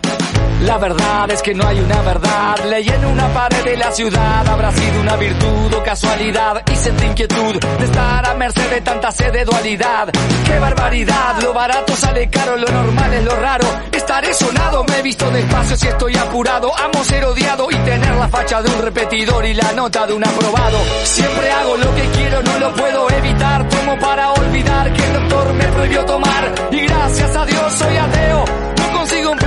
La 0.62 0.76
verdad 0.76 1.30
es 1.30 1.42
que 1.42 1.54
no 1.54 1.66
hay 1.66 1.80
una 1.80 2.02
verdad. 2.02 2.56
Leí 2.68 2.88
en 2.88 3.04
una 3.06 3.28
pared 3.32 3.64
de 3.64 3.76
la 3.76 3.90
ciudad. 3.92 4.46
Habrá 4.46 4.70
sido 4.72 5.00
una 5.00 5.16
virtud 5.16 5.74
o 5.74 5.82
casualidad. 5.82 6.62
Y 6.70 6.76
sentí 6.76 7.06
inquietud 7.06 7.58
de 7.78 7.84
estar 7.84 8.26
a 8.26 8.34
merced 8.34 8.70
de 8.70 8.80
tanta 8.82 9.10
sed 9.10 9.32
de 9.32 9.44
dualidad. 9.44 10.10
¡Qué 10.44 10.58
barbaridad! 10.58 11.40
Lo 11.42 11.54
barato 11.54 11.96
sale 11.96 12.28
caro, 12.28 12.56
lo 12.56 12.68
normal 12.68 13.14
es 13.14 13.24
lo 13.24 13.36
raro. 13.36 13.66
Estaré 13.90 14.34
sonado, 14.34 14.84
me 14.84 14.98
he 14.98 15.02
visto 15.02 15.30
despacio 15.30 15.76
si 15.76 15.88
estoy 15.88 16.16
apurado. 16.16 16.70
Amo 16.76 17.04
ser 17.04 17.24
odiado 17.24 17.70
y 17.70 17.76
tener 17.76 18.14
la 18.16 18.28
facha 18.28 18.62
de 18.62 18.70
un 18.70 18.82
repetidor 18.82 19.44
y 19.46 19.54
la 19.54 19.72
nota 19.72 20.06
de 20.06 20.12
un 20.12 20.24
aprobado. 20.26 20.78
Siempre 21.04 21.50
hago 21.52 21.76
lo 21.78 21.94
que 21.94 22.02
quiero, 22.16 22.42
no 22.42 22.58
lo 22.58 22.74
puedo 22.74 23.10
evitar. 23.10 23.68
Tomo 23.68 23.98
para 23.98 24.32
olvidar 24.32 24.92
que 24.92 25.04
el 25.04 25.12
doctor 25.14 25.54
me 25.54 25.64
prohibió 25.64 26.04
tomar. 26.04 26.54
Y 26.70 26.80
gracias 26.80 27.36
a 27.36 27.46
Dios 27.46 27.72
soy 27.72 27.96
ateo. 27.96 28.44
No 28.76 28.98
consigo 28.98 29.30
por 29.30 29.39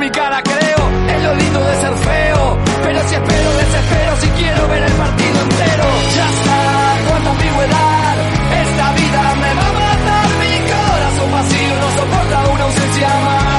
mi 0.00 0.10
cara 0.10 0.42
creo, 0.42 0.82
es 1.14 1.22
lo 1.22 1.34
lindo 1.34 1.60
de 1.62 1.76
ser 1.76 1.94
feo. 2.08 2.58
Pero 2.82 3.00
si 3.06 3.14
espero, 3.14 3.50
desespero, 3.62 4.16
si 4.22 4.28
quiero 4.30 4.68
ver 4.68 4.82
el 4.82 4.92
partido 4.92 5.40
entero. 5.42 5.84
Ya 6.16 6.26
está, 6.34 6.58
cuánta 7.08 7.30
ambigüedad, 7.30 8.16
esta 8.64 8.92
vida 8.98 9.22
me 9.42 9.54
va 9.58 9.66
a 9.68 9.72
matar. 9.84 10.26
Mi 10.40 10.54
corazón 10.72 11.30
vacío 11.36 11.74
no 11.82 11.88
soporta 11.98 12.38
una 12.54 12.64
ausencia 12.64 13.08
más. 13.26 13.50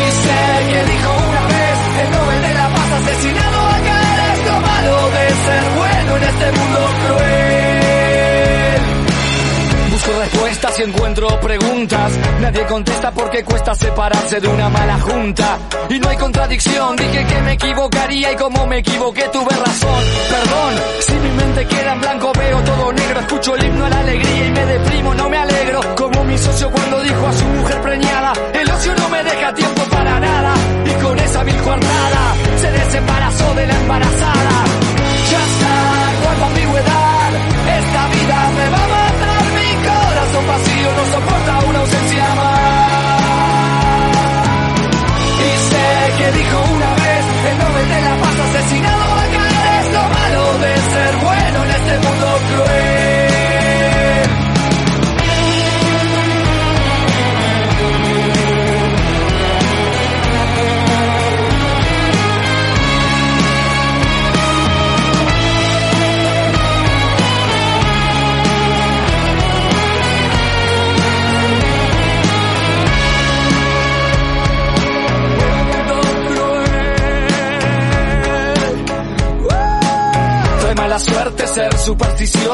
Y 0.00 0.04
sé 0.24 0.40
que 0.70 0.80
dijo 0.92 1.10
una 1.28 1.42
vez, 1.52 1.78
el 2.02 2.08
Nobel 2.16 2.40
de 2.42 2.52
la 2.54 2.66
Paz 2.74 2.90
asesinado 2.98 3.58
acá, 3.76 4.00
esto 4.32 4.52
malo 4.68 4.94
de 5.16 5.24
ser 5.44 5.64
bueno 5.76 6.10
en 6.16 6.22
este 6.24 6.46
mundo 6.58 6.80
cruel. 7.04 7.48
Busco 9.92 10.12
respuestas 10.58 10.78
y 10.80 10.82
encuentro 10.90 11.40
preguntas. 11.40 12.12
Nadie 12.40 12.66
contesta 12.66 13.10
porque 13.12 13.44
cuesta 13.44 13.74
separarse 13.74 14.40
de 14.40 14.48
una 14.48 14.68
mala 14.68 14.98
junta. 15.00 15.58
Y 15.88 15.98
no 15.98 16.08
hay 16.08 16.16
contradicción, 16.16 16.96
dije 16.96 17.26
que 17.26 17.42
me 17.42 17.52
equivocaría 17.52 18.32
y 18.32 18.36
como 18.36 18.66
me 18.66 18.78
equivoqué 18.78 19.22
tuve 19.32 19.54
razón. 19.54 20.04
Perdón, 20.30 20.74
si 21.00 21.14
mi 21.14 21.30
mente 21.30 21.66
queda 21.66 21.92
en 21.92 22.00
blanco 22.00 22.32
veo 22.36 22.60
todo 22.62 22.92
negro. 22.92 23.20
Escucho 23.20 23.56
el 23.56 23.64
himno 23.64 23.84
a 23.84 23.88
la 23.88 24.00
alegría 24.00 24.46
y 24.46 24.50
me 24.50 24.66
deprimo, 24.66 25.14
no 25.14 25.28
me 25.28 25.36
alegro. 25.36 25.80
Como 25.96 26.24
mi 26.24 26.38
socio 26.38 26.70
cuando 26.70 27.00
dijo 27.02 27.26
a 27.26 27.32
su 27.32 27.44
mujer 27.44 27.80
preñada, 27.80 28.32
el 28.54 28.70
ocio 28.70 28.94
no 28.96 29.08
me 29.08 29.22
deja 29.24 29.54
tiempo 29.54 29.82
para 29.90 30.20
nada. 30.20 30.54
Y 30.86 31.02
con 31.02 31.18
esa 31.18 31.44
mil 31.44 31.58
jornada 31.60 32.34
se 32.60 32.70
desembarazó 32.72 33.54
de 33.54 33.66
la 33.66 33.74
embarazada. 33.74 34.64
Ya 35.30 35.46
está, 35.46 36.24
cuánta 36.24 36.46
ambigüedad, 36.46 37.32
esta 37.78 38.08
vida 38.08 38.50
me 38.56 38.70
va 38.70 38.86
mi 38.86 39.07
corazón 40.38 40.46
vacío 40.46 40.92
no 40.92 41.04
soporta 41.12 41.58
una 41.68 41.78
ausencia 41.80 42.34
más. 42.34 43.18
Y 45.38 45.58
sé 45.70 45.86
que 46.18 46.32
dijo 46.38 46.77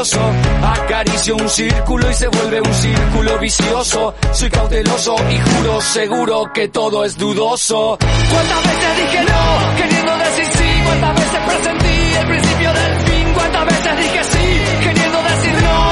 Acaricio 0.05 1.35
un 1.37 1.49
círculo 1.49 2.11
y 2.11 2.15
se 2.15 2.29
vuelve 2.29 2.61
un 2.61 2.75
círculo 2.75 3.39
vicioso. 3.39 4.15
Soy 4.33 4.51
cauteloso 4.51 5.17
y 5.31 5.39
juro 5.39 5.81
seguro 5.81 6.53
que 6.53 6.69
todo 6.69 7.07
es 7.07 7.17
dudoso. 7.17 7.97
¿Cuántas 7.99 8.63
veces 8.65 8.97
dije 8.99 9.25
no, 9.25 9.77
queriendo 9.77 10.19
decir 10.19 10.47
sí? 10.47 10.83
¿Cuántas 10.85 11.15
veces 11.15 11.41
presentí 11.47 12.15
el 12.21 12.27
principio 12.27 12.73
del 12.75 13.01
fin? 13.01 13.33
¿Cuántas 13.33 13.65
veces 13.65 13.97
dije 13.97 14.25
sí, 14.25 14.85
queriendo 14.85 15.23
decir 15.23 15.63
no? 15.63 15.84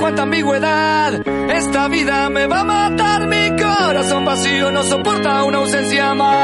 Cuánta 0.00 0.22
ambigüedad. 0.22 1.12
Esta 1.50 1.88
vida 1.88 2.28
me 2.30 2.46
va 2.46 2.60
a 2.60 2.64
matar. 2.64 3.26
Mi 3.28 3.50
corazón 3.62 4.24
vacío 4.24 4.72
no 4.72 4.82
soporta 4.82 5.44
una 5.44 5.58
ausencia 5.58 6.14
más. 6.14 6.40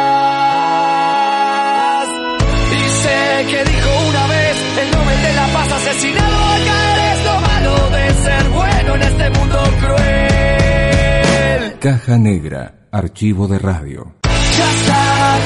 Sé 3.03 3.47
que 3.51 3.65
dijo 3.65 3.91
una 4.09 4.27
vez 4.27 4.57
el 4.83 4.91
Nobel 4.91 5.23
de 5.23 5.33
la 5.33 5.47
Paz 5.49 5.73
asesinado 5.73 6.37
acá 6.57 7.13
es 7.13 7.25
lo 7.25 7.41
malo 7.41 7.91
de 7.91 8.15
ser 8.25 8.49
bueno 8.51 8.95
en 8.95 9.03
este 9.03 9.31
mundo 9.31 9.59
cruel. 9.81 11.79
Caja 11.81 12.19
Negra, 12.19 12.75
archivo 12.93 13.49
de 13.49 13.59
radio. 13.59 14.15
Ya 14.59 14.71
está, 14.71 15.39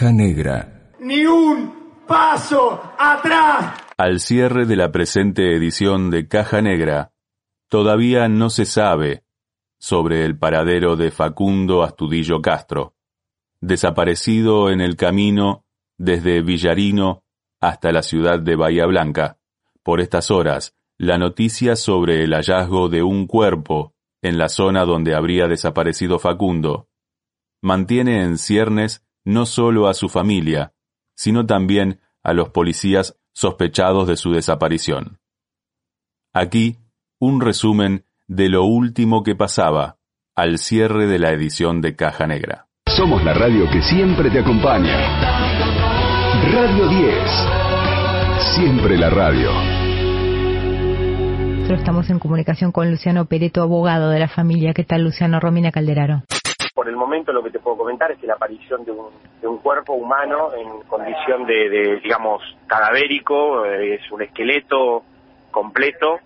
Caja 0.00 0.14
Negra. 0.14 0.92
Ni 1.00 1.26
un 1.26 2.06
paso 2.08 2.80
atrás. 2.98 3.82
Al 3.98 4.18
cierre 4.18 4.64
de 4.64 4.74
la 4.74 4.90
presente 4.90 5.54
edición 5.54 6.08
de 6.08 6.26
Caja 6.26 6.62
Negra, 6.62 7.12
todavía 7.68 8.26
no 8.26 8.48
se 8.48 8.64
sabe 8.64 9.24
sobre 9.78 10.24
el 10.24 10.38
paradero 10.38 10.96
de 10.96 11.10
Facundo 11.10 11.82
Astudillo 11.82 12.40
Castro, 12.40 12.94
desaparecido 13.60 14.70
en 14.70 14.80
el 14.80 14.96
camino 14.96 15.66
desde 15.98 16.40
Villarino 16.40 17.22
hasta 17.60 17.92
la 17.92 18.02
ciudad 18.02 18.40
de 18.40 18.56
Bahía 18.56 18.86
Blanca. 18.86 19.36
Por 19.82 20.00
estas 20.00 20.30
horas, 20.30 20.74
la 20.96 21.18
noticia 21.18 21.76
sobre 21.76 22.24
el 22.24 22.32
hallazgo 22.32 22.88
de 22.88 23.02
un 23.02 23.26
cuerpo 23.26 23.92
en 24.22 24.38
la 24.38 24.48
zona 24.48 24.86
donde 24.86 25.14
habría 25.14 25.46
desaparecido 25.46 26.18
Facundo 26.18 26.88
mantiene 27.62 28.22
en 28.22 28.38
ciernes 28.38 29.04
no 29.24 29.46
solo 29.46 29.88
a 29.88 29.94
su 29.94 30.08
familia, 30.08 30.72
sino 31.14 31.46
también 31.46 32.00
a 32.22 32.32
los 32.32 32.50
policías 32.50 33.18
sospechados 33.32 34.08
de 34.08 34.16
su 34.16 34.32
desaparición. 34.32 35.18
Aquí, 36.32 36.78
un 37.18 37.40
resumen 37.40 38.04
de 38.26 38.48
lo 38.48 38.64
último 38.64 39.22
que 39.22 39.34
pasaba 39.34 39.98
al 40.36 40.58
cierre 40.58 41.06
de 41.06 41.18
la 41.18 41.30
edición 41.30 41.80
de 41.80 41.96
Caja 41.96 42.26
Negra. 42.26 42.66
Somos 42.86 43.22
la 43.24 43.34
radio 43.34 43.68
que 43.70 43.82
siempre 43.82 44.30
te 44.30 44.40
acompaña. 44.40 44.96
Radio 46.52 46.88
10. 46.88 47.14
Siempre 48.54 48.96
la 48.96 49.10
radio. 49.10 49.50
Nosotros 51.58 51.78
estamos 51.78 52.10
en 52.10 52.18
comunicación 52.18 52.72
con 52.72 52.90
Luciano 52.90 53.26
Pereto, 53.26 53.62
abogado 53.62 54.10
de 54.10 54.18
la 54.18 54.28
familia. 54.28 54.72
¿Qué 54.74 54.84
tal, 54.84 55.02
Luciano? 55.04 55.38
Romina 55.40 55.70
Calderaro. 55.70 56.24
Por 56.80 56.88
el 56.88 56.96
momento 56.96 57.30
lo 57.30 57.42
que 57.42 57.50
te 57.50 57.58
puedo 57.58 57.76
comentar 57.76 58.10
es 58.10 58.18
que 58.18 58.26
la 58.26 58.36
aparición 58.36 58.86
de 58.86 58.92
un, 58.92 59.10
de 59.38 59.46
un 59.46 59.58
cuerpo 59.58 59.92
humano 59.92 60.54
en 60.54 60.80
condición 60.88 61.44
de, 61.44 61.68
de, 61.68 62.00
digamos, 62.00 62.42
cadavérico, 62.66 63.66
eh, 63.66 63.96
es 63.96 64.10
un 64.10 64.22
esqueleto 64.22 65.02
completo. 65.50 66.20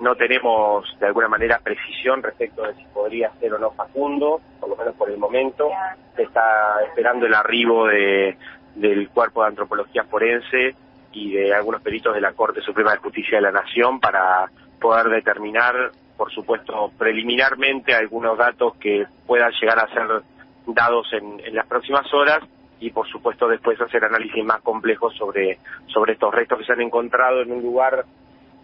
No 0.00 0.16
tenemos 0.16 0.86
de 0.98 1.08
alguna 1.08 1.28
manera 1.28 1.60
precisión 1.62 2.22
respecto 2.22 2.62
de 2.62 2.72
si 2.76 2.84
podría 2.86 3.30
ser 3.38 3.52
o 3.52 3.58
no 3.58 3.72
Facundo, 3.72 4.40
por 4.58 4.70
lo 4.70 4.76
menos 4.76 4.94
por 4.94 5.10
el 5.10 5.18
momento. 5.18 5.68
Se 6.16 6.22
está 6.22 6.82
esperando 6.86 7.26
el 7.26 7.34
arribo 7.34 7.86
de, 7.88 8.38
del 8.76 9.10
cuerpo 9.10 9.42
de 9.42 9.48
antropología 9.48 10.04
forense 10.04 10.74
y 11.12 11.34
de 11.34 11.52
algunos 11.52 11.82
peritos 11.82 12.14
de 12.14 12.22
la 12.22 12.32
Corte 12.32 12.62
Suprema 12.62 12.92
de 12.92 12.96
Justicia 12.96 13.36
de 13.36 13.42
la 13.42 13.52
Nación 13.52 14.00
para 14.00 14.50
poder 14.80 15.10
determinar 15.10 15.74
por 16.18 16.32
supuesto, 16.32 16.90
preliminarmente 16.98 17.94
algunos 17.94 18.36
datos 18.36 18.74
que 18.76 19.06
puedan 19.24 19.52
llegar 19.52 19.78
a 19.78 19.86
ser 19.94 20.22
dados 20.66 21.06
en, 21.12 21.40
en, 21.46 21.54
las 21.54 21.66
próximas 21.66 22.12
horas 22.12 22.40
y, 22.80 22.90
por 22.90 23.08
supuesto, 23.08 23.46
después 23.46 23.80
hacer 23.80 24.04
análisis 24.04 24.44
más 24.44 24.60
complejos 24.62 25.14
sobre, 25.16 25.58
sobre 25.86 26.14
estos 26.14 26.34
restos 26.34 26.58
que 26.58 26.64
se 26.64 26.72
han 26.72 26.80
encontrado 26.80 27.40
en 27.40 27.52
un 27.52 27.62
lugar 27.62 28.04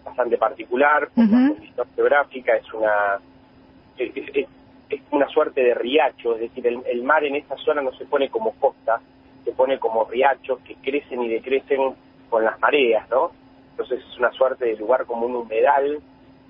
bastante 0.03 0.37
particular, 0.37 1.09
por 1.15 1.23
uh 1.23 1.27
-huh. 1.27 1.47
la 1.47 1.53
condición 1.55 1.87
geográfica, 1.95 2.55
es 2.57 2.73
una, 2.73 3.19
es, 3.97 4.11
es, 4.15 4.47
es, 4.89 5.01
una 5.11 5.27
suerte 5.29 5.63
de 5.63 5.73
riacho, 5.73 6.35
es 6.35 6.41
decir, 6.41 6.67
el, 6.67 6.81
el 6.85 7.03
mar 7.03 7.23
en 7.23 7.37
esta 7.37 7.55
zona 7.57 7.81
no 7.81 7.93
se 7.93 8.05
pone 8.05 8.29
como 8.29 8.51
costa, 8.59 8.99
se 9.45 9.51
pone 9.53 9.79
como 9.79 10.03
riachos 10.03 10.59
que 10.59 10.75
crecen 10.75 11.23
y 11.23 11.29
decrecen 11.29 11.95
con 12.29 12.43
las 12.43 12.59
mareas, 12.59 13.09
¿no? 13.09 13.31
Entonces 13.71 13.99
es 13.99 14.17
una 14.19 14.31
suerte 14.31 14.65
de 14.65 14.75
lugar 14.75 15.05
como 15.05 15.25
un 15.25 15.35
humedal 15.35 16.01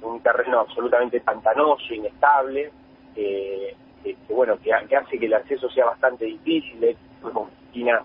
un 0.02 0.22
terreno 0.22 0.60
absolutamente 0.60 1.20
pantanoso, 1.22 1.94
inestable, 1.94 2.72
eh, 3.16 3.76
que, 4.04 4.16
bueno, 4.30 4.58
que, 4.62 4.74
hace 4.74 5.18
que 5.18 5.26
el 5.26 5.34
acceso 5.34 5.70
sea 5.70 5.86
bastante 5.86 6.26
difícil, 6.26 6.84
esquina 6.84 8.04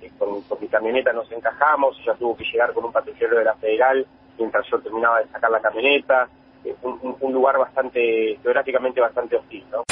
que 0.00 0.08
con, 0.10 0.42
mi 0.60 0.68
camioneta 0.68 1.12
nos 1.12 1.30
encajamos, 1.32 1.98
ella 2.00 2.14
tuvo 2.14 2.36
que 2.36 2.44
llegar 2.44 2.72
con 2.72 2.84
un 2.84 2.92
patrullero 2.92 3.38
de 3.38 3.44
la 3.44 3.54
Federal 3.54 4.06
mientras 4.38 4.66
yo 4.70 4.80
terminaba 4.80 5.20
de 5.20 5.28
sacar 5.28 5.50
la 5.50 5.60
camioneta, 5.60 6.28
eh, 6.64 6.74
un 6.82 7.32
lugar 7.32 7.58
bastante, 7.58 8.38
geográficamente 8.42 9.00
bastante 9.00 9.36
hostil, 9.36 9.64
¿no? 9.70 9.84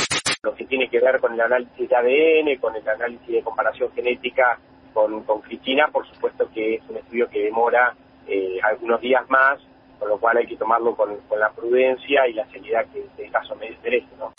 Lo 0.42 0.56
que 0.56 0.64
tiene 0.64 0.88
que 0.88 0.98
ver 0.98 1.20
con 1.20 1.34
el 1.34 1.40
análisis 1.40 1.88
de 1.88 1.94
ADN, 1.94 2.58
con 2.58 2.74
el 2.74 2.88
análisis 2.88 3.28
de 3.28 3.42
comparación 3.42 3.92
genética 3.92 4.58
con, 4.92 5.22
con 5.22 5.40
Cristina, 5.40 5.86
por 5.92 6.04
supuesto 6.08 6.48
que 6.52 6.74
es 6.74 6.82
un 6.88 6.96
estudio 6.96 7.28
que 7.28 7.44
demora 7.44 7.94
eh, 8.26 8.58
algunos 8.62 9.00
días 9.00 9.22
más, 9.30 9.60
con 10.02 10.08
lo 10.08 10.18
cual 10.18 10.36
hay 10.38 10.46
que 10.48 10.56
tomarlo 10.56 10.96
con, 10.96 11.16
con 11.28 11.38
la 11.38 11.50
prudencia 11.52 12.26
y 12.26 12.32
la 12.32 12.44
seriedad 12.46 12.84
que 12.92 13.06
el 13.24 13.30
caso 13.30 13.54
me- 13.54 13.70
merece, 13.84 14.08
¿no? 14.18 14.32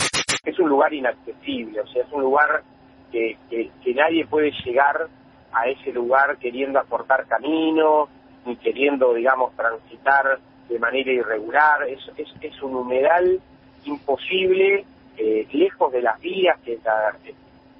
Es 0.43 0.59
un 0.59 0.67
lugar 0.67 0.93
inaccesible, 0.93 1.79
o 1.79 1.87
sea, 1.87 2.03
es 2.03 2.11
un 2.11 2.21
lugar 2.21 2.63
que, 3.13 3.37
que, 3.49 3.71
que 3.81 3.93
nadie 3.93 4.25
puede 4.27 4.51
llegar 4.65 5.07
a 5.53 5.67
ese 5.69 5.93
lugar 5.93 6.35
queriendo 6.37 6.79
aportar 6.79 7.25
camino, 7.27 8.09
ni 8.45 8.57
queriendo, 8.57 9.13
digamos, 9.13 9.55
transitar 9.55 10.37
de 10.67 10.79
manera 10.79 11.13
irregular. 11.13 11.83
Es, 11.87 11.99
es, 12.41 12.61
un 12.61 12.75
humedal 12.75 13.39
imposible, 13.85 14.83
eh, 15.17 15.47
lejos 15.53 15.93
de 15.93 16.01
las 16.01 16.19
vías, 16.19 16.59
que 16.65 16.77
la- 16.83 17.15
que 17.23 17.33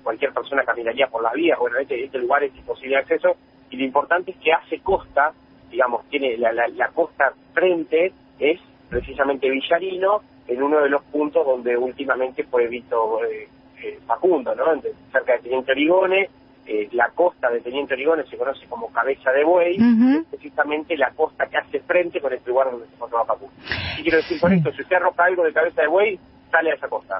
cualquier 0.03 0.31
persona 0.33 0.63
caminaría 0.63 1.07
por 1.07 1.21
las 1.21 1.33
vías. 1.33 1.59
Bueno, 1.59 1.79
este, 1.79 2.01
este 2.05 2.17
lugar 2.19 2.43
es 2.45 2.55
imposible 2.55 2.95
de 2.95 3.01
acceso 3.01 3.35
y 3.71 3.75
lo 3.75 3.83
importante 3.83 4.31
es 4.31 4.37
que 4.37 4.53
hace 4.53 4.79
costa, 4.79 5.33
digamos, 5.73 6.07
tiene 6.07 6.37
la, 6.37 6.53
la, 6.53 6.67
la 6.67 6.87
costa 6.89 7.33
frente, 7.51 8.13
es 8.39 8.59
precisamente 8.89 9.49
Villarino, 9.49 10.21
en 10.47 10.61
uno 10.61 10.81
de 10.81 10.89
los 10.89 11.01
puntos 11.05 11.45
donde 11.45 11.75
últimamente 11.75 12.43
fue 12.43 12.67
visto 12.67 13.23
eh, 13.25 13.49
eh, 13.81 13.99
Facundo, 14.05 14.53
¿no? 14.53 14.65
Cerca 15.11 15.33
de 15.33 15.39
Teniente 15.39 15.71
Origone, 15.71 16.29
eh, 16.67 16.87
la 16.91 17.09
costa 17.09 17.49
de 17.49 17.61
Teniente 17.61 17.95
Origone 17.95 18.23
se 18.25 18.37
conoce 18.37 18.67
como 18.67 18.91
Cabeza 18.91 19.31
de 19.31 19.43
Buey, 19.43 19.77
es 19.77 20.27
precisamente 20.27 20.95
la 20.95 21.09
costa 21.11 21.47
que 21.47 21.57
hace 21.57 21.79
frente 21.79 22.21
con 22.21 22.31
este 22.31 22.51
lugar 22.51 22.69
donde 22.69 22.85
se 22.85 22.93
encontraba 22.93 23.25
Facundo. 23.25 23.55
Y 23.97 24.03
quiero 24.03 24.17
decir 24.17 24.39
con 24.39 24.53
esto, 24.53 24.71
si 24.73 24.83
usted 24.83 24.97
arroja 24.97 25.23
algo 25.25 25.43
de 25.43 25.53
Cabeza 25.53 25.81
de 25.81 25.87
Buey, 25.87 26.19
sale 26.51 26.71
a 26.71 26.75
esa 26.75 26.87
costa. 26.87 27.19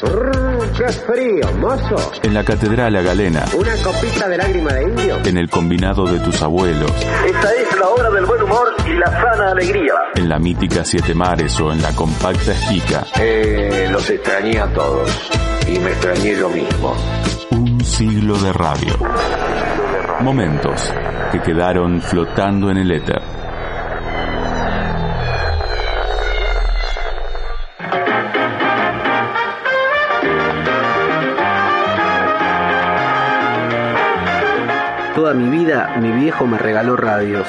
¡Qué 0.00 0.88
frío, 0.92 1.46
mozo! 1.58 2.12
En 2.22 2.32
la 2.32 2.42
Catedral 2.42 2.90
La 2.94 3.02
Galena, 3.02 3.44
Una 3.54 3.74
copita 3.82 4.28
de 4.28 4.38
lágrima 4.38 4.72
de 4.72 4.84
indio. 4.84 5.18
en 5.26 5.36
el 5.36 5.50
combinado 5.50 6.04
de 6.06 6.18
tus 6.20 6.40
abuelos, 6.40 6.90
Esta 7.26 7.52
es 7.52 7.78
la 7.78 7.88
hora 7.88 8.08
del 8.10 8.24
buen 8.24 8.42
humor 8.42 8.68
y 8.86 8.94
la 8.94 9.06
sana 9.08 9.50
alegría. 9.50 9.92
en 10.14 10.28
la 10.28 10.38
mítica 10.38 10.84
Siete 10.86 11.14
Mares 11.14 11.60
o 11.60 11.70
en 11.70 11.82
la 11.82 11.90
compacta 11.94 12.52
Esquica. 12.52 13.04
Eh, 13.20 13.88
los 13.90 14.08
extrañé 14.08 14.58
a 14.60 14.72
todos. 14.72 15.30
Y 15.68 15.78
me 15.78 15.90
extrañé 15.90 16.36
yo 16.38 16.48
mismo. 16.48 16.96
Un 17.50 17.84
siglo 17.84 18.38
de 18.38 18.52
radio. 18.54 18.96
Momentos 20.20 20.92
que 21.30 21.40
quedaron 21.42 22.00
flotando 22.00 22.70
en 22.70 22.78
el 22.78 22.90
éter. 22.90 23.20
Toda 35.20 35.34
mi 35.34 35.50
vida 35.50 35.96
mi 36.00 36.10
viejo 36.12 36.46
me 36.46 36.56
regaló 36.56 36.96
radios. 36.96 37.46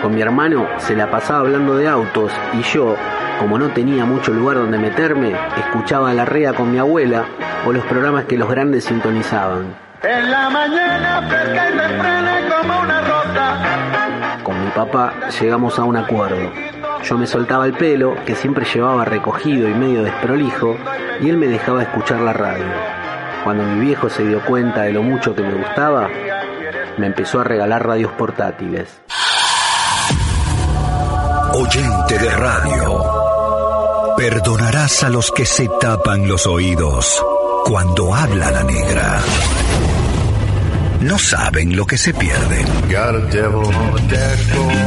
Con 0.00 0.14
mi 0.14 0.22
hermano 0.22 0.68
se 0.78 0.94
la 0.94 1.10
pasaba 1.10 1.40
hablando 1.40 1.76
de 1.76 1.88
autos 1.88 2.30
y 2.52 2.62
yo, 2.62 2.94
como 3.40 3.58
no 3.58 3.70
tenía 3.70 4.04
mucho 4.04 4.32
lugar 4.32 4.58
donde 4.58 4.78
meterme, 4.78 5.34
escuchaba 5.58 6.14
la 6.14 6.24
rea 6.24 6.52
con 6.52 6.70
mi 6.70 6.78
abuela 6.78 7.24
o 7.66 7.72
los 7.72 7.84
programas 7.86 8.26
que 8.26 8.38
los 8.38 8.48
grandes 8.48 8.84
sintonizaban. 8.84 9.74
En 10.04 10.30
la 10.30 10.50
mañana 10.50 11.28
fresca 11.28 11.70
y 11.70 11.78
temprana 11.78 12.38
como 12.48 12.80
una 12.80 13.00
rosa. 13.00 14.38
Con 14.44 14.64
mi 14.64 14.70
papá 14.70 15.12
llegamos 15.40 15.80
a 15.80 15.82
un 15.82 15.96
acuerdo. 15.96 16.52
Yo 17.02 17.18
me 17.18 17.26
soltaba 17.26 17.66
el 17.66 17.72
pelo, 17.72 18.14
que 18.24 18.36
siempre 18.36 18.64
llevaba 18.72 19.04
recogido 19.04 19.68
y 19.68 19.74
medio 19.74 20.04
desprolijo, 20.04 20.76
y 21.20 21.28
él 21.28 21.38
me 21.38 21.48
dejaba 21.48 21.82
escuchar 21.82 22.20
la 22.20 22.34
radio. 22.34 22.66
Cuando 23.42 23.64
mi 23.64 23.80
viejo 23.80 24.08
se 24.08 24.24
dio 24.24 24.40
cuenta 24.44 24.82
de 24.82 24.92
lo 24.92 25.02
mucho 25.02 25.34
que 25.34 25.42
me 25.42 25.54
gustaba, 25.54 26.08
me 26.98 27.06
empezó 27.06 27.40
a 27.40 27.44
regalar 27.44 27.86
radios 27.86 28.12
portátiles. 28.12 28.88
Oyente 31.52 32.18
de 32.18 32.30
radio. 32.30 33.04
Perdonarás 34.16 35.02
a 35.04 35.08
los 35.08 35.30
que 35.30 35.46
se 35.46 35.68
tapan 35.80 36.28
los 36.28 36.46
oídos 36.46 37.24
cuando 37.64 38.14
habla 38.14 38.50
la 38.50 38.62
negra. 38.62 39.20
No 41.00 41.18
saben 41.18 41.74
lo 41.76 41.86
que 41.86 41.96
se 41.96 42.12
pierden. 42.12 42.66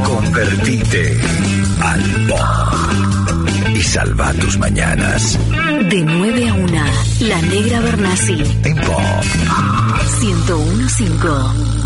Convertite 0.03 1.19
al 1.81 2.01
pop 2.27 3.13
y 3.75 3.81
salva 3.81 4.31
tus 4.33 4.57
mañanas 4.59 5.39
De 5.89 6.03
9 6.05 6.49
a 6.49 6.53
1, 6.53 6.71
La 7.21 7.41
Negra 7.41 7.79
Bernasi. 7.79 8.43
en 8.63 8.75
pop. 8.75 9.23
1015. 10.21 11.82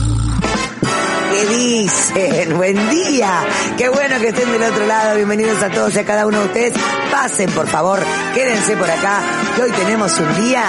¿Qué 1.38 1.46
dicen? 1.46 2.58
Buen 2.58 2.90
día. 2.90 3.46
Qué 3.78 3.90
bueno 3.90 4.20
que 4.20 4.30
estén 4.30 4.52
del 4.52 4.64
otro 4.64 4.88
lado. 4.88 5.16
Bienvenidos 5.18 5.62
a 5.62 5.70
todos 5.70 5.94
y 5.94 6.00
a 6.00 6.04
cada 6.04 6.26
uno 6.26 6.40
de 6.40 6.46
ustedes. 6.46 6.74
Pasen, 7.12 7.52
por 7.52 7.68
favor. 7.68 8.00
Quédense 8.34 8.76
por 8.76 8.90
acá, 8.90 9.22
que 9.56 9.62
hoy 9.62 9.72
tenemos 9.72 10.18
un 10.18 10.44
día 10.44 10.64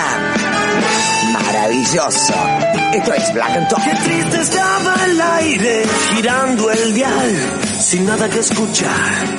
maravilloso. 1.33 2.35
Esto 2.93 3.15
es 3.15 3.33
Black 3.33 3.57
and 3.57 3.69
Talk. 3.69 3.83
Qué 3.83 4.11
triste 4.11 4.41
estaba 4.43 4.95
el 5.07 5.21
aire, 5.21 5.83
girando 6.15 6.71
el 6.71 6.95
dial, 6.95 7.37
sin 7.81 8.05
nada 8.05 8.29
que 8.29 8.41
escuchar. 8.41 9.39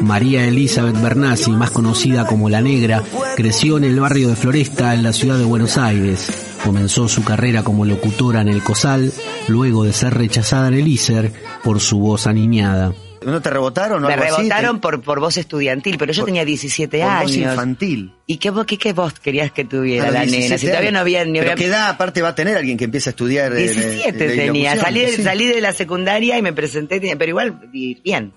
María 0.00 0.44
Elizabeth 0.44 1.00
Bernasi, 1.02 1.50
más 1.50 1.72
conocida 1.72 2.24
como 2.24 2.48
La 2.48 2.60
Negra, 2.60 3.02
creció 3.34 3.78
en 3.78 3.84
el 3.84 3.98
barrio 3.98 4.28
de 4.28 4.36
Floresta, 4.36 4.94
en 4.94 5.02
la 5.02 5.12
ciudad 5.12 5.38
de 5.38 5.44
Buenos 5.44 5.76
Aires. 5.76 6.30
Comenzó 6.64 7.08
su 7.08 7.24
carrera 7.24 7.64
como 7.64 7.84
locutora 7.84 8.42
en 8.42 8.48
el 8.48 8.62
COSAL, 8.62 9.12
luego 9.48 9.84
de 9.84 9.92
ser 9.92 10.14
rechazada 10.14 10.68
en 10.68 10.74
el 10.74 10.88
ISER 10.88 11.32
por 11.62 11.80
su 11.80 11.98
voz 11.98 12.26
aniñada. 12.26 12.92
¿No 13.24 13.40
te 13.42 13.50
rebotaron 13.50 14.04
o 14.04 14.06
Me 14.06 14.14
algo 14.14 14.26
así? 14.26 14.36
rebotaron 14.36 14.78
por, 14.80 15.00
por 15.02 15.18
voz 15.18 15.36
estudiantil, 15.36 15.96
pero 15.98 16.12
yo 16.12 16.24
tenía 16.24 16.44
17 16.44 17.00
por 17.00 17.08
años. 17.08 17.22
voz 17.24 17.36
infantil. 17.36 18.12
¿Y 18.26 18.36
qué, 18.36 18.50
voz- 18.52 18.66
qué, 18.66 18.78
qué 18.78 18.92
voz 18.92 19.18
querías 19.18 19.50
que 19.50 19.64
tuviera 19.64 20.10
la 20.12 20.20
nena? 20.20 20.30
17 20.32 20.58
Si 20.58 20.66
todavía 20.68 20.92
no 20.92 21.00
había 21.00 21.24
ni 21.24 21.32
Pero 21.40 21.52
había... 21.52 21.54
¿qué 21.56 21.66
edad 21.66 21.88
aparte 21.88 22.22
va 22.22 22.28
a 22.28 22.34
tener 22.36 22.56
alguien 22.56 22.76
que 22.76 22.84
empieza 22.84 23.10
a 23.10 23.12
estudiar? 23.12 23.52
eh, 23.52 23.62
17 23.62 24.16
de- 24.16 24.28
de 24.28 24.36
tenía. 24.36 24.76
Salí, 24.76 25.06
Sí. 25.08 25.22
salí 25.24 25.46
de 25.46 25.60
la 25.60 25.72
secundaria 25.72 26.38
y 26.38 26.42
me 26.42 26.52
presenté, 26.52 27.00
pero 27.00 27.28
igual, 27.30 27.68
bi- 27.72 28.00
bien. 28.04 28.32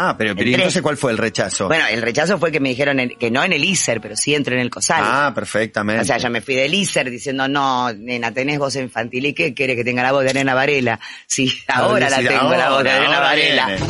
Ah, 0.00 0.14
pero, 0.16 0.34
pero 0.36 0.48
¿y 0.48 0.52
Entré. 0.52 0.62
entonces 0.64 0.80
cuál 0.82 0.96
fue 0.96 1.10
el 1.10 1.18
rechazo? 1.18 1.66
Bueno, 1.66 1.84
el 1.90 2.00
rechazo 2.02 2.38
fue 2.38 2.52
que 2.52 2.60
me 2.60 2.68
dijeron 2.68 3.00
en- 3.00 3.10
que 3.18 3.30
no 3.32 3.42
en 3.42 3.52
el 3.52 3.64
ISER, 3.64 4.00
pero 4.00 4.14
sí 4.16 4.32
entro 4.34 4.54
en 4.54 4.60
el 4.60 4.70
COSAL. 4.70 5.02
Ah, 5.04 5.32
perfectamente. 5.34 6.02
O 6.02 6.04
sea, 6.04 6.18
yo 6.18 6.30
me 6.30 6.40
fui 6.40 6.54
del 6.54 6.72
ISER 6.72 7.10
diciendo, 7.10 7.48
no, 7.48 7.92
nena, 7.92 8.30
tenés 8.32 8.58
voz 8.58 8.76
infantil. 8.76 9.26
¿Y 9.26 9.32
qué 9.34 9.54
quiere 9.54 9.74
que 9.74 9.82
tenga 9.82 10.02
la 10.04 10.12
voz 10.12 10.22
de 10.22 10.30
Arena 10.30 10.54
Varela? 10.54 11.00
Sí, 11.26 11.52
ahora 11.66 12.08
la 12.08 12.18
tengo, 12.18 12.50
la 12.52 12.70
voz 12.70 12.84
de 12.84 12.90
ahora 12.90 13.20
Varela. 13.20 13.66
viene. 13.66 13.82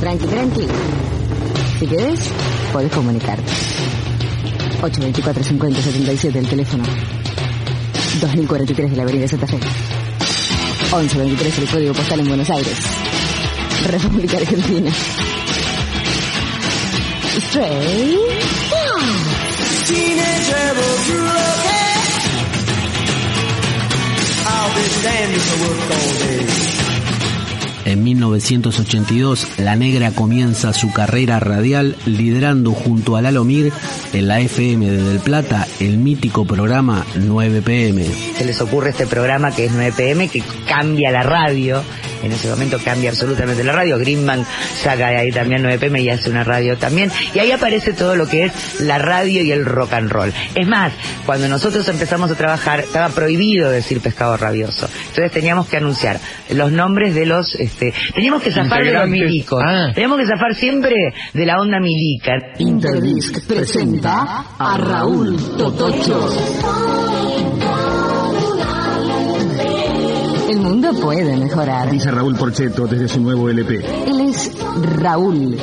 Tranqui, 0.00 0.26
tranqui. 0.26 0.66
Si 1.78 1.86
querés, 1.86 2.20
podés 2.72 2.92
comunicarte. 2.92 3.42
824 4.82 5.42
50 5.44 5.80
77 5.82 6.38
el 6.38 6.48
teléfono. 6.48 6.84
2043 8.20 8.90
de 8.90 8.96
la 8.96 9.02
Avenida 9.02 9.28
Santa 9.28 9.46
Fe. 9.46 9.58
1123 10.92 11.58
el 11.58 11.66
código 11.68 11.92
postal 11.94 12.20
en 12.20 12.28
Buenos 12.28 12.50
Aires. 12.50 12.76
República 13.82 14.36
Argentina. 14.38 14.90
Stray. 17.40 18.18
Teenage 19.86 20.50
rebel 20.50 20.94
broken. 21.06 21.84
I'll 24.46 24.74
be 24.74 24.86
standing 24.88 25.40
to 25.40 25.54
work 25.64 25.90
all 25.90 26.12
day. 26.20 26.74
En 27.86 28.02
1982, 28.02 29.58
La 29.58 29.76
Negra 29.76 30.10
comienza 30.12 30.72
su 30.72 30.90
carrera 30.90 31.38
radial 31.38 31.96
liderando 32.06 32.72
junto 32.72 33.16
a 33.16 33.22
Lalo 33.22 33.44
Mir 33.44 33.72
en 34.14 34.26
la 34.26 34.40
FM 34.40 34.90
de 34.90 35.02
Del 35.02 35.18
Plata 35.20 35.66
el 35.80 35.98
mítico 35.98 36.46
programa 36.46 37.04
9pm. 37.14 38.06
Se 38.38 38.44
les 38.46 38.60
ocurre 38.62 38.90
este 38.90 39.06
programa 39.06 39.54
que 39.54 39.66
es 39.66 39.72
9pm, 39.72 40.30
que 40.30 40.42
cambia 40.66 41.10
la 41.10 41.24
radio. 41.24 41.82
En 42.24 42.32
ese 42.32 42.48
momento 42.48 42.78
cambia 42.84 43.10
absolutamente 43.10 43.62
la 43.62 43.72
radio. 43.72 43.98
Greenman 43.98 44.44
saca 44.82 45.08
de 45.08 45.16
ahí 45.16 45.32
también 45.32 45.62
9pm 45.62 46.02
y 46.02 46.10
hace 46.10 46.30
una 46.30 46.44
radio 46.44 46.76
también. 46.76 47.10
Y 47.34 47.38
ahí 47.38 47.52
aparece 47.52 47.92
todo 47.92 48.16
lo 48.16 48.26
que 48.26 48.44
es 48.44 48.80
la 48.80 48.98
radio 48.98 49.42
y 49.42 49.52
el 49.52 49.64
rock 49.64 49.92
and 49.92 50.10
roll. 50.10 50.32
Es 50.54 50.66
más, 50.66 50.92
cuando 51.26 51.48
nosotros 51.48 51.86
empezamos 51.88 52.30
a 52.30 52.34
trabajar, 52.34 52.80
estaba 52.80 53.08
prohibido 53.10 53.70
decir 53.70 54.00
pescado 54.00 54.36
rabioso. 54.36 54.88
Entonces 55.08 55.32
teníamos 55.32 55.68
que 55.68 55.76
anunciar 55.76 56.18
los 56.50 56.72
nombres 56.72 57.14
de 57.14 57.26
los, 57.26 57.54
este, 57.56 57.92
teníamos 58.14 58.42
que 58.42 58.50
zafar 58.52 58.84
de 58.84 58.92
los 58.92 59.08
milicos. 59.08 59.62
Ah. 59.64 59.90
Teníamos 59.94 60.18
que 60.18 60.26
zafar 60.26 60.54
siempre 60.54 60.94
de 61.32 61.46
la 61.46 61.60
onda 61.60 61.78
milica. 61.80 62.32
Interdisc 62.58 63.46
presenta 63.46 64.44
a 64.58 64.76
Raúl 64.78 65.36
Totocho. 65.56 67.13
Uno 70.86 71.00
puede 71.00 71.34
mejorar. 71.38 71.90
Dice 71.90 72.10
Raúl 72.10 72.36
Porcheto 72.36 72.86
desde 72.86 73.08
su 73.08 73.18
nuevo 73.18 73.48
LP. 73.48 73.76
Él 74.06 74.20
es 74.20 74.52
Raúl. 74.96 75.56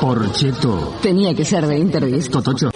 Porcheto. 0.00 0.94
Tenía 1.02 1.34
que 1.34 1.44
ser 1.44 1.66
de 1.66 1.78
Interdisc. 1.78 2.30
Totocho. 2.30 2.70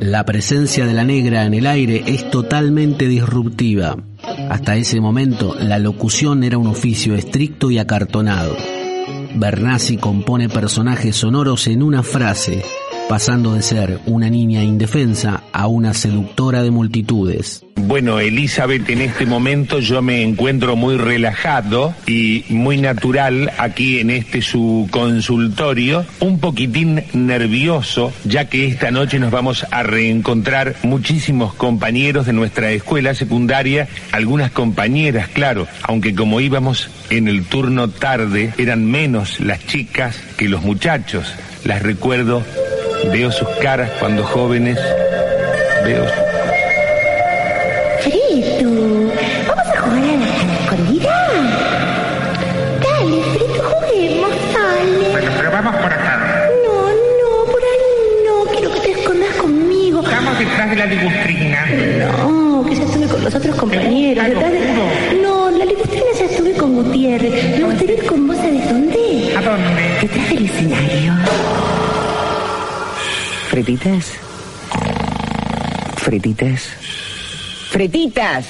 La 0.00 0.24
presencia 0.24 0.84
de 0.84 0.94
la 0.94 1.04
negra 1.04 1.44
en 1.44 1.54
el 1.54 1.68
aire 1.68 2.02
es 2.08 2.28
totalmente 2.28 3.06
disruptiva. 3.06 3.96
Hasta 4.50 4.74
ese 4.74 5.00
momento, 5.00 5.54
la 5.60 5.78
locución 5.78 6.42
era 6.42 6.58
un 6.58 6.66
oficio 6.66 7.14
estricto 7.14 7.70
y 7.70 7.78
acartonado. 7.78 8.56
Bernasi 9.36 9.96
compone 9.96 10.48
personajes 10.48 11.14
sonoros 11.14 11.68
en 11.68 11.84
una 11.84 12.02
frase, 12.02 12.64
pasando 13.12 13.52
de 13.52 13.60
ser 13.60 14.00
una 14.06 14.30
niña 14.30 14.64
indefensa 14.64 15.42
a 15.52 15.66
una 15.66 15.92
seductora 15.92 16.62
de 16.62 16.70
multitudes. 16.70 17.62
Bueno, 17.76 18.20
Elizabeth, 18.20 18.88
en 18.88 19.02
este 19.02 19.26
momento 19.26 19.80
yo 19.80 20.00
me 20.00 20.22
encuentro 20.22 20.76
muy 20.76 20.96
relajado 20.96 21.94
y 22.06 22.46
muy 22.48 22.78
natural 22.78 23.52
aquí 23.58 23.98
en 23.98 24.08
este 24.08 24.40
su 24.40 24.88
consultorio, 24.90 26.06
un 26.20 26.40
poquitín 26.40 27.04
nervioso, 27.12 28.14
ya 28.24 28.46
que 28.46 28.66
esta 28.66 28.90
noche 28.90 29.18
nos 29.18 29.30
vamos 29.30 29.66
a 29.70 29.82
reencontrar 29.82 30.76
muchísimos 30.82 31.52
compañeros 31.52 32.24
de 32.24 32.32
nuestra 32.32 32.70
escuela 32.70 33.12
secundaria, 33.12 33.88
algunas 34.12 34.52
compañeras, 34.52 35.28
claro, 35.28 35.66
aunque 35.82 36.14
como 36.14 36.40
íbamos 36.40 36.88
en 37.10 37.28
el 37.28 37.44
turno 37.44 37.90
tarde, 37.90 38.54
eran 38.56 38.90
menos 38.90 39.38
las 39.38 39.66
chicas 39.66 40.18
que 40.38 40.48
los 40.48 40.62
muchachos. 40.62 41.34
Las 41.64 41.82
recuerdo, 41.82 42.42
veo 43.10 43.30
sus 43.30 43.48
caras 43.60 43.90
cuando 43.98 44.24
jóvenes, 44.24 44.78
veo 45.84 46.21
¿Frititas? 73.82 74.12
¿Frititas? 75.96 76.62
¡Fretitas! 77.70 78.46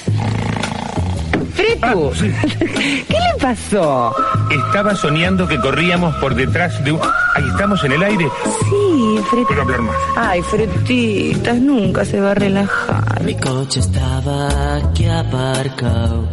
¡Fretu! 1.55 2.11
¿Qué 3.07 3.13
le 3.13 3.41
pasó? 3.41 4.15
Estaba 4.51 4.95
soñando 4.95 5.47
que 5.47 5.59
corríamos 5.59 6.15
por 6.17 6.35
detrás 6.35 6.83
de 6.83 6.91
un... 6.91 6.99
Ahí 7.33 7.47
estamos 7.49 7.83
en 7.83 7.93
el 7.93 8.03
aire. 8.03 8.29
Sí, 8.69 9.19
Fretitas. 9.31 9.47
Puedo 9.47 9.61
hablar 9.63 9.81
más. 9.81 9.95
Ay, 10.15 10.41
Fretitas, 10.43 11.57
nunca 11.57 12.05
se 12.05 12.21
va 12.21 12.31
a 12.31 12.35
relajar. 12.35 13.23
Mi 13.23 13.33
coche 13.35 13.79
estaba 13.79 14.75
aquí 14.75 15.07
aparcado. 15.07 16.27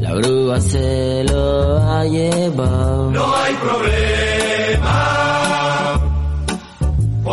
La 0.00 0.14
grúa 0.14 0.60
se 0.60 1.22
lo 1.30 1.78
ha 1.78 2.04
llevado. 2.04 3.12
No 3.12 3.36
hay 3.36 3.54
problema. 3.54 5.23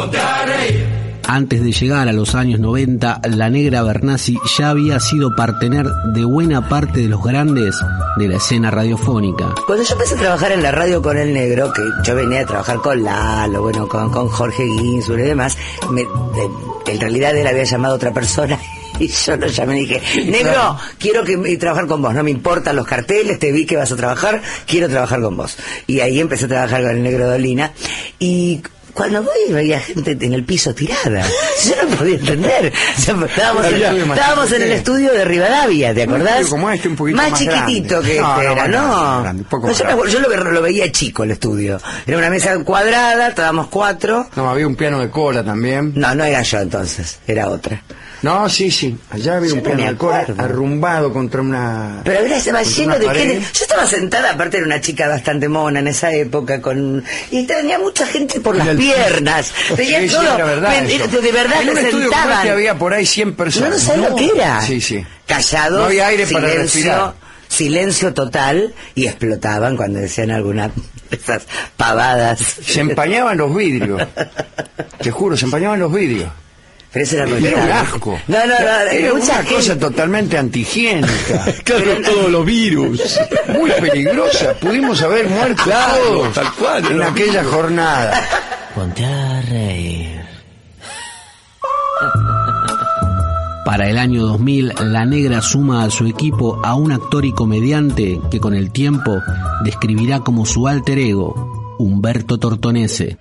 Ponte 0.02 0.18
a 0.18 0.46
reír. 0.46 0.86
Antes 1.28 1.64
de 1.64 1.72
llegar 1.72 2.10
a 2.10 2.12
los 2.14 2.34
años 2.36 2.60
90, 2.60 3.22
la 3.36 3.50
negra 3.50 3.84
Bernasi 3.84 4.38
ya 4.58 4.72
había 4.72 5.00
sido 5.00 5.34
partener 5.36 5.86
de 6.14 6.26
buena 6.26 6.68
parte 6.68 7.02
de 7.02 7.08
los 7.08 7.24
grandes 7.24 7.76
de 8.18 8.28
la 8.28 8.38
escena 8.38 8.70
radiofónica. 8.72 9.54
Cuando 9.66 9.84
yo 9.86 9.94
empecé 9.94 10.16
a 10.16 10.18
trabajar 10.18 10.52
en 10.52 10.64
la 10.64 10.72
radio 10.72 11.02
con 11.02 11.18
el 11.18 11.32
negro, 11.34 11.72
que 11.72 11.84
yo 12.04 12.16
venía 12.16 12.42
a 12.42 12.46
trabajar 12.46 12.78
con 12.80 13.02
Lalo, 13.04 13.62
bueno, 13.62 13.88
con, 13.88 14.10
con 14.10 14.28
Jorge 14.28 14.64
Ginsburg 14.66 15.20
y 15.20 15.24
demás, 15.24 15.58
me- 15.92 16.02
de- 16.02 16.92
en 16.94 17.00
realidad 17.00 17.38
él 17.38 17.48
había 17.48 17.64
llamado 17.64 17.94
a 17.94 17.98
otra 17.98 18.12
persona 18.12 18.60
y 19.00 19.08
yo 19.08 19.38
lo 19.38 19.48
llamé 19.48 19.82
y 19.82 19.86
dije, 19.86 20.26
negro, 20.26 20.76
quiero 20.98 21.24
que 21.24 21.40
y 21.46 21.56
trabajar 21.58 21.86
con 21.88 22.02
vos, 22.02 22.14
no 22.14 22.24
me 22.24 22.32
importan 22.32 22.76
los 22.76 22.86
carteles, 22.88 23.40
te 23.40 23.52
vi 23.54 23.66
que 23.66 23.78
vas 23.78 23.92
a 23.92 23.96
trabajar, 23.96 24.42
quiero 24.68 24.90
trabajar 24.90 25.22
con 25.22 25.38
vos. 25.38 25.56
Y 25.88 26.00
ahí 26.02 26.20
empecé 26.20 26.46
a 26.46 26.50
trabajar 26.50 26.82
con 26.82 26.92
el 26.92 27.04
negro 27.04 27.30
Dolina 27.30 27.72
y 28.20 28.62
cuando 28.94 29.24
voy 29.24 29.54
veía 29.54 29.80
gente 29.80 30.18
en 30.20 30.34
el 30.34 30.44
piso 30.44 30.74
tirada. 30.74 31.26
Yo 31.66 31.84
no 31.84 31.96
podía 31.96 32.16
entender. 32.16 32.74
O 32.98 33.02
sea, 33.02 33.16
estábamos, 33.26 33.66
en, 33.66 34.12
estábamos 34.12 34.52
el 34.52 34.72
estudio 34.72 35.14
de 35.14 35.26
Rivadavia, 35.26 35.94
¿te 35.94 36.04
acordás? 36.04 36.48
como 36.48 36.70
este, 36.70 36.88
un 36.88 36.96
poquito 36.96 37.18
más 37.18 37.34
chiquitito 37.34 38.02
que 38.02 38.20
No, 38.20 38.42
este 38.42 38.48
no, 38.48 38.54
era, 38.54 38.68
¿no? 38.68 39.22
grande, 39.22 39.46
yo, 40.10 40.20
me 40.30 40.52
lo 40.52 40.62
veía 40.62 40.92
chico 40.92 41.24
el 41.24 41.32
estudio. 41.32 41.80
Era 42.06 42.18
una 42.18 42.30
mesa 42.30 42.58
cuadrada, 42.64 43.30
estábamos 43.30 43.68
cuatro. 43.68 44.28
No, 44.36 44.50
había 44.50 44.68
un 44.68 44.76
piano 44.76 45.00
de 45.00 45.10
cola 45.10 45.44
también. 45.44 45.94
No, 45.96 46.14
no 46.16 46.24
era 46.24 46.42
yo 46.42 46.60
entonces, 46.60 47.20
era 47.28 47.50
otra. 47.50 47.82
No, 48.22 48.48
sí, 48.50 48.70
sí. 48.70 48.96
Allá 49.10 49.38
había 49.38 49.50
Yo 49.50 49.56
un 49.56 49.64
no 49.64 49.70
me 49.70 49.76
piano 49.76 49.92
de 49.92 49.98
cola 49.98 50.26
arrumbado 50.38 51.12
contra 51.12 51.42
una. 51.42 52.02
Pero 52.04 52.20
estaba 52.20 52.60
contra 52.60 52.78
lleno 52.78 53.00
de 53.00 53.06
pared. 53.06 53.20
gente. 53.32 53.48
Yo 53.54 53.64
estaba 53.64 53.86
sentada, 53.88 54.32
aparte 54.32 54.58
era 54.58 54.66
una 54.68 54.80
chica 54.80 55.08
bastante 55.08 55.50
mona 55.50 55.80
en 55.80 55.88
esa 55.88 56.12
época, 56.14 56.62
con 56.62 57.04
y 57.32 57.48
tenía 57.48 57.80
mucha 57.80 58.06
gente 58.06 58.40
por 58.40 58.56
las 58.56 58.68
el- 58.68 58.78
piernas. 58.78 59.52
Tenía 59.76 60.02
Sí, 60.02 60.10
sí, 60.10 60.16
todo. 60.16 60.36
era 60.36 60.46
verdad 60.46 60.86
eso. 60.86 61.22
de 61.22 61.32
verdad 61.32 61.62
en 61.64 61.70
un 61.70 61.78
estudio 61.80 61.92
como 62.10 62.12
sentaban. 62.22 62.38
este 62.38 62.50
había 62.52 62.78
por 62.78 62.94
ahí 62.94 63.06
100 63.06 63.36
personas. 63.36 63.70
Yo 63.70 63.76
no 63.76 63.80
sabía 63.80 64.10
lo 64.10 64.16
que 64.16 64.26
era. 64.36 64.62
Sí, 64.62 64.82
sí. 64.82 65.06
Callados, 65.26 65.80
No 65.80 65.86
había 65.86 66.08
aire 66.08 66.28
para 66.28 66.48
silencio, 66.50 66.62
respirar. 66.82 67.14
silencio 67.48 68.14
total 68.14 68.74
y 68.96 69.08
explotaban 69.08 69.76
cuando 69.78 70.00
decían 70.00 70.30
alguna 70.32 70.70
esas 71.10 71.44
pavadas. 71.76 72.40
Se 72.40 72.82
empañaban 72.82 73.38
los 73.38 73.54
vidrios. 73.56 74.00
Te 75.02 75.10
juro, 75.10 75.36
se 75.36 75.46
empañaban 75.46 75.80
los 75.80 75.92
vidrios. 75.92 76.30
Pero 76.94 77.06
eso 77.06 77.16
era 77.16 77.38
Era 77.38 77.64
un 77.64 77.72
asco. 77.72 78.20
No, 78.28 78.38
no, 78.40 78.46
no, 78.48 78.92
Era 78.92 79.14
mucha 79.14 79.40
una 79.40 79.50
cosa 79.50 79.80
totalmente 79.80 80.38
antihigiénica. 80.38 81.46
Pero- 81.66 82.02
todos 82.02 82.30
los 82.32 82.46
virus. 82.46 83.20
Muy 83.48 83.72
peligrosa. 83.72 84.54
Pudimos 84.60 85.02
haber 85.02 85.30
muerto 85.30 85.64
todos 85.64 86.34
tal 86.34 86.52
cual, 86.56 86.92
en 86.92 87.02
aquella 87.02 87.44
jornada. 87.46 88.28
Ponte 88.76 89.06
a 89.06 89.42
reír. 89.50 90.22
Para 93.66 93.90
el 93.90 93.98
año 93.98 94.24
2000, 94.24 94.74
la 94.82 95.06
negra 95.06 95.42
suma 95.42 95.84
a 95.86 95.90
su 95.90 96.06
equipo 96.08 96.60
a 96.66 96.76
un 96.76 96.92
actor 96.92 97.24
y 97.24 97.32
comediante 97.32 98.20
que 98.30 98.40
con 98.40 98.54
el 98.54 98.72
tiempo 98.72 99.18
describirá 99.64 100.20
como 100.20 100.46
su 100.46 100.68
alter 100.68 100.98
ego, 101.00 101.61
Humberto 101.82 102.38
Tortonese. 102.38 103.18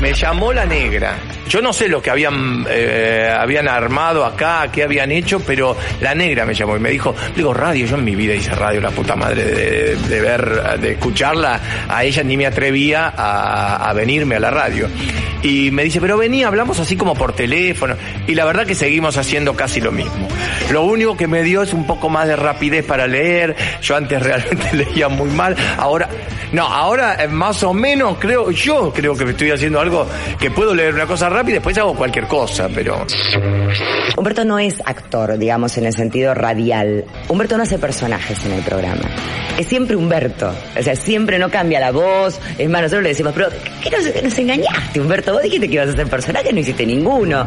Me 0.00 0.14
llamó 0.14 0.52
la 0.52 0.64
negra. 0.64 1.18
Yo 1.48 1.60
no 1.60 1.72
sé 1.72 1.88
lo 1.88 2.00
que 2.00 2.10
habían 2.10 2.64
eh, 2.68 3.34
habían 3.36 3.68
armado 3.68 4.24
acá, 4.24 4.68
qué 4.72 4.84
habían 4.84 5.10
hecho, 5.10 5.40
pero 5.40 5.76
la 6.00 6.14
negra 6.14 6.46
me 6.46 6.54
llamó 6.54 6.76
y 6.76 6.80
me 6.80 6.90
dijo, 6.90 7.14
digo 7.34 7.52
radio, 7.52 7.86
yo 7.86 7.96
en 7.96 8.04
mi 8.04 8.14
vida 8.14 8.34
hice 8.34 8.50
radio, 8.54 8.80
la 8.80 8.90
puta 8.90 9.16
madre 9.16 9.44
de, 9.96 10.20
ver, 10.20 10.78
de 10.80 10.92
escucharla, 10.92 11.60
a 11.88 12.04
ella 12.04 12.22
ni 12.22 12.36
me 12.36 12.46
atrevía 12.46 13.12
a, 13.16 13.88
a 13.88 13.92
venirme 13.92 14.36
a 14.36 14.40
la 14.40 14.50
radio. 14.50 14.88
Y 15.42 15.70
me 15.70 15.84
dice, 15.84 16.00
pero 16.00 16.16
vení, 16.16 16.42
hablamos 16.42 16.80
así 16.80 16.96
como 16.96 17.14
por 17.14 17.32
teléfono. 17.32 17.94
Y 18.26 18.34
la 18.34 18.44
verdad 18.44 18.66
que 18.66 18.74
seguimos 18.74 19.16
haciendo 19.16 19.54
casi 19.54 19.80
lo 19.80 19.92
mismo. 19.92 20.26
Lo 20.72 20.82
único 20.82 21.16
que 21.16 21.28
me 21.28 21.42
dio 21.42 21.62
es 21.62 21.72
un 21.72 21.86
poco 21.86 22.08
más 22.08 22.26
de 22.26 22.34
rapidez 22.34 22.84
para 22.84 23.06
leer. 23.06 23.54
Yo 23.80 23.94
antes 23.96 24.20
realmente 24.24 24.74
leía 24.74 25.08
muy 25.08 25.30
mal. 25.30 25.54
Ahora, 25.78 26.08
no, 26.52 26.66
ahora 26.66 27.22
eh, 27.22 27.28
más 27.28 27.62
o 27.62 27.72
menos 27.74 27.95
creo, 28.18 28.50
yo 28.50 28.92
creo 28.92 29.14
que 29.16 29.24
estoy 29.24 29.50
haciendo 29.50 29.80
algo 29.80 30.06
que 30.38 30.50
puedo 30.50 30.74
leer 30.74 30.94
una 30.94 31.06
cosa 31.06 31.28
rápida 31.28 31.52
y 31.52 31.54
después 31.54 31.78
hago 31.78 31.94
cualquier 31.94 32.26
cosa, 32.26 32.68
pero... 32.72 33.06
Humberto 34.16 34.44
no 34.44 34.58
es 34.58 34.80
actor, 34.84 35.38
digamos, 35.38 35.76
en 35.78 35.86
el 35.86 35.94
sentido 35.94 36.34
radial. 36.34 37.04
Humberto 37.28 37.56
no 37.56 37.62
hace 37.62 37.78
personajes 37.78 38.44
en 38.44 38.52
el 38.52 38.62
programa. 38.62 39.02
Es 39.58 39.66
siempre 39.66 39.96
Humberto. 39.96 40.52
O 40.78 40.82
sea, 40.82 40.96
siempre 40.96 41.38
no 41.38 41.50
cambia 41.50 41.80
la 41.80 41.90
voz. 41.90 42.38
Es 42.58 42.68
más, 42.68 42.82
nosotros 42.82 43.02
le 43.02 43.08
decimos, 43.10 43.32
pero 43.34 43.48
¿qué 43.82 43.90
nos, 43.90 44.06
qué 44.06 44.22
nos 44.22 44.38
engañaste, 44.38 45.00
Humberto? 45.00 45.32
Vos 45.32 45.42
dijiste 45.42 45.68
que 45.68 45.74
ibas 45.74 45.88
a 45.88 45.92
hacer 45.92 46.08
personajes, 46.08 46.52
no 46.52 46.60
hiciste 46.60 46.86
ninguno. 46.86 47.46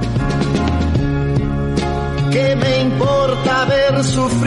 ¿Qué 2.31 2.55
me 2.55 2.81
importa 2.81 3.61
haber 3.63 4.03
sufrido 4.03 4.38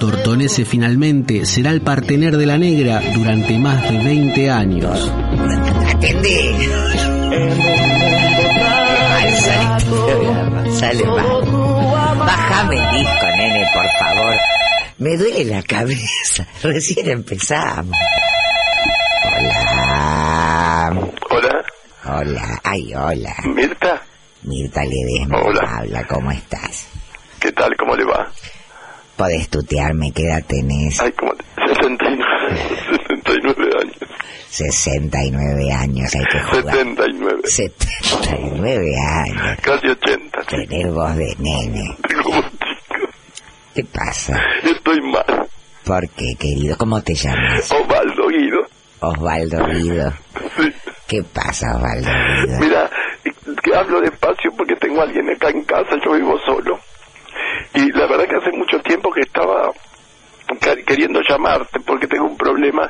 Tortonese 0.00 0.64
finalmente 0.64 1.46
será 1.46 1.70
el 1.70 1.82
partener 1.82 2.36
de 2.36 2.46
la 2.46 2.58
negra 2.58 3.00
durante 3.14 3.56
más 3.58 3.80
de 3.88 3.96
20 3.96 4.50
años. 4.50 5.12
Atendé. 5.88 6.56
Ay, 9.08 9.34
sale, 9.34 10.72
sale 10.72 11.04
mal. 11.04 11.42
Bájame 12.18 12.76
el 12.76 12.98
disco, 12.98 13.26
nene, 13.36 13.66
por 13.72 13.86
favor. 14.00 14.36
Me 14.98 15.16
duele 15.16 15.44
la 15.44 15.62
cabeza. 15.62 16.46
Recién 16.62 17.08
empezamos. 17.08 17.96
Hola. 19.38 20.90
Hola. 21.30 21.64
hola, 22.04 22.60
ay, 22.64 22.94
hola. 22.94 23.34
Mirta, 23.44 24.02
Mirta 24.42 24.82
Ledesma 24.84 25.40
Hola. 25.42 25.60
habla, 25.78 26.04
¿cómo 26.08 26.32
estás? 26.32 26.88
¿qué 27.46 27.52
tal? 27.52 27.70
¿Cómo 27.76 27.94
le 27.94 28.04
va? 28.04 28.25
Podés 29.16 29.48
tutearme, 29.48 30.12
¿qué 30.12 30.24
edad 30.24 30.44
tenés? 30.46 31.00
Ay, 31.00 31.12
como 31.12 31.32
69, 31.66 32.60
69 33.22 33.70
años. 33.80 33.96
69 34.50 35.72
años, 35.72 36.14
hay 36.14 36.24
que 36.24 36.40
jugar. 36.40 36.74
79. 36.74 37.40
79 37.44 38.94
años. 38.98 39.58
Casi 39.62 39.88
80. 39.88 40.42
Tener 40.42 40.86
voz 40.88 41.16
de 41.16 41.34
nene. 41.38 41.96
¿Qué 43.74 43.84
pasa? 43.84 44.38
Estoy 44.62 45.00
mal. 45.00 45.48
¿Por 45.84 46.08
qué, 46.10 46.34
querido? 46.38 46.76
¿Cómo 46.76 47.00
te 47.02 47.14
llamas? 47.14 47.70
Osvaldo 47.72 48.28
Guido. 48.28 48.60
Osvaldo 49.00 49.66
Guido. 49.66 50.12
¿Qué 51.06 51.22
pasa, 51.22 51.76
Osvaldo 51.76 52.10
Guido? 52.10 52.58
Mira, 52.60 52.90
que 53.62 53.74
hablo 53.74 54.00
despacio 54.00 54.50
porque 54.56 54.76
tengo 54.76 55.00
a 55.00 55.04
alguien 55.04 55.28
acá 55.30 55.48
en 55.50 55.62
casa, 55.64 55.96
yo 56.04 56.12
vivo 56.12 56.38
solo. 56.44 56.78
Y 57.74 57.92
la 57.92 58.06
verdad 58.06 58.24
que 58.28 58.36
mucho 58.66 58.82
tiempo 58.82 59.10
que 59.12 59.20
estaba 59.20 59.70
queriendo 60.86 61.20
llamarte 61.28 61.78
porque 61.80 62.06
tengo 62.06 62.26
un 62.26 62.36
problema. 62.36 62.88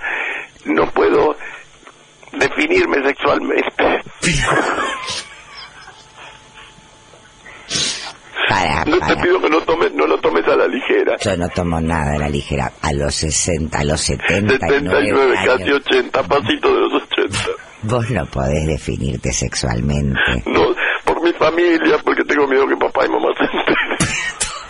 No 0.65 0.87
puedo 0.91 1.37
definirme 2.33 3.03
sexualmente. 3.05 4.03
Para, 8.49 8.85
No 8.85 8.95
te 8.95 9.01
para. 9.01 9.23
pido 9.23 9.41
que 9.41 9.49
no, 9.49 9.61
tomes, 9.63 9.93
no 9.95 10.07
lo 10.07 10.19
tomes 10.21 10.47
a 10.47 10.55
la 10.55 10.69
ligera. 10.69 11.17
Yo 11.21 11.37
no 11.37 11.49
tomo 11.49 11.81
nada 11.81 12.15
a 12.15 12.19
la 12.19 12.29
ligera. 12.29 12.71
A 12.81 12.93
los 12.93 13.13
60, 13.17 13.77
a 13.77 13.83
los 13.85 14.01
79 14.01 14.59
79, 14.61 15.35
casi 15.45 15.63
años, 15.63 15.81
80, 15.85 16.23
pasito 16.23 16.73
de 16.75 16.81
los 16.81 17.03
80. 17.03 17.39
vos 17.83 18.11
no 18.11 18.25
podés 18.27 18.67
definirte 18.69 19.33
sexualmente. 19.33 20.21
No, 20.47 20.63
por 21.05 21.21
mi 21.23 21.33
familia, 21.33 21.99
porque 22.05 22.23
tengo 22.23 22.47
miedo 22.47 22.69
que 22.69 22.77
papá 22.77 23.05
y 23.07 23.09
mamá 23.09 23.29
se 23.37 23.45
enteren. 23.45 23.97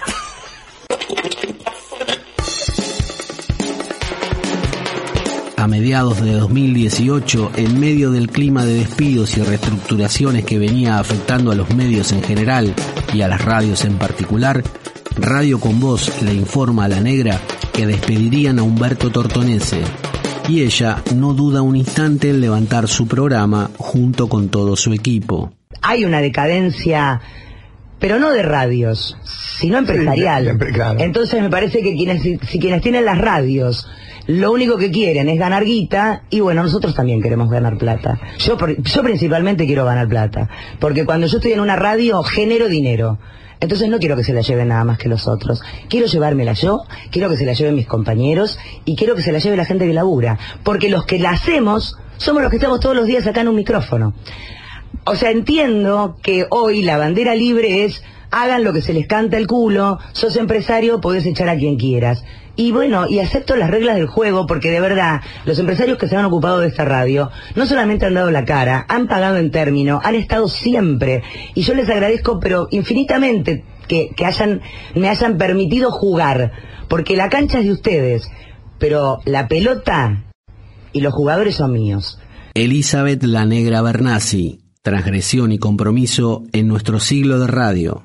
A 5.57 5.69
mediados 5.69 6.21
de 6.23 6.33
2018, 6.33 7.53
en 7.57 7.81
medio 7.81 8.11
del 8.13 8.29
clima 8.29 8.65
de 8.65 8.75
despidos 8.75 9.37
y 9.37 9.43
reestructuraciones 9.43 10.45
que 10.45 10.59
venía 10.59 10.99
afectando 10.99 11.51
a 11.51 11.55
los 11.55 11.75
medios 11.75 12.13
en 12.13 12.23
general 12.23 12.75
y 13.13 13.23
a 13.23 13.29
las 13.29 13.45
radios 13.45 13.85
en 13.85 13.99
particular, 13.99 14.63
Radio 15.19 15.59
con 15.59 15.81
Voz 15.81 16.23
le 16.23 16.35
informa 16.35 16.85
a 16.85 16.89
la 16.89 17.01
negra 17.01 17.41
que 17.73 17.87
despedirían 17.87 18.59
a 18.59 18.63
Humberto 18.63 19.11
Tortonese. 19.11 19.83
Y 20.49 20.63
ella 20.63 21.03
no 21.15 21.33
duda 21.33 21.63
un 21.63 21.75
instante 21.75 22.31
en 22.31 22.41
levantar 22.41 22.87
su 22.87 23.09
programa 23.09 23.71
junto 23.79 24.29
con 24.29 24.49
todo 24.51 24.77
su 24.77 24.93
equipo. 24.93 25.53
Hay 25.83 26.05
una 26.05 26.21
decadencia, 26.21 27.21
pero 27.99 28.19
no 28.19 28.31
de 28.33 28.43
radios, 28.43 29.17
sino 29.23 29.79
empresarial. 29.79 30.45
siempre, 30.45 30.73
claro. 30.73 31.01
Entonces 31.01 31.41
me 31.41 31.51
parece 31.51 31.83
que 31.83 31.95
quienes, 31.95 32.23
si, 32.23 32.39
si 32.39 32.59
quienes 32.59 32.83
tienen 32.83 33.05
las 33.05 33.19
radios, 33.19 33.89
lo 34.27 34.51
único 34.53 34.77
que 34.77 34.91
quieren 34.91 35.29
es 35.29 35.39
ganar 35.39 35.65
guita, 35.65 36.23
y 36.31 36.41
bueno, 36.41 36.63
nosotros 36.63 36.95
también 36.95 37.23
queremos 37.23 37.49
ganar 37.49 37.79
plata. 37.79 38.19
Yo, 38.39 38.57
yo 38.79 39.03
principalmente 39.03 39.67
quiero 39.67 39.85
ganar 39.85 40.09
plata, 40.09 40.49
porque 40.81 41.05
cuando 41.05 41.27
yo 41.27 41.39
estoy 41.39 41.53
en 41.53 41.61
una 41.61 41.77
radio 41.77 42.23
genero 42.23 42.69
dinero. 42.69 43.19
Entonces 43.59 43.89
no 43.89 43.99
quiero 43.99 44.17
que 44.17 44.25
se 44.25 44.35
la 44.35 44.43
lleven 44.43 44.69
nada 44.69 44.85
más 44.85 44.99
que 44.99 45.09
los 45.09 45.27
otros. 45.27 45.63
Quiero 45.89 46.07
llevármela 46.07 46.53
yo, 46.53 46.85
quiero 47.11 47.31
que 47.31 47.39
se 47.39 47.47
la 47.47 47.55
lleven 47.55 47.75
mis 47.75 47.87
compañeros 47.87 48.59
y 48.85 48.97
quiero 48.97 49.15
que 49.15 49.23
se 49.23 49.33
la 49.33 49.39
lleve 49.39 49.57
la 49.57 49.65
gente 49.65 49.87
que 49.87 49.95
labura. 49.95 50.39
Porque 50.63 50.91
los 50.91 51.07
que 51.07 51.19
la 51.19 51.31
hacemos 51.31 51.97
somos 52.19 52.43
los 52.43 52.51
que 52.51 52.57
estamos 52.57 52.81
todos 52.81 52.95
los 52.95 53.07
días 53.07 53.27
acá 53.27 53.41
en 53.41 53.49
un 53.49 53.57
micrófono. 53.57 54.15
O 55.05 55.15
sea, 55.15 55.31
entiendo 55.31 56.17
que 56.23 56.47
hoy 56.51 56.83
la 56.83 56.99
bandera 56.99 57.35
libre 57.35 57.85
es 57.85 58.03
hagan 58.31 58.65
lo 58.65 58.73
que 58.73 58.83
se 58.83 58.93
les 58.93 59.07
canta 59.07 59.37
el 59.37 59.47
culo, 59.47 59.99
sos 60.13 60.37
empresario, 60.37 61.01
podés 61.01 61.27
echar 61.27 61.49
a 61.49 61.57
quien 61.57 61.77
quieras. 61.77 62.25
Y 62.57 62.73
bueno, 62.73 63.07
y 63.09 63.19
acepto 63.19 63.55
las 63.55 63.71
reglas 63.71 63.97
del 63.97 64.07
juego 64.07 64.47
porque 64.47 64.71
de 64.71 64.81
verdad, 64.81 65.21
los 65.45 65.59
empresarios 65.59 65.99
que 65.99 66.09
se 66.09 66.17
han 66.17 66.25
ocupado 66.25 66.61
de 66.61 66.69
esta 66.69 66.87
radio 66.87 67.31
no 67.55 67.67
solamente 67.67 68.07
han 68.07 68.15
dado 68.15 68.31
la 68.31 68.45
cara, 68.47 68.87
han 68.89 69.09
pagado 69.09 69.37
en 69.37 69.51
término, 69.51 70.01
han 70.03 70.15
estado 70.15 70.49
siempre. 70.49 71.23
Y 71.55 71.63
yo 71.63 71.75
les 71.75 71.89
agradezco, 71.89 72.41
pero 72.41 72.69
infinitamente, 72.71 73.65
que, 73.87 74.11
que 74.17 74.61
me 74.95 75.09
hayan 75.09 75.37
permitido 75.37 75.91
jugar, 75.91 76.53
porque 76.89 77.15
la 77.15 77.29
cancha 77.29 77.59
es 77.59 77.67
de 77.67 77.73
ustedes, 77.73 78.31
pero 78.79 79.19
la 79.27 79.49
pelota 79.49 80.25
y 80.93 81.01
los 81.01 81.13
jugadores 81.13 81.57
son 81.57 81.73
míos. 81.73 82.19
Elizabeth 82.55 83.23
La 83.23 83.45
Negra 83.45 83.83
Bernasi, 83.83 84.61
transgresión 84.87 85.51
y 85.51 85.59
compromiso 85.59 86.45
en 86.53 86.69
nuestro 86.69 87.01
siglo 87.01 87.41
de 87.41 87.49
radio. 87.49 88.03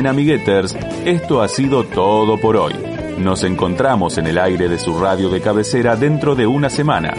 Bien 0.00 0.08
amigueters, 0.08 0.74
esto 1.04 1.42
ha 1.42 1.48
sido 1.48 1.84
todo 1.84 2.38
por 2.38 2.56
hoy. 2.56 2.72
Nos 3.18 3.44
encontramos 3.44 4.16
en 4.16 4.28
el 4.28 4.38
aire 4.38 4.66
de 4.66 4.78
su 4.78 4.98
radio 4.98 5.28
de 5.28 5.42
cabecera 5.42 5.94
dentro 5.94 6.34
de 6.34 6.46
una 6.46 6.70
semana. 6.70 7.12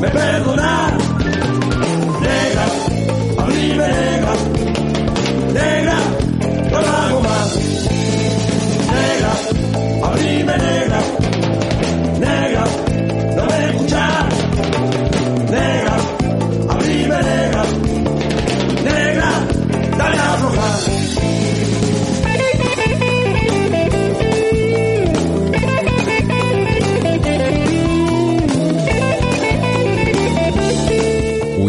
Me 0.00 0.10
perdonás. 0.10 0.95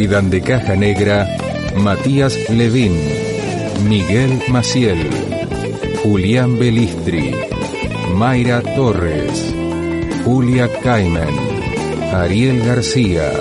Cuidan 0.08 0.30
de 0.30 0.42
Caja 0.42 0.74
Negra 0.78 1.28
Matías 1.76 2.50
Levín, 2.50 2.94
Miguel 3.90 4.42
Maciel, 4.48 5.10
Julián 6.02 6.58
Belistri, 6.58 7.36
Mayra 8.16 8.62
Torres, 8.62 9.54
Julia 10.24 10.70
Caiman, 10.82 11.36
Ariel 12.14 12.66
García. 12.66 13.34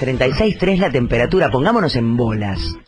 36.3 0.00 0.78
la 0.78 0.90
temperatura, 0.90 1.50
pongámonos 1.50 1.94
en 1.96 2.16
bolas. 2.16 2.78